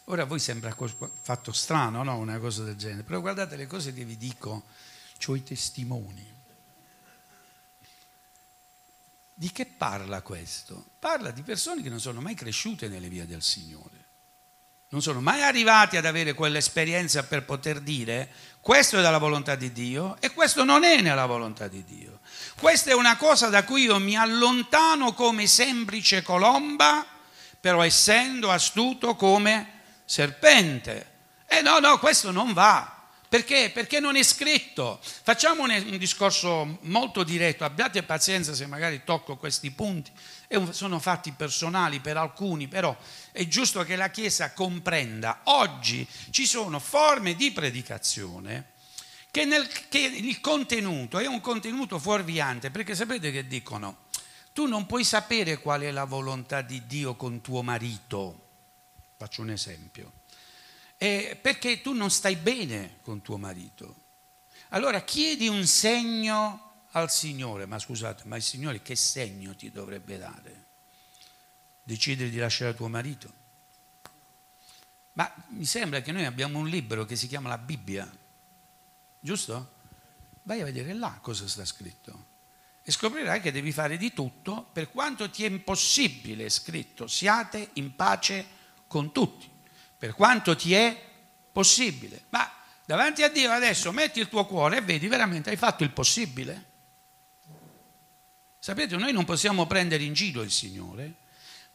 Ora 0.08 0.22
a 0.22 0.26
voi 0.26 0.40
sembra 0.40 0.74
fatto 1.22 1.52
strano, 1.52 2.02
no? 2.02 2.16
Una 2.18 2.38
cosa 2.38 2.64
del 2.64 2.74
genere, 2.74 3.04
però 3.04 3.20
guardate 3.20 3.54
le 3.54 3.68
cose 3.68 3.94
che 3.94 4.04
vi 4.04 4.16
dico, 4.16 4.64
ho 5.26 5.36
i 5.36 5.42
testimoni. 5.44 6.34
Di 9.32 9.52
che 9.52 9.66
parla 9.66 10.22
questo? 10.22 10.86
Parla 10.98 11.30
di 11.30 11.42
persone 11.42 11.82
che 11.82 11.88
non 11.88 12.00
sono 12.00 12.20
mai 12.20 12.34
cresciute 12.34 12.88
nelle 12.88 13.08
vie 13.08 13.26
del 13.26 13.42
Signore 13.42 14.05
non 14.88 15.02
sono 15.02 15.20
mai 15.20 15.42
arrivati 15.42 15.96
ad 15.96 16.04
avere 16.04 16.32
quell'esperienza 16.32 17.24
per 17.24 17.44
poter 17.44 17.80
dire 17.80 18.30
questo 18.60 18.98
è 18.98 19.02
dalla 19.02 19.18
volontà 19.18 19.54
di 19.54 19.72
Dio 19.72 20.16
e 20.20 20.32
questo 20.32 20.64
non 20.64 20.84
è 20.84 21.00
nella 21.00 21.26
volontà 21.26 21.68
di 21.68 21.84
Dio. 21.84 22.18
Questa 22.58 22.90
è 22.90 22.94
una 22.94 23.16
cosa 23.16 23.48
da 23.48 23.62
cui 23.62 23.82
io 23.82 23.98
mi 24.00 24.16
allontano 24.16 25.12
come 25.12 25.46
semplice 25.46 26.22
colomba, 26.22 27.06
però 27.60 27.84
essendo 27.84 28.50
astuto 28.50 29.14
come 29.14 29.82
serpente. 30.04 31.12
E 31.46 31.62
no, 31.62 31.78
no, 31.78 31.98
questo 32.00 32.32
non 32.32 32.52
va. 32.52 32.92
Perché? 33.28 33.70
Perché 33.72 34.00
non 34.00 34.16
è 34.16 34.22
scritto. 34.24 34.98
Facciamo 35.00 35.62
un 35.62 35.96
discorso 35.98 36.78
molto 36.82 37.22
diretto, 37.22 37.64
abbiate 37.64 38.02
pazienza 38.02 38.52
se 38.54 38.66
magari 38.66 39.02
tocco 39.04 39.36
questi 39.36 39.70
punti 39.70 40.10
sono 40.70 40.98
fatti 40.98 41.32
personali 41.32 42.00
per 42.00 42.16
alcuni, 42.16 42.68
però 42.68 42.96
è 43.32 43.46
giusto 43.46 43.82
che 43.82 43.96
la 43.96 44.10
Chiesa 44.10 44.52
comprenda. 44.52 45.40
Oggi 45.44 46.06
ci 46.30 46.46
sono 46.46 46.78
forme 46.78 47.34
di 47.34 47.50
predicazione 47.52 48.74
che, 49.36 49.44
nel, 49.44 49.68
che 49.90 49.98
il 49.98 50.40
contenuto 50.40 51.18
è 51.18 51.26
un 51.26 51.42
contenuto 51.42 51.98
fuorviante, 51.98 52.70
perché 52.70 52.94
sapete 52.94 53.30
che 53.30 53.46
dicono? 53.46 54.04
Tu 54.54 54.64
non 54.64 54.86
puoi 54.86 55.04
sapere 55.04 55.58
qual 55.58 55.82
è 55.82 55.90
la 55.90 56.04
volontà 56.04 56.62
di 56.62 56.86
Dio 56.86 57.16
con 57.16 57.42
tuo 57.42 57.62
marito. 57.62 58.44
Faccio 59.18 59.42
un 59.42 59.50
esempio. 59.50 60.12
Eh, 60.96 61.38
perché 61.38 61.82
tu 61.82 61.92
non 61.92 62.10
stai 62.10 62.36
bene 62.36 62.96
con 63.02 63.20
tuo 63.20 63.36
marito. 63.36 64.04
Allora 64.70 65.02
chiedi 65.02 65.48
un 65.48 65.66
segno 65.66 66.65
al 66.96 67.10
Signore, 67.10 67.66
ma 67.66 67.78
scusate, 67.78 68.24
ma 68.24 68.36
il 68.36 68.42
Signore 68.42 68.80
che 68.80 68.96
segno 68.96 69.54
ti 69.54 69.70
dovrebbe 69.70 70.16
dare? 70.16 70.64
Decidere 71.82 72.30
di 72.30 72.38
lasciare 72.38 72.74
tuo 72.74 72.88
marito? 72.88 73.44
Ma 75.12 75.32
mi 75.48 75.66
sembra 75.66 76.00
che 76.00 76.12
noi 76.12 76.24
abbiamo 76.24 76.58
un 76.58 76.66
libro 76.66 77.04
che 77.04 77.14
si 77.14 77.26
chiama 77.26 77.50
la 77.50 77.58
Bibbia, 77.58 78.10
giusto? 79.20 79.74
Vai 80.42 80.60
a 80.62 80.64
vedere 80.64 80.94
là 80.94 81.18
cosa 81.20 81.46
sta 81.46 81.64
scritto 81.64 82.34
e 82.82 82.90
scoprirai 82.90 83.40
che 83.40 83.52
devi 83.52 83.72
fare 83.72 83.96
di 83.98 84.12
tutto 84.12 84.68
per 84.72 84.90
quanto 84.90 85.28
ti 85.28 85.44
è 85.44 85.48
impossibile, 85.48 86.46
è 86.46 86.48
scritto, 86.48 87.06
siate 87.06 87.70
in 87.74 87.94
pace 87.94 88.46
con 88.86 89.12
tutti, 89.12 89.50
per 89.98 90.14
quanto 90.14 90.56
ti 90.56 90.72
è 90.72 90.98
possibile. 91.52 92.24
Ma 92.30 92.50
davanti 92.86 93.22
a 93.22 93.28
Dio 93.28 93.50
adesso 93.50 93.92
metti 93.92 94.20
il 94.20 94.28
tuo 94.28 94.46
cuore 94.46 94.78
e 94.78 94.82
vedi 94.82 95.08
veramente 95.08 95.50
hai 95.50 95.56
fatto 95.56 95.84
il 95.84 95.90
possibile. 95.90 96.74
Sapete, 98.66 98.96
noi 98.96 99.12
non 99.12 99.24
possiamo 99.24 99.64
prendere 99.64 100.02
in 100.02 100.12
giro 100.12 100.42
il 100.42 100.50
Signore, 100.50 101.14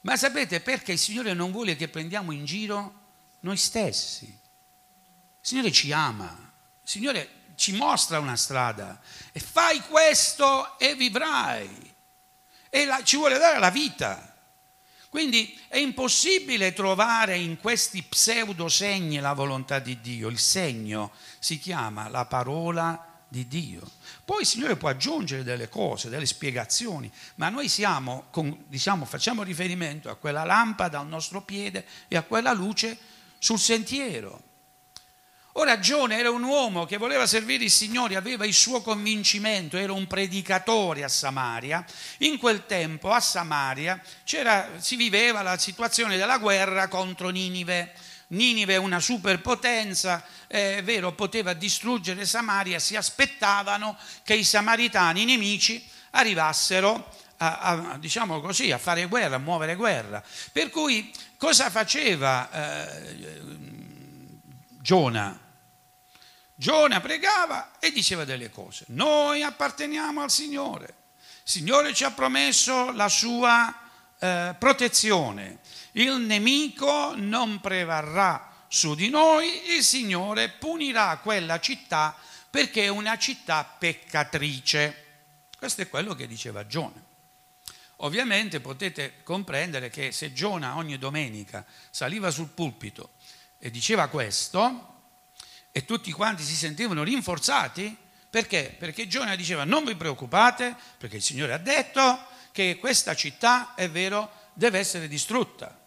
ma 0.02 0.18
sapete 0.18 0.60
perché 0.60 0.92
il 0.92 1.00
Signore 1.00 1.34
non 1.34 1.54
vuole 1.54 1.78
che 1.78 1.88
prendiamo 1.88 2.34
in 2.34 2.44
giro 2.44 3.04
noi 3.40 3.56
stessi? 3.56 4.26
Il 4.26 5.40
Signore 5.40 5.72
ci 5.72 5.94
ama, 5.94 6.52
il 6.84 6.90
Signore 6.90 7.30
ci 7.56 7.72
mostra 7.78 8.20
una 8.20 8.36
strada 8.36 9.00
e 9.32 9.40
fai 9.40 9.80
questo 9.84 10.78
e 10.78 10.94
vivrai. 10.96 11.94
E 12.70 12.84
la, 12.84 13.02
ci 13.06 13.16
vuole 13.16 13.38
dare 13.38 13.58
la 13.58 13.70
vita. 13.70 14.38
Quindi 15.08 15.58
è 15.70 15.78
impossibile 15.78 16.74
trovare 16.74 17.38
in 17.38 17.58
questi 17.58 18.04
pseudosegni 18.04 19.20
la 19.20 19.32
volontà 19.32 19.80
di 19.80 20.02
Dio. 20.02 20.28
Il 20.28 20.40
segno 20.40 21.14
si 21.40 21.58
chiama 21.58 22.10
la 22.10 22.26
parola 22.26 23.11
di 23.32 23.48
Dio. 23.48 23.90
Poi 24.26 24.42
il 24.42 24.46
Signore 24.46 24.76
può 24.76 24.90
aggiungere 24.90 25.46
delle 25.46 25.70
cose, 25.70 26.10
delle 26.10 26.26
spiegazioni, 26.26 27.10
ma 27.36 27.48
noi 27.48 27.70
siamo, 27.70 28.26
diciamo, 28.68 29.06
facciamo 29.06 29.42
riferimento 29.42 30.10
a 30.10 30.16
quella 30.16 30.44
lampada 30.44 31.00
al 31.00 31.08
nostro 31.08 31.42
piede 31.42 31.86
e 32.10 32.18
a 32.18 32.24
quella 32.24 32.52
luce 32.52 32.98
sul 33.40 33.58
sentiero. 33.58 34.50
Ora 35.54 35.80
Giona 35.80 36.18
era 36.18 36.30
un 36.30 36.44
uomo 36.44 36.86
che 36.86 36.98
voleva 36.98 37.26
servire 37.26 37.64
il 37.64 37.72
Signore, 37.72 38.18
aveva 38.18 38.46
il 38.46 38.54
suo 38.54 38.82
convincimento, 38.82 39.78
era 39.78 39.94
un 39.94 40.08
predicatore 40.08 41.04
a 41.06 41.08
Samaria. 41.08 41.86
In 42.20 42.38
quel 42.38 42.66
tempo 42.66 43.12
a 43.12 43.22
Samaria 43.22 44.02
si 44.26 44.96
viveva 44.98 45.42
la 45.42 45.58
situazione 45.58 46.18
della 46.18 46.38
guerra 46.38 46.90
contro 46.90 47.30
Ninive. 47.30 47.94
Ninive 48.32 48.76
è 48.76 48.78
una 48.78 49.00
superpotenza, 49.00 50.24
è 50.48 50.82
vero, 50.84 51.14
poteva 51.14 51.54
distruggere 51.54 52.26
Samaria, 52.26 52.80
si 52.80 52.96
aspettavano 52.96 53.98
che 54.24 54.36
i 54.36 54.44
samaritani 54.44 55.26
nemici 55.26 55.86
arrivassero 56.12 57.14
a, 57.38 57.58
a, 57.60 57.98
diciamo 57.98 58.40
così, 58.40 58.72
a 58.72 58.78
fare 58.78 59.06
guerra, 59.08 59.36
a 59.36 59.40
muovere 59.40 59.76
guerra. 59.76 60.24
Per 60.52 60.70
cui 60.70 61.12
cosa 61.38 61.70
faceva 61.70 62.50
eh, 62.52 63.40
Giona? 64.80 65.38
Giona 66.56 67.02
pregava 67.02 67.72
e 67.80 67.92
diceva 67.92 68.24
delle 68.24 68.50
cose. 68.50 68.86
Noi 68.90 69.44
apparteniamo 69.44 70.22
al 70.22 70.32
Signore. 70.32 70.94
Il 71.44 71.52
Signore 71.52 71.94
ci 71.94 72.04
ha 72.04 72.12
promesso 72.12 72.92
la 72.92 73.10
sua 73.10 73.76
eh, 74.20 74.56
protezione. 74.58 75.58
Il 75.94 76.14
nemico 76.14 77.14
non 77.16 77.60
prevarrà 77.60 78.66
su 78.68 78.96
di 78.96 79.10
noi, 79.10 79.76
il 79.76 79.84
Signore 79.84 80.50
punirà 80.50 81.18
quella 81.18 81.60
città 81.60 82.16
perché 82.50 82.84
è 82.84 82.88
una 82.88 83.18
città 83.18 83.64
peccatrice. 83.64 85.06
Questo 85.58 85.82
è 85.82 85.90
quello 85.90 86.14
che 86.16 86.28
diceva 86.28 86.66
Giona. 86.66 87.04
Ovviamente 87.98 88.60
potete 88.62 89.22
comprendere 89.24 89.90
che 89.90 90.12
se 90.12 90.34
Giona 90.34 90.78
ogni 90.78 90.98
domenica 90.98 91.66
saliva 91.90 92.32
sul 92.32 92.48
pulpito 92.48 93.12
e 93.60 93.70
diceva 93.70 94.08
questo, 94.08 94.92
e 95.72 95.86
tutti 95.86 96.12
quanti 96.12 96.44
si 96.44 96.56
sentivano 96.56 97.04
rinforzati. 97.04 97.96
Perché? 98.30 98.76
Perché 98.78 99.08
Giona 99.08 99.36
diceva 99.36 99.64
non 99.64 99.84
vi 99.84 99.96
preoccupate 99.96 100.76
perché 100.98 101.18
il 101.18 101.22
Signore 101.22 101.54
ha 101.54 101.58
detto 101.58 102.26
che 102.52 102.78
questa 102.78 103.16
città, 103.16 103.74
è 103.76 103.90
vero, 103.90 104.32
deve 104.54 104.80
essere 104.80 105.08
distrutta. 105.08 105.78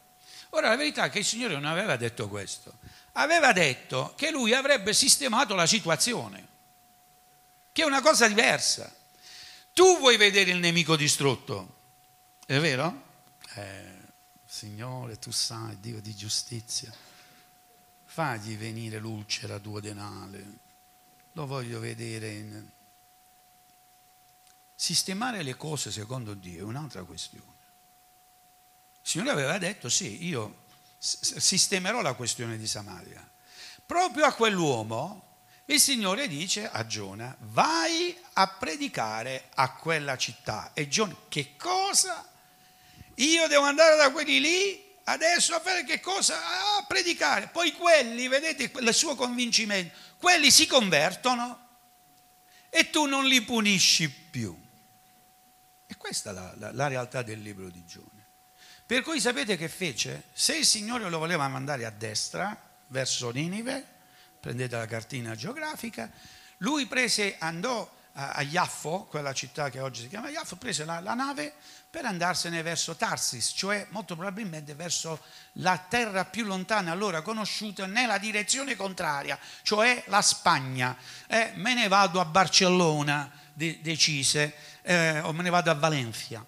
Ora 0.55 0.69
la 0.69 0.77
verità 0.77 1.05
è 1.05 1.11
che 1.11 1.19
il 1.19 1.25
Signore 1.25 1.55
non 1.55 1.65
aveva 1.65 1.97
detto 1.97 2.29
questo, 2.29 2.73
aveva 3.13 3.53
detto 3.53 4.15
che 4.17 4.31
lui 4.31 4.55
avrebbe 4.55 4.93
sistemato 4.93 5.55
la 5.55 5.67
situazione, 5.67 6.47
che 7.73 7.83
è 7.83 7.85
una 7.85 8.01
cosa 8.01 8.29
diversa. 8.29 8.93
Tu 9.73 9.99
vuoi 9.99 10.17
vedere 10.17 10.53
il 10.53 10.59
nemico 10.59 10.95
distrutto, 10.95 11.77
è 12.47 12.59
vero? 12.61 13.03
Eh, 13.55 13.97
Signore, 14.47 15.19
tu 15.19 15.33
sai, 15.33 15.79
Dio 15.81 16.01
di 16.01 16.15
giustizia 16.15 16.93
fagli 18.05 18.57
venire 18.57 19.01
l'ulcera 19.01 19.59
duodenale, 19.59 20.47
lo 21.33 21.47
voglio 21.47 21.81
vedere. 21.81 22.31
In... 22.31 22.69
Sistemare 24.77 25.43
le 25.43 25.57
cose 25.57 25.91
secondo 25.91 26.35
Dio 26.35 26.61
è 26.61 26.63
un'altra 26.63 27.03
questione. 27.03 27.54
Il 29.05 29.11
Signore 29.11 29.33
aveva 29.33 29.59
detto 29.59 29.91
sì, 29.91 30.25
io 30.27 30.63
sistemerò 30.99 32.01
la 32.01 32.15
questione 32.15 32.57
di 32.57 32.67
Samaria. 32.67 33.23
Proprio 33.85 34.25
a 34.25 34.33
quell'uomo 34.33 35.43
il 35.67 35.79
Signore 35.79 36.27
dice 36.27 36.67
a 36.71 36.87
Giona, 36.87 37.37
vai 37.41 38.19
a 38.33 38.49
predicare 38.49 39.51
a 39.57 39.75
quella 39.75 40.17
città. 40.17 40.71
E 40.73 40.89
Giona, 40.89 41.15
che 41.29 41.55
cosa? 41.59 42.27
Io 43.17 43.47
devo 43.47 43.65
andare 43.65 43.97
da 43.97 44.11
quelli 44.11 44.41
lì 44.41 44.97
adesso 45.05 45.55
a 45.55 45.61
fare 45.61 45.85
che 45.85 46.01
cosa? 46.01 46.79
A 46.79 46.85
predicare. 46.87 47.49
Poi 47.49 47.73
quelli, 47.73 48.27
vedete 48.27 48.73
il 48.81 48.95
suo 48.95 49.15
convincimento, 49.17 49.95
quelli 50.17 50.51
si 50.51 50.67
convertono 50.67 51.69
e 52.71 52.89
tu 52.89 53.05
non 53.05 53.27
li 53.27 53.43
punisci 53.43 54.11
più. 54.11 54.59
E 55.87 55.95
questa 55.99 56.31
è 56.31 56.33
la, 56.33 56.55
la, 56.57 56.73
la 56.73 56.89
realtà 56.89 57.21
del 57.21 57.43
libro 57.43 57.69
di 57.69 57.85
Gione. 57.85 58.14
Per 58.87 59.03
cui 59.03 59.19
sapete 59.19 59.57
che 59.57 59.69
fece? 59.69 60.25
Se 60.35 60.57
il 60.57 60.67
Signore 60.67 61.09
lo 61.09 61.19
voleva 61.19 61.49
mandare 61.49 61.87
a 61.87 61.91
destra, 61.91 62.55
verso 62.89 63.31
Ninive, 63.31 63.83
prendete 64.39 64.77
la 64.77 64.85
cartina 64.85 65.35
geografica, 65.35 66.11
lui 66.59 66.85
prese, 66.85 67.37
andò 67.39 67.91
a 68.17 68.43
Iaffo, 68.43 69.07
quella 69.09 69.33
città 69.33 69.71
che 69.71 69.81
oggi 69.81 70.03
si 70.03 70.09
chiama 70.09 70.29
Iaffo, 70.29 70.57
prese 70.57 70.85
la, 70.85 71.01
la, 71.01 71.15
nave 71.15 71.55
per 71.91 72.05
andarsene 72.05 72.63
verso 72.63 72.95
Tarsis, 72.95 73.53
cioè 73.57 73.87
molto 73.91 74.15
probabilmente 74.15 74.75
verso 74.75 75.21
la 75.55 75.79
terra 75.79 76.25
più 76.27 76.45
lontana 76.45 76.93
allora 76.93 77.23
conosciuta 77.23 77.87
nella 77.87 78.19
direzione 78.19 78.77
contraria, 78.77 79.39
cioè 79.63 80.05
la 80.09 80.23
Spagna. 80.23 80.97
Eh, 81.27 81.53
me 81.55 81.75
ne 81.75 81.89
vado 81.89 82.21
a 82.21 82.25
Barcellona, 82.25 83.31
de, 83.53 83.81
decise, 83.81 84.55
eh, 84.83 85.21
o 85.21 85.33
me 85.33 85.43
ne 85.43 85.51
vado 85.51 85.71
a 85.71 85.75
Valencia, 85.75 86.45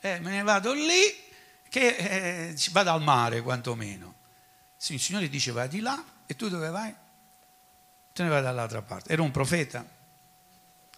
eh, 0.00 0.18
me 0.18 0.30
ne 0.30 0.42
vado 0.42 0.72
lì 0.72 1.22
che 1.74 1.96
eh, 1.96 2.56
vado 2.70 2.92
al 2.92 3.02
mare 3.02 3.42
quantomeno. 3.42 4.14
Il 4.86 5.00
Signore 5.00 5.28
dice 5.28 5.50
vai 5.50 5.66
di 5.66 5.80
là 5.80 6.00
e 6.24 6.36
tu 6.36 6.48
dove 6.48 6.70
vai? 6.70 6.94
Te 8.12 8.22
ne 8.22 8.28
vai 8.28 8.42
dall'altra 8.42 8.80
parte. 8.80 9.12
Era 9.12 9.22
un 9.22 9.32
profeta 9.32 9.84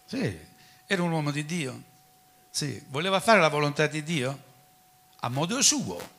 sì, 0.05 0.39
era 0.85 1.01
un 1.01 1.11
uomo 1.11 1.31
di 1.31 1.45
Dio. 1.45 1.81
Sì, 2.51 2.79
voleva 2.89 3.19
fare 3.19 3.39
la 3.39 3.47
volontà 3.47 3.87
di 3.87 4.03
Dio 4.03 4.43
a 5.21 5.29
modo 5.29 5.59
suo. 5.63 6.15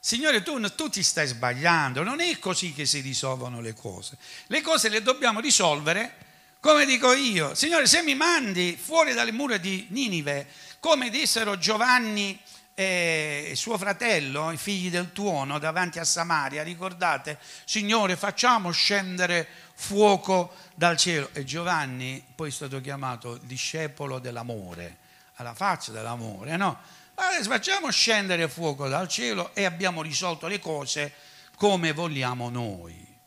Signore, 0.00 0.42
tu, 0.42 0.58
tu, 0.74 0.88
ti 0.88 1.02
stai 1.02 1.26
sbagliando, 1.26 2.02
non 2.02 2.20
è 2.20 2.38
così 2.38 2.72
che 2.72 2.86
si 2.86 3.00
risolvono 3.00 3.60
le 3.60 3.74
cose. 3.74 4.16
Le 4.46 4.62
cose 4.62 4.88
le 4.88 5.02
dobbiamo 5.02 5.40
risolvere 5.40 6.24
come 6.58 6.86
dico 6.86 7.12
io. 7.12 7.54
Signore, 7.54 7.86
se 7.86 8.02
mi 8.02 8.14
mandi 8.14 8.78
fuori 8.80 9.12
dalle 9.12 9.32
mura 9.32 9.58
di 9.58 9.88
Ninive, 9.90 10.48
come 10.80 11.10
dissero 11.10 11.58
Giovanni 11.58 12.40
e 12.78 13.54
suo 13.56 13.78
fratello, 13.78 14.52
i 14.52 14.58
figli 14.58 14.90
del 14.90 15.10
tuono, 15.12 15.58
davanti 15.58 15.98
a 15.98 16.04
Samaria, 16.04 16.62
ricordate, 16.62 17.38
Signore, 17.64 18.16
facciamo 18.16 18.70
scendere 18.70 19.48
fuoco 19.72 20.54
dal 20.74 20.98
cielo. 20.98 21.30
E 21.32 21.42
Giovanni 21.44 22.22
poi 22.34 22.50
è 22.50 22.52
stato 22.52 22.82
chiamato 22.82 23.38
discepolo 23.38 24.18
dell'amore, 24.18 24.98
alla 25.36 25.54
faccia 25.54 25.90
dell'amore, 25.90 26.58
no? 26.58 26.78
Allora, 27.14 27.42
facciamo 27.44 27.90
scendere 27.90 28.46
fuoco 28.46 28.88
dal 28.88 29.08
cielo 29.08 29.54
e 29.54 29.64
abbiamo 29.64 30.02
risolto 30.02 30.46
le 30.46 30.58
cose 30.58 31.14
come 31.56 31.92
vogliamo 31.92 32.50
noi. 32.50 33.18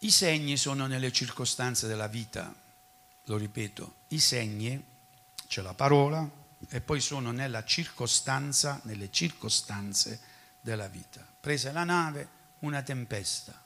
I 0.00 0.10
segni 0.10 0.56
sono 0.56 0.88
nelle 0.88 1.12
circostanze 1.12 1.86
della 1.86 2.08
vita, 2.08 2.52
lo 3.26 3.36
ripeto, 3.36 3.94
i 4.08 4.18
segni, 4.18 4.90
c'è 5.52 5.60
la 5.60 5.74
parola, 5.74 6.26
e 6.70 6.80
poi 6.80 6.98
sono 6.98 7.30
nella 7.30 7.62
circostanza, 7.62 8.80
nelle 8.84 9.12
circostanze 9.12 10.18
della 10.62 10.88
vita. 10.88 11.22
Prese 11.38 11.70
la 11.72 11.84
nave, 11.84 12.26
una 12.60 12.80
tempesta. 12.80 13.62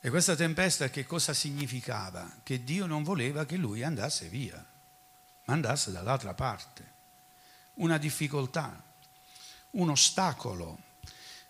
E 0.00 0.10
questa 0.10 0.34
tempesta 0.34 0.90
che 0.90 1.06
cosa 1.06 1.34
significava? 1.34 2.38
Che 2.42 2.64
Dio 2.64 2.86
non 2.86 3.04
voleva 3.04 3.46
che 3.46 3.54
lui 3.54 3.84
andasse 3.84 4.26
via, 4.26 4.56
ma 5.44 5.54
andasse 5.54 5.92
dall'altra 5.92 6.34
parte. 6.34 6.94
Una 7.74 7.96
difficoltà, 7.96 8.82
un 9.70 9.88
ostacolo. 9.88 10.80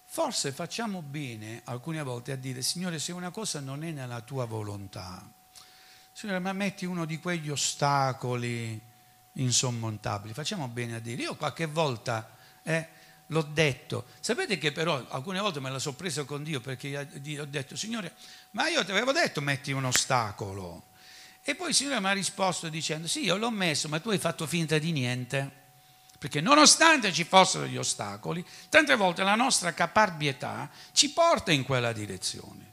Forse 0.05 0.53
facciamo 0.53 1.01
bene 1.01 1.63
alcune 1.65 2.03
volte 2.03 2.33
a 2.33 2.37
dire, 2.37 2.61
Signore, 2.61 2.99
se 2.99 3.13
una 3.13 3.31
cosa 3.31 3.61
non 3.61 3.83
è 3.83 3.93
nella 3.93 4.21
tua 4.21 4.45
volontà, 4.45 5.27
Signore, 6.13 6.39
ma 6.39 6.53
metti 6.53 6.85
uno 6.85 7.07
di 7.07 7.19
quegli 7.19 7.49
ostacoli 7.49 8.89
insormontabili. 9.43 10.33
Facciamo 10.33 10.69
bene 10.69 10.97
a 10.97 10.99
dire, 11.01 11.23
io 11.23 11.37
qualche 11.37 11.67
volta... 11.67 12.37
Eh, 12.63 12.99
l'ho 13.31 13.43
detto. 13.43 14.07
Sapete 14.21 14.59
che 14.59 14.73
però 14.73 15.05
alcune 15.09 15.41
volte 15.41 15.61
me 15.61 15.71
la 15.71 15.79
sono 15.79 15.97
presa 15.97 16.25
con 16.25 16.43
Dio 16.43 16.61
perché 16.61 16.97
ho 17.39 17.45
detto, 17.45 17.77
Signore, 17.77 18.15
ma 18.53 18.69
io 18.69 18.85
ti 18.85 18.91
avevo 18.91 19.13
detto 19.13 19.41
metti 19.41 19.73
un 19.73 19.85
ostacolo. 19.85 20.89
E 21.43 21.55
poi 21.55 21.71
il 21.71 21.75
Signore 21.75 22.01
mi 22.01 22.07
ha 22.07 22.13
risposto 22.13 22.69
dicendo, 22.69 23.07
sì, 23.09 23.25
io 23.25 23.37
l'ho 23.37 23.51
messo, 23.51 23.89
ma 23.89 23.99
tu 24.01 24.11
hai 24.11 24.19
fatto 24.19 24.47
finta 24.47 24.79
di 24.79 24.93
niente. 24.93 25.59
Perché 26.19 26.41
nonostante 26.41 27.13
ci 27.13 27.25
fossero 27.25 27.67
gli 27.67 27.79
ostacoli, 27.79 28.45
tante 28.69 28.95
volte 28.95 29.23
la 29.23 29.37
nostra 29.37 29.73
caparbietà 29.73 30.71
ci 30.93 31.13
porta 31.13 31.51
in 31.51 31.65
quella 31.65 31.93
direzione. 31.93 32.70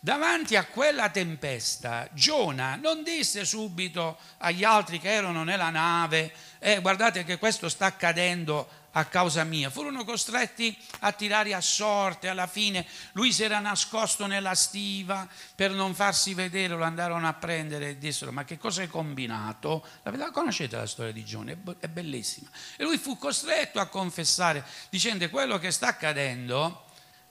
Davanti 0.00 0.56
a 0.56 0.64
quella 0.64 1.10
tempesta, 1.10 2.08
Giona 2.12 2.76
non 2.76 3.02
disse 3.02 3.44
subito 3.44 4.18
agli 4.38 4.64
altri 4.64 4.98
che 4.98 5.12
erano 5.12 5.44
nella 5.44 5.70
nave, 5.70 6.32
eh, 6.58 6.80
guardate 6.80 7.24
che 7.24 7.38
questo 7.38 7.68
sta 7.68 7.86
accadendo 7.86 8.68
a 8.92 9.04
causa 9.04 9.44
mia. 9.44 9.70
Furono 9.70 10.04
costretti 10.04 10.76
a 11.00 11.12
tirare 11.12 11.54
a 11.54 11.60
sorte, 11.60 12.28
alla 12.28 12.46
fine 12.46 12.86
lui 13.12 13.32
si 13.32 13.42
era 13.42 13.58
nascosto 13.58 14.26
nella 14.26 14.54
stiva 14.54 15.28
per 15.54 15.70
non 15.72 15.94
farsi 15.94 16.34
vedere, 16.34 16.74
lo 16.74 16.84
andarono 16.84 17.28
a 17.28 17.34
prendere 17.34 17.90
e 17.90 17.98
dissero 17.98 18.32
ma 18.32 18.44
che 18.44 18.58
cosa 18.58 18.82
hai 18.82 18.88
combinato? 18.88 19.84
La 20.02 20.30
conoscete 20.30 20.76
la 20.76 20.86
storia 20.86 21.12
di 21.12 21.24
Giona? 21.24 21.52
È 21.78 21.88
bellissima. 21.88 22.48
E 22.76 22.84
lui 22.84 22.98
fu 22.98 23.18
costretto 23.18 23.78
a 23.78 23.86
confessare 23.86 24.64
dicendo 24.88 25.28
quello 25.28 25.58
che 25.58 25.70
sta 25.70 25.88
accadendo 25.88 26.86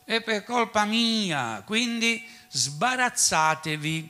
è 0.07 0.21
per 0.21 0.45
colpa 0.45 0.85
mia, 0.85 1.63
quindi 1.65 2.25
sbarazzatevi 2.47 4.09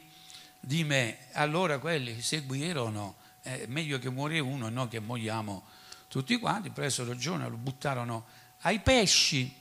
di 0.59 0.83
me. 0.83 1.17
Allora 1.31 1.79
quelli 1.79 2.21
seguirono, 2.21 3.15
è 3.41 3.63
meglio 3.65 3.97
che 3.97 4.11
muore 4.11 4.37
uno, 4.37 4.69
non 4.69 4.89
che 4.89 4.99
muoiamo 4.99 5.65
tutti 6.07 6.37
quanti, 6.37 6.69
presero 6.69 7.15
Giona, 7.15 7.47
lo 7.47 7.57
buttarono 7.57 8.27
ai 8.59 8.79
pesci 8.79 9.59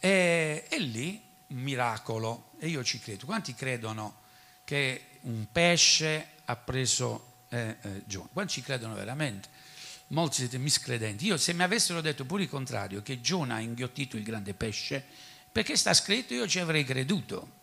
e, 0.00 0.66
e 0.68 0.78
lì 0.80 1.22
un 1.46 1.58
miracolo, 1.58 2.50
e 2.58 2.66
io 2.66 2.82
ci 2.82 2.98
credo. 2.98 3.24
Quanti 3.26 3.54
credono 3.54 4.22
che 4.64 5.20
un 5.22 5.46
pesce 5.52 6.30
ha 6.46 6.56
preso 6.56 7.44
eh, 7.50 7.76
eh, 7.80 8.02
Giona? 8.04 8.28
Quanti 8.32 8.54
ci 8.54 8.62
credono 8.62 8.94
veramente? 8.94 9.48
Molti 10.08 10.38
siete 10.38 10.58
miscredenti. 10.58 11.26
Io 11.26 11.36
se 11.36 11.52
mi 11.52 11.62
avessero 11.62 12.00
detto 12.00 12.24
pure 12.24 12.42
il 12.42 12.48
contrario, 12.48 13.00
che 13.00 13.20
Giona 13.20 13.54
ha 13.54 13.60
inghiottito 13.60 14.16
il 14.16 14.24
grande 14.24 14.54
pesce, 14.54 15.26
perché 15.50 15.76
sta 15.76 15.94
scritto, 15.94 16.34
io 16.34 16.46
ci 16.46 16.58
avrei 16.58 16.84
creduto. 16.84 17.56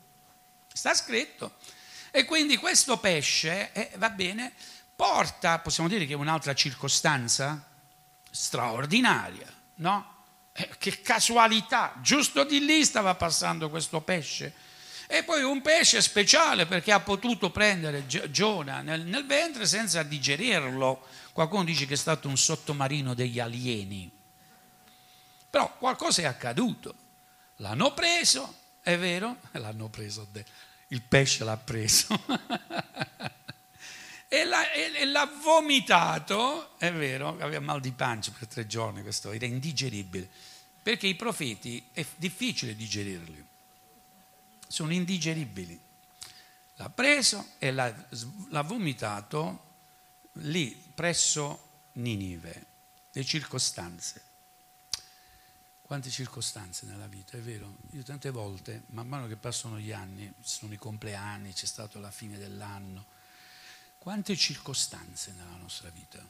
Sta 0.71 0.93
scritto. 0.93 1.55
E 2.11 2.25
quindi 2.25 2.57
questo 2.57 2.97
pesce, 2.97 3.71
eh, 3.73 3.91
va 3.97 4.09
bene, 4.09 4.53
porta, 4.95 5.59
possiamo 5.59 5.89
dire 5.89 6.05
che 6.05 6.13
è 6.13 6.15
un'altra 6.15 6.53
circostanza, 6.53 7.65
straordinaria, 8.29 9.51
no? 9.75 10.13
Eh, 10.53 10.69
che 10.77 11.01
casualità, 11.01 11.95
giusto 12.01 12.43
di 12.43 12.63
lì 12.63 12.85
stava 12.85 13.15
passando 13.15 13.69
questo 13.69 14.01
pesce. 14.01 14.53
E 15.07 15.23
poi 15.23 15.43
un 15.43 15.61
pesce 15.61 16.01
speciale 16.01 16.65
perché 16.65 16.91
ha 16.91 16.99
potuto 16.99 17.51
prendere 17.51 18.05
Giona 18.07 18.81
nel, 18.81 19.01
nel 19.01 19.25
ventre 19.25 19.65
senza 19.65 20.01
digerirlo. 20.01 21.05
Qualcuno 21.31 21.63
dice 21.63 21.85
che 21.85 21.93
è 21.93 21.97
stato 21.97 22.27
un 22.27 22.37
sottomarino 22.37 23.13
degli 23.13 23.39
alieni. 23.39 24.09
Però 25.49 25.75
qualcosa 25.77 26.21
è 26.21 26.25
accaduto. 26.25 26.95
L'hanno 27.57 27.93
preso, 27.93 28.53
è 28.81 28.97
vero? 28.97 29.37
L'hanno 29.53 29.89
preso, 29.89 30.27
il 30.87 31.01
pesce 31.01 31.43
l'ha 31.43 31.57
preso. 31.57 32.07
e, 34.27 34.43
l'ha, 34.43 34.71
e, 34.71 35.05
l'ha, 35.05 35.25
vomitato, 35.41 36.77
è 36.77 36.91
vero, 36.91 37.29
aveva 37.29 37.59
mal 37.59 37.79
di 37.79 37.91
pancia 37.91 38.31
per 38.37 38.47
tre 38.47 38.67
giorni, 38.67 39.01
questo 39.01 39.31
era 39.31 39.45
indigeribile, 39.45 40.29
perché 40.81 41.07
i 41.07 41.15
profeti 41.15 41.83
è 41.91 42.05
difficile 42.15 42.75
digerirli, 42.75 43.45
sono 44.67 44.93
indigeribili. 44.93 45.79
L'ha 46.77 46.89
preso 46.89 47.51
e 47.57 47.71
l'ha, 47.71 47.93
l'ha 48.49 48.61
vomitato 48.61 49.63
lì 50.33 50.69
presso 50.93 51.61
Ninive, 51.93 52.65
le 53.13 53.23
circostanze. 53.23 54.21
Quante 55.85 56.09
circostanze 56.09 56.87
nella 56.87 57.05
vita, 57.05 57.37
è 57.37 57.41
vero? 57.41 57.77
Io 57.91 58.01
tante 58.01 58.31
volte, 58.31 58.85
man 58.87 59.07
mano 59.07 59.27
che 59.27 59.35
passano 59.35 59.77
gli 59.77 59.91
anni, 59.91 60.33
ci 60.41 60.57
sono 60.57 60.73
i 60.73 60.77
compleanni, 60.77 61.53
c'è 61.53 61.67
stato 61.67 61.99
la 61.99 62.09
fine 62.09 62.39
dell'anno, 62.39 63.05
quante 63.99 64.35
circostanze 64.35 65.33
nella 65.33 65.55
nostra 65.57 65.89
vita 65.89 66.25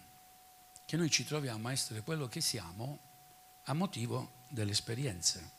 che 0.84 0.98
noi 0.98 1.10
ci 1.10 1.24
troviamo 1.24 1.70
a 1.70 1.72
essere 1.72 2.02
quello 2.02 2.28
che 2.28 2.42
siamo 2.42 3.00
a 3.64 3.74
motivo 3.74 4.44
delle 4.50 4.72
esperienze. 4.72 5.52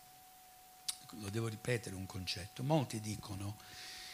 Lo 1.13 1.31
devo 1.31 1.49
ripetere 1.49 1.97
un 1.97 2.05
concetto. 2.05 2.63
Molti 2.63 3.01
dicono 3.01 3.57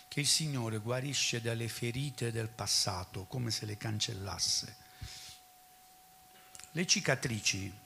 che 0.07 0.21
il 0.21 0.29
Signore 0.29 0.79
guarisce 0.79 1.41
dalle 1.41 1.69
ferite 1.69 2.31
del 2.31 2.49
passato 2.49 3.25
come 3.25 3.51
se 3.51 3.67
le 3.67 3.77
cancellasse. 3.77 4.77
Le 6.71 6.87
cicatrici 6.87 7.81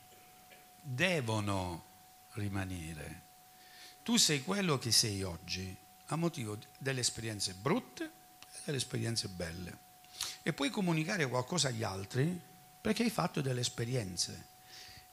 devono 0.82 1.85
rimanere. 2.36 3.22
Tu 4.02 4.16
sei 4.16 4.42
quello 4.42 4.78
che 4.78 4.92
sei 4.92 5.22
oggi 5.22 5.76
a 6.06 6.16
motivo 6.16 6.58
delle 6.78 7.00
esperienze 7.00 7.54
brutte 7.54 8.04
e 8.04 8.58
delle 8.64 8.76
esperienze 8.76 9.28
belle 9.28 9.84
e 10.42 10.52
puoi 10.52 10.70
comunicare 10.70 11.28
qualcosa 11.28 11.68
agli 11.68 11.82
altri 11.82 12.40
perché 12.80 13.02
hai 13.02 13.10
fatto 13.10 13.40
delle 13.40 13.60
esperienze. 13.60 14.54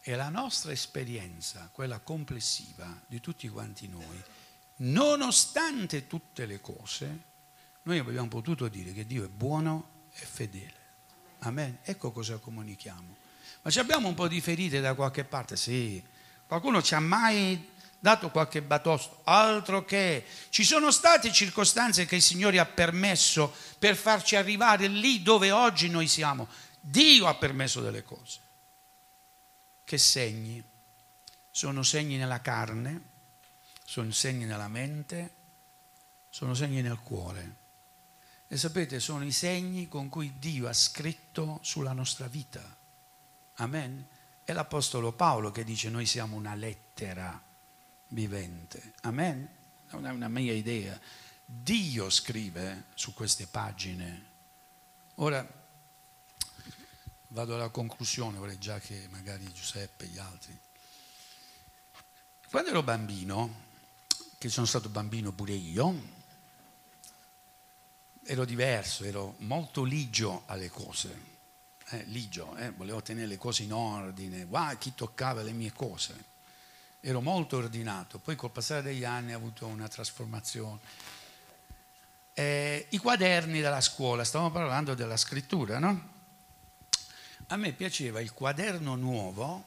E 0.05 0.15
la 0.15 0.29
nostra 0.29 0.71
esperienza, 0.71 1.69
quella 1.71 1.99
complessiva 1.99 3.01
di 3.07 3.19
tutti 3.21 3.47
quanti 3.47 3.87
noi, 3.87 4.21
nonostante 4.77 6.07
tutte 6.07 6.45
le 6.45 6.59
cose, 6.59 7.21
noi 7.83 7.97
abbiamo 7.99 8.27
potuto 8.27 8.67
dire 8.67 8.91
che 8.91 9.05
Dio 9.05 9.23
è 9.23 9.29
buono 9.29 10.07
e 10.13 10.25
fedele. 10.25 10.81
Amen. 11.39 11.79
Ecco 11.83 12.11
cosa 12.11 12.37
comunichiamo. 12.37 13.15
Ma 13.61 13.71
ci 13.71 13.79
abbiamo 13.79 14.07
un 14.07 14.13
po' 14.13 14.27
di 14.27 14.41
ferite 14.41 14.81
da 14.81 14.93
qualche 14.93 15.23
parte? 15.23 15.55
Sì. 15.55 16.03
Qualcuno 16.47 16.81
ci 16.81 16.93
ha 16.95 16.99
mai 16.99 17.71
dato 18.03 18.31
qualche 18.31 18.61
batosto, 18.61 19.21
altro 19.23 19.85
che 19.85 20.25
ci 20.49 20.65
sono 20.65 20.91
state 20.91 21.31
circostanze 21.31 22.05
che 22.05 22.17
il 22.17 22.21
Signore 22.21 22.59
ha 22.59 22.65
permesso 22.65 23.55
per 23.79 23.95
farci 23.95 24.35
arrivare 24.35 24.87
lì 24.87 25.21
dove 25.21 25.51
oggi 25.51 25.89
noi 25.89 26.09
siamo. 26.09 26.49
Dio 26.81 27.27
ha 27.27 27.35
permesso 27.35 27.79
delle 27.79 28.03
cose. 28.03 28.39
Che 29.85 29.97
segni? 29.97 30.61
Sono 31.49 31.81
segni 31.81 32.17
nella 32.17 32.41
carne, 32.41 33.01
sono 33.85 34.11
segni 34.11 34.43
nella 34.43 34.67
mente, 34.67 35.33
sono 36.29 36.53
segni 36.53 36.81
nel 36.81 36.99
cuore. 36.99 37.55
E 38.49 38.57
sapete, 38.57 38.99
sono 38.99 39.23
i 39.23 39.31
segni 39.31 39.87
con 39.87 40.09
cui 40.09 40.33
Dio 40.39 40.67
ha 40.67 40.73
scritto 40.73 41.59
sulla 41.61 41.93
nostra 41.93 42.27
vita. 42.27 42.61
Amen. 43.55 44.07
È 44.43 44.51
l'Apostolo 44.51 45.13
Paolo 45.13 45.51
che 45.51 45.63
dice 45.63 45.89
noi 45.89 46.05
siamo 46.05 46.35
una 46.35 46.53
lettera 46.53 47.41
vivente. 48.09 48.93
Amen? 49.01 49.47
Non 49.91 50.05
è 50.05 50.11
una 50.11 50.27
mia 50.27 50.53
idea. 50.53 50.99
Dio 51.45 52.09
scrive 52.09 52.85
su 52.93 53.13
queste 53.13 53.47
pagine. 53.47 54.31
Ora 55.15 55.47
vado 57.29 57.55
alla 57.55 57.69
conclusione, 57.69 58.37
vorrei 58.37 58.57
già 58.57 58.79
che 58.79 59.07
magari 59.09 59.51
Giuseppe 59.51 60.05
e 60.05 60.07
gli 60.07 60.17
altri. 60.17 60.59
Quando 62.49 62.69
ero 62.69 62.83
bambino, 62.83 63.61
che 64.37 64.49
sono 64.49 64.65
stato 64.65 64.89
bambino 64.89 65.31
pure 65.31 65.53
io, 65.53 66.11
ero 68.23 68.45
diverso, 68.45 69.03
ero 69.03 69.35
molto 69.39 69.83
ligio 69.83 70.43
alle 70.47 70.69
cose. 70.69 71.32
Eh, 71.93 72.05
ligio, 72.05 72.55
eh, 72.55 72.71
volevo 72.71 73.03
tenere 73.03 73.27
le 73.27 73.37
cose 73.37 73.61
in 73.61 73.71
ordine, 73.71 74.45
guarda 74.45 74.79
chi 74.79 74.95
toccava 74.95 75.43
le 75.43 75.51
mie 75.51 75.71
cose 75.71 76.31
ero 77.01 77.21
molto 77.21 77.57
ordinato, 77.57 78.17
poi 78.17 78.35
col 78.35 78.49
passare 78.49 78.81
degli 78.81 79.03
anni 79.03 79.31
ho 79.31 79.37
avuto 79.37 79.67
una 79.67 79.87
trasformazione. 79.87 80.79
Eh, 82.33 82.87
I 82.89 82.97
quaderni 82.97 83.61
della 83.61 83.79
scuola, 83.81 84.23
stavamo 84.23 84.49
parlando 84.49 84.95
della 84.95 85.17
scrittura, 85.17 85.77
no? 85.77 86.11
A 87.47 87.57
me 87.57 87.73
piaceva 87.73 88.21
il 88.21 88.33
quaderno 88.33 88.95
nuovo 88.95 89.63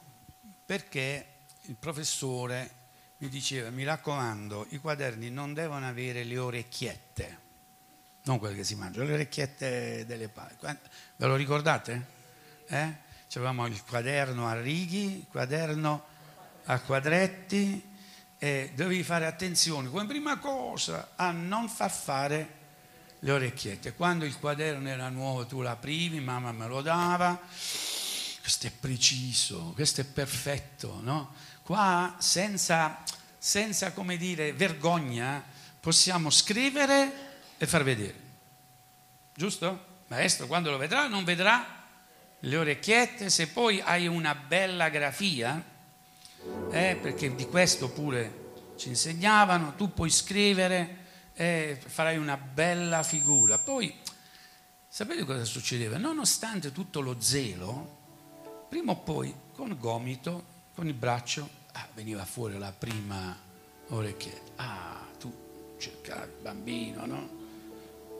perché 0.65 1.27
il 1.61 1.75
professore 1.75 2.71
mi 3.19 3.29
diceva, 3.29 3.69
mi 3.69 3.85
raccomando, 3.85 4.65
i 4.71 4.79
quaderni 4.79 5.29
non 5.29 5.53
devono 5.53 5.87
avere 5.87 6.25
le 6.25 6.37
orecchiette, 6.37 7.39
non 8.23 8.37
quelle 8.37 8.55
che 8.55 8.65
si 8.65 8.75
mangiano, 8.75 9.05
le 9.05 9.13
orecchiette 9.13 10.05
delle 10.05 10.27
pagine. 10.27 10.79
Ve 11.15 11.25
lo 11.25 11.35
ricordate? 11.37 12.15
Eh? 12.67 13.05
Avevamo 13.35 13.67
il 13.67 13.83
quaderno 13.83 14.47
a 14.47 14.59
righi, 14.59 15.17
il 15.17 15.25
quaderno 15.29 16.05
a 16.65 16.79
quadretti 16.79 17.95
e 18.39 18.71
dovevi 18.73 19.03
fare 19.03 19.25
attenzione 19.25 19.89
come 19.89 20.05
prima 20.07 20.37
cosa 20.37 21.11
a 21.15 21.31
non 21.31 21.69
far 21.69 21.91
fare 21.91 22.55
le 23.19 23.31
orecchiette. 23.31 23.93
Quando 23.93 24.25
il 24.25 24.37
quaderno 24.39 24.89
era 24.89 25.09
nuovo 25.09 25.45
tu 25.45 25.61
l'aprivi, 25.61 26.19
mamma 26.19 26.51
me 26.51 26.67
lo 26.67 26.81
dava, 26.81 27.39
questo 28.41 28.67
è 28.67 28.71
preciso, 28.71 29.71
questo 29.75 30.01
è 30.01 30.05
perfetto, 30.05 30.99
no? 31.01 31.33
Qua 31.61 32.15
senza, 32.17 33.03
senza 33.37 33.91
come 33.91 34.17
dire, 34.17 34.53
vergogna 34.53 35.43
possiamo 35.79 36.29
scrivere 36.29 37.11
e 37.57 37.67
far 37.67 37.83
vedere. 37.83 38.25
Giusto? 39.35 39.85
Maestro, 40.07 40.47
quando 40.47 40.71
lo 40.71 40.77
vedrà, 40.77 41.07
non 41.07 41.23
vedrà 41.23 41.76
le 42.39 42.57
orecchiette, 42.57 43.29
se 43.29 43.47
poi 43.47 43.81
hai 43.81 44.07
una 44.07 44.35
bella 44.35 44.89
grafia, 44.89 45.63
eh, 46.69 46.97
perché 47.01 47.33
di 47.33 47.45
questo 47.47 47.89
pure 47.89 48.45
ci 48.77 48.89
insegnavano, 48.89 49.75
tu 49.75 49.93
puoi 49.93 50.09
scrivere 50.09 51.05
e 51.33 51.79
farai 51.83 52.17
una 52.17 52.37
bella 52.37 53.03
figura. 53.03 53.57
Poi, 53.57 53.93
sapete 54.87 55.23
cosa 55.23 55.43
succedeva? 55.45 55.97
Nonostante 55.97 56.71
tutto 56.71 56.99
lo 56.99 57.17
zelo, 57.19 57.97
prima 58.69 58.91
o 58.91 58.97
poi, 58.97 59.33
con 59.53 59.75
gomito, 59.79 60.55
con 60.75 60.87
il 60.87 60.93
braccio, 60.93 61.49
ah, 61.73 61.87
veniva 61.93 62.23
fuori 62.25 62.57
la 62.57 62.71
prima 62.71 63.35
orecchietta. 63.89 64.51
Ah, 64.57 65.05
tu 65.19 65.75
cercavi 65.77 66.23
il 66.23 66.41
bambino, 66.41 67.05
no? 67.05 67.45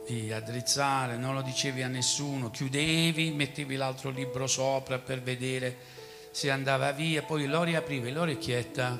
Di 0.08 0.32
addrizzare, 0.32 1.18
non 1.18 1.34
lo 1.34 1.42
dicevi 1.42 1.82
a 1.82 1.88
nessuno, 1.88 2.50
chiudevi, 2.50 3.30
mettevi 3.32 3.76
l'altro 3.76 4.08
libro 4.08 4.46
sopra 4.46 4.98
per 4.98 5.20
vedere 5.20 5.76
se 6.30 6.50
andava 6.50 6.92
via, 6.92 7.22
poi 7.22 7.46
lo 7.46 7.62
riaprivi, 7.62 8.10
l'orecchietta 8.10 8.98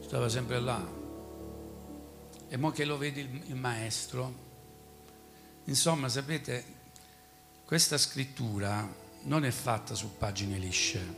stava 0.00 0.26
sempre 0.30 0.58
là, 0.58 0.82
e 2.48 2.56
mo 2.56 2.70
che 2.70 2.86
lo 2.86 2.96
vedi 2.96 3.20
il, 3.20 3.42
il 3.48 3.56
maestro. 3.56 4.46
Insomma, 5.64 6.08
sapete, 6.08 6.64
questa 7.66 7.98
scrittura 7.98 8.90
non 9.24 9.44
è 9.44 9.50
fatta 9.50 9.94
su 9.94 10.16
pagine 10.16 10.56
lisce, 10.56 11.14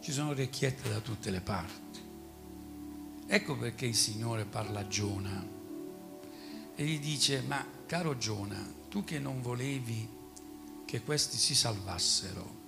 ci 0.00 0.10
sono 0.10 0.30
orecchiette 0.30 0.88
da 0.88 0.98
tutte 0.98 1.30
le 1.30 1.40
parti. 1.40 2.08
Ecco 3.28 3.56
perché 3.56 3.86
il 3.86 3.94
Signore 3.94 4.46
parla 4.46 4.80
a 4.80 4.88
Giona 4.88 5.46
e 6.74 6.84
gli 6.84 6.98
dice, 6.98 7.42
ma 7.42 7.78
caro 7.90 8.16
Giona, 8.16 8.72
tu 8.88 9.02
che 9.02 9.18
non 9.18 9.42
volevi 9.42 10.08
che 10.84 11.02
questi 11.02 11.36
si 11.36 11.56
salvassero, 11.56 12.58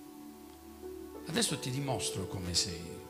adesso 1.29 1.61
ti 1.61 1.71
dimostro 1.71 2.27
come 2.27 2.55
sei. 2.55 3.01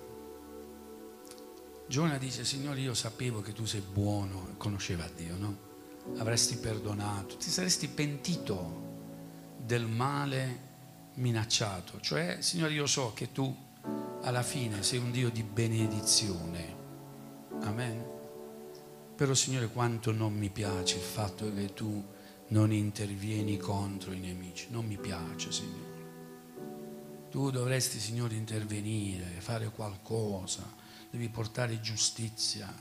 Giona 1.86 2.18
dice, 2.18 2.44
Signore, 2.44 2.80
io 2.80 2.92
sapevo 2.92 3.40
che 3.40 3.54
tu 3.54 3.64
sei 3.64 3.80
buono, 3.80 4.48
conosceva 4.58 5.08
Dio, 5.16 5.38
no? 5.38 5.56
Avresti 6.18 6.58
perdonato, 6.58 7.38
ti 7.38 7.48
saresti 7.48 7.88
pentito 7.88 9.54
del 9.56 9.86
male 9.86 10.58
minacciato. 11.14 11.98
Cioè, 11.98 12.42
Signore, 12.42 12.74
io 12.74 12.86
so 12.86 13.14
che 13.14 13.32
tu 13.32 13.56
alla 14.20 14.42
fine 14.42 14.82
sei 14.82 14.98
un 14.98 15.10
Dio 15.12 15.30
di 15.30 15.42
benedizione. 15.42 16.76
Amen. 17.62 18.11
Però, 19.14 19.34
Signore, 19.34 19.68
quanto 19.68 20.12
non 20.12 20.34
mi 20.34 20.50
piace 20.50 20.96
il 20.96 21.02
fatto 21.02 21.52
che 21.52 21.72
tu 21.72 22.04
non 22.48 22.72
intervieni 22.72 23.56
contro 23.56 24.12
i 24.12 24.18
nemici. 24.18 24.68
Non 24.70 24.84
mi 24.84 24.96
piace, 24.96 25.52
Signore. 25.52 25.90
Tu 27.30 27.50
dovresti, 27.50 27.98
Signore, 27.98 28.34
intervenire, 28.34 29.24
fare 29.40 29.70
qualcosa 29.70 30.80
devi 31.12 31.28
portare 31.28 31.78
giustizia. 31.80 32.72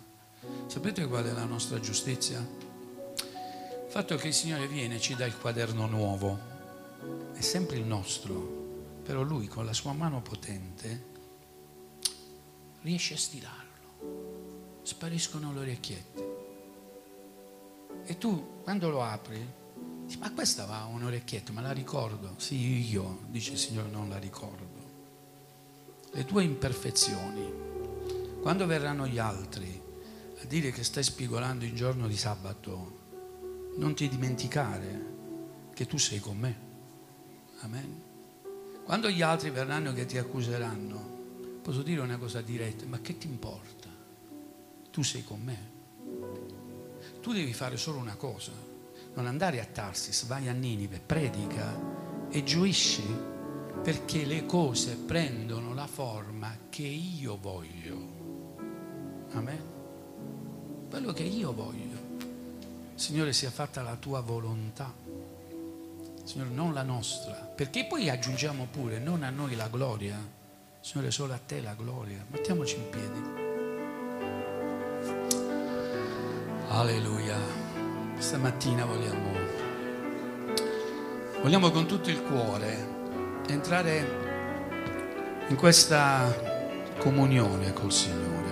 Sapete 0.68 1.06
qual 1.06 1.26
è 1.26 1.34
la 1.34 1.44
nostra 1.44 1.82
giustizia? 1.82 2.40
Il 2.40 3.90
fatto 3.90 4.16
che 4.16 4.28
il 4.28 4.34
Signore 4.34 4.70
viene 4.70 4.96
e 4.96 5.00
ci 5.02 5.16
dà 5.16 5.26
il 5.26 5.38
quaderno 5.38 5.86
nuovo, 5.86 6.40
è 7.34 7.42
sempre 7.42 7.76
il 7.76 7.84
nostro, 7.84 8.40
però 9.04 9.22
Lui 9.22 9.48
con 9.48 9.66
la 9.66 9.74
sua 9.74 9.92
mano 9.92 10.22
potente 10.22 11.10
riesce 12.84 13.16
a 13.16 13.18
stirarlo, 13.18 14.31
spariscono 14.84 15.54
le 15.54 15.60
orecchiette. 15.60 16.30
E 18.04 18.18
tu 18.18 18.62
quando 18.64 18.90
lo 18.90 19.04
apri, 19.04 19.46
dici, 20.06 20.18
ma 20.18 20.32
questa 20.32 20.66
va 20.66 20.86
un'orecchietta, 20.86 21.52
ma 21.52 21.62
la 21.62 21.72
ricordo? 21.72 22.34
Sì, 22.38 22.90
io, 22.90 23.20
dice 23.28 23.54
il 23.54 23.58
Signore, 23.58 23.90
non 23.90 24.10
la 24.10 24.18
ricordo. 24.18 24.80
Le 26.12 26.26
tue 26.26 26.44
imperfezioni 26.44 27.70
quando 28.42 28.66
verranno 28.66 29.08
gli 29.08 29.20
altri 29.20 29.80
a 30.42 30.46
dire 30.46 30.72
che 30.72 30.84
stai 30.84 31.04
spigolando 31.04 31.64
il 31.64 31.76
giorno 31.76 32.08
di 32.08 32.18
sabato, 32.18 33.00
non 33.78 33.94
ti 33.94 34.10
dimenticare 34.10 35.10
che 35.74 35.86
tu 35.86 35.98
sei 35.98 36.20
con 36.20 36.38
me. 36.38 36.70
Amen. 37.60 38.02
Quando 38.84 39.10
gli 39.10 39.22
altri 39.22 39.52
verranno 39.52 39.94
che 39.94 40.06
ti 40.06 40.18
accuseranno, 40.18 41.60
posso 41.62 41.84
dire 41.84 42.02
una 42.02 42.18
cosa 42.18 42.42
diretta, 42.42 42.86
ma 42.88 43.00
che 43.00 43.18
ti 43.20 43.28
importa? 43.28 43.81
Tu 44.92 45.02
sei 45.04 45.24
con 45.24 45.42
me. 45.42 45.70
Tu 47.22 47.34
devi 47.34 47.54
fare 47.54 47.78
solo 47.78 47.98
una 47.98 48.16
cosa, 48.16 48.52
non 49.14 49.26
andare 49.26 49.60
a 49.60 49.66
Tarsis, 49.66 50.26
vai 50.26 50.48
a 50.48 50.54
Ninive, 50.54 51.00
predica 51.00 51.80
e 52.30 52.44
gioisci 52.44 53.04
perché 53.84 54.26
le 54.26 54.46
cose 54.46 54.96
prendono 54.96 55.74
la 55.74 55.88
forma 55.88 56.56
che 56.70 56.84
io 56.84 57.38
voglio. 57.40 58.20
Amen. 59.32 59.64
Quello 60.90 61.14
che 61.14 61.24
io 61.24 61.54
voglio. 61.54 62.00
Signore, 62.96 63.34
sia 63.34 63.50
fatta 63.50 63.82
la 63.82 63.96
tua 63.96 64.20
volontà. 64.20 64.94
Signore, 66.24 66.50
non 66.52 66.74
la 66.74 66.84
nostra. 66.84 67.34
Perché 67.34 67.86
poi 67.86 68.10
aggiungiamo 68.10 68.68
pure, 68.70 69.00
non 69.00 69.24
a 69.24 69.30
noi 69.30 69.56
la 69.56 69.68
gloria. 69.68 70.18
Signore, 70.82 71.12
solo 71.12 71.34
a 71.34 71.40
te 71.40 71.62
la 71.62 71.74
gloria. 71.74 72.24
Mettiamoci 72.30 72.76
in 72.76 72.90
piedi. 72.90 73.41
Alleluia. 76.74 77.36
Stamattina 78.18 78.86
vogliamo, 78.86 79.34
vogliamo 81.42 81.70
con 81.70 81.86
tutto 81.86 82.10
il 82.10 82.22
cuore 82.24 82.88
entrare 83.48 84.20
in 85.50 85.56
questa 85.58 86.34
comunione 86.98 87.74
col 87.74 87.92
Signore. 87.92 88.50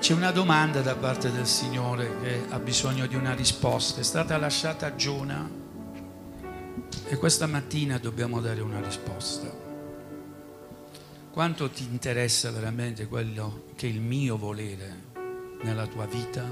C'è 0.00 0.14
una 0.14 0.30
domanda 0.30 0.80
da 0.80 0.94
parte 0.94 1.30
del 1.30 1.46
Signore 1.46 2.18
che 2.22 2.44
ha 2.48 2.58
bisogno 2.60 3.06
di 3.06 3.14
una 3.14 3.34
risposta. 3.34 4.00
È 4.00 4.04
stata 4.04 4.38
lasciata 4.38 4.86
a 4.86 4.94
Giona 4.94 5.46
e 7.06 7.16
questa 7.18 7.46
mattina 7.46 7.98
dobbiamo 7.98 8.40
dare 8.40 8.62
una 8.62 8.80
risposta. 8.80 9.73
Quanto 11.34 11.68
ti 11.68 11.82
interessa 11.82 12.52
veramente 12.52 13.08
quello 13.08 13.64
che 13.74 13.88
è 13.88 13.90
il 13.90 14.00
mio 14.00 14.36
volere 14.36 15.02
nella 15.62 15.84
tua 15.88 16.06
vita? 16.06 16.48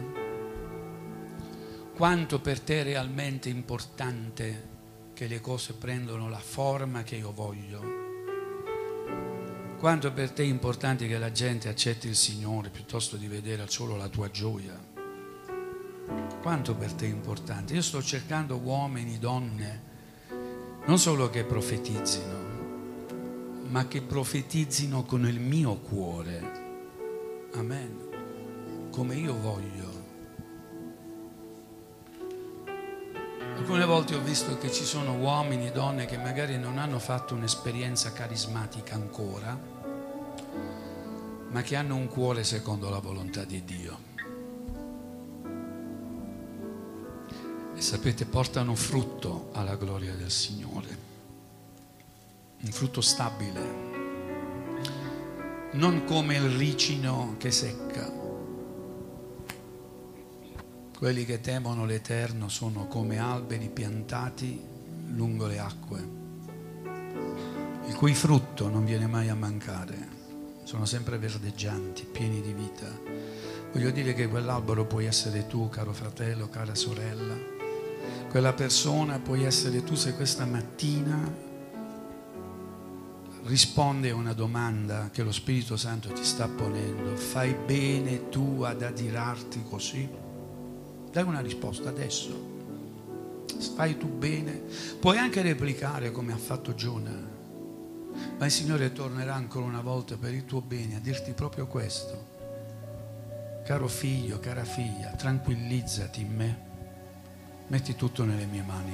Quanto 1.95 2.41
per 2.41 2.59
te 2.59 2.81
è 2.81 2.83
realmente 2.83 3.49
importante 3.49 4.71
che 5.13 5.29
le 5.29 5.41
cose 5.41 5.75
prendano 5.75 6.29
la 6.29 6.41
forma 6.41 7.05
che 7.05 7.15
io 7.15 7.31
voglio? 7.31 7.81
Quanto 9.79 10.13
per 10.13 10.33
te 10.33 10.43
è 10.43 10.47
importante 10.47 11.07
che 11.07 11.17
la 11.17 11.31
gente 11.31 11.69
accetti 11.69 12.09
il 12.09 12.17
Signore 12.17 12.71
piuttosto 12.71 13.17
di 13.17 13.29
vedere 13.29 13.69
solo 13.69 13.95
la 13.95 14.09
tua 14.09 14.33
gioia. 14.33 14.77
Quanto 16.43 16.75
per 16.75 16.93
te 16.95 17.05
è 17.05 17.09
importante. 17.09 17.75
Io 17.75 17.83
sto 17.83 18.03
cercando 18.03 18.57
uomini, 18.57 19.21
donne, 19.21 19.83
non 20.87 20.99
solo 20.99 21.31
che 21.31 21.45
profetizzino, 21.45 22.52
ma 23.73 23.89
che 23.89 24.03
profetizzino 24.03 25.03
con 25.03 25.27
il 25.27 25.41
mio 25.41 25.77
cuore. 25.79 27.49
Amen. 27.55 28.91
Come 28.91 29.15
io 29.17 29.35
voglio. 29.39 30.01
Alcune 33.57 33.87
volte 33.87 34.15
ho 34.15 34.21
visto 34.21 34.59
che 34.59 34.71
ci 34.71 34.85
sono 34.85 35.17
uomini 35.17 35.69
e 35.69 35.73
donne 35.73 36.05
che 36.05 36.19
magari 36.19 36.59
non 36.59 36.77
hanno 36.77 36.99
fatto 36.99 37.35
un'esperienza 37.35 38.13
carismatica 38.13 38.95
ancora 38.95 39.81
ma 41.49 41.61
che 41.63 41.77
hanno 41.77 41.97
un 41.97 42.09
cuore 42.09 42.45
secondo 42.45 42.89
la 42.89 42.99
volontà 42.99 43.45
di 43.45 43.63
Dio. 43.63 44.11
E 47.75 47.81
sapete, 47.81 48.25
portano 48.25 48.75
frutto 48.75 49.51
alla 49.53 49.77
gloria 49.77 50.15
del 50.15 50.31
Signore, 50.31 51.12
un 52.63 52.71
frutto 52.71 53.01
stabile, 53.01 53.61
non 55.73 56.05
come 56.05 56.37
il 56.37 56.49
ricino 56.57 57.35
che 57.39 57.51
secca. 57.51 58.21
Quelli 60.97 61.25
che 61.25 61.41
temono 61.41 61.85
l'Eterno 61.85 62.49
sono 62.49 62.87
come 62.87 63.19
alberi 63.19 63.69
piantati 63.69 64.61
lungo 65.09 65.47
le 65.47 65.59
acque, 65.59 66.09
il 67.87 67.95
cui 67.95 68.15
frutto 68.15 68.69
non 68.69 68.85
viene 68.85 69.07
mai 69.07 69.29
a 69.29 69.35
mancare 69.35 70.21
sono 70.65 70.87
sempre 70.87 71.19
verdeggianti, 71.19 72.07
pieni 72.11 72.41
di 72.41 72.53
vita. 72.53 72.87
Voglio 73.73 73.91
dire 73.91 74.15
che 74.15 74.29
quell'albero 74.29 74.87
puoi 74.87 75.07
essere 75.07 75.47
tu, 75.47 75.69
caro 75.69 75.93
fratello, 75.93 76.49
cara 76.49 76.75
sorella. 76.75 77.37
Quella 78.31 78.53
persona 78.55 79.19
puoi 79.19 79.45
essere 79.45 79.85
tu 79.85 79.95
se 79.95 80.15
questa 80.15 80.47
mattina 80.47 81.51
risponde 83.45 84.11
a 84.11 84.15
una 84.15 84.33
domanda 84.33 85.11
che 85.11 85.23
lo 85.23 85.33
Spirito 85.33 85.77
Santo 85.77 86.13
ti 86.13 86.25
sta 86.25 86.49
ponendo. 86.49 87.17
Fai 87.17 87.55
bene 87.55 88.29
tu 88.29 88.63
ad 88.63 88.83
adirarti 88.83 89.63
così? 89.69 90.09
Dai 91.11 91.23
una 91.25 91.41
risposta 91.41 91.89
adesso. 91.89 92.51
Fai 93.75 93.97
tu 93.97 94.09
bene. 94.09 94.63
Puoi 94.99 95.19
anche 95.19 95.43
replicare 95.43 96.11
come 96.11 96.33
ha 96.33 96.39
fatto 96.39 96.75
Giona 96.75 97.31
Ma 98.39 98.45
il 98.45 98.51
Signore 98.51 98.93
tornerà 98.93 99.35
ancora 99.35 99.67
una 99.67 99.81
volta 99.81 100.17
per 100.17 100.33
il 100.35 100.45
tuo 100.45 100.61
bene 100.61 100.97
a 100.97 101.01
dirti 101.01 101.33
proprio 101.33 101.67
questo. 101.67 102.31
Caro 103.65 103.87
figlio, 103.87 104.41
cara 104.41 104.65
figlia, 104.65 105.11
tranquillizzati 105.11 106.21
in 106.21 106.35
me, 106.35 106.61
metti 107.69 107.95
tutto 107.95 108.25
nelle 108.25 108.47
mie 108.47 108.63
mani. 108.63 108.93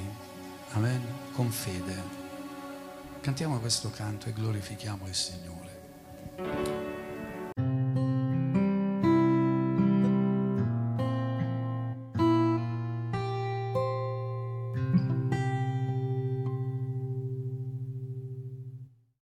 Amen. 0.73 1.01
Con 1.33 1.49
fede. 1.49 2.18
Cantiamo 3.21 3.59
questo 3.59 3.89
canto 3.89 4.29
e 4.29 4.33
glorifichiamo 4.33 5.05
il 5.05 5.13
Signore. 5.13 6.78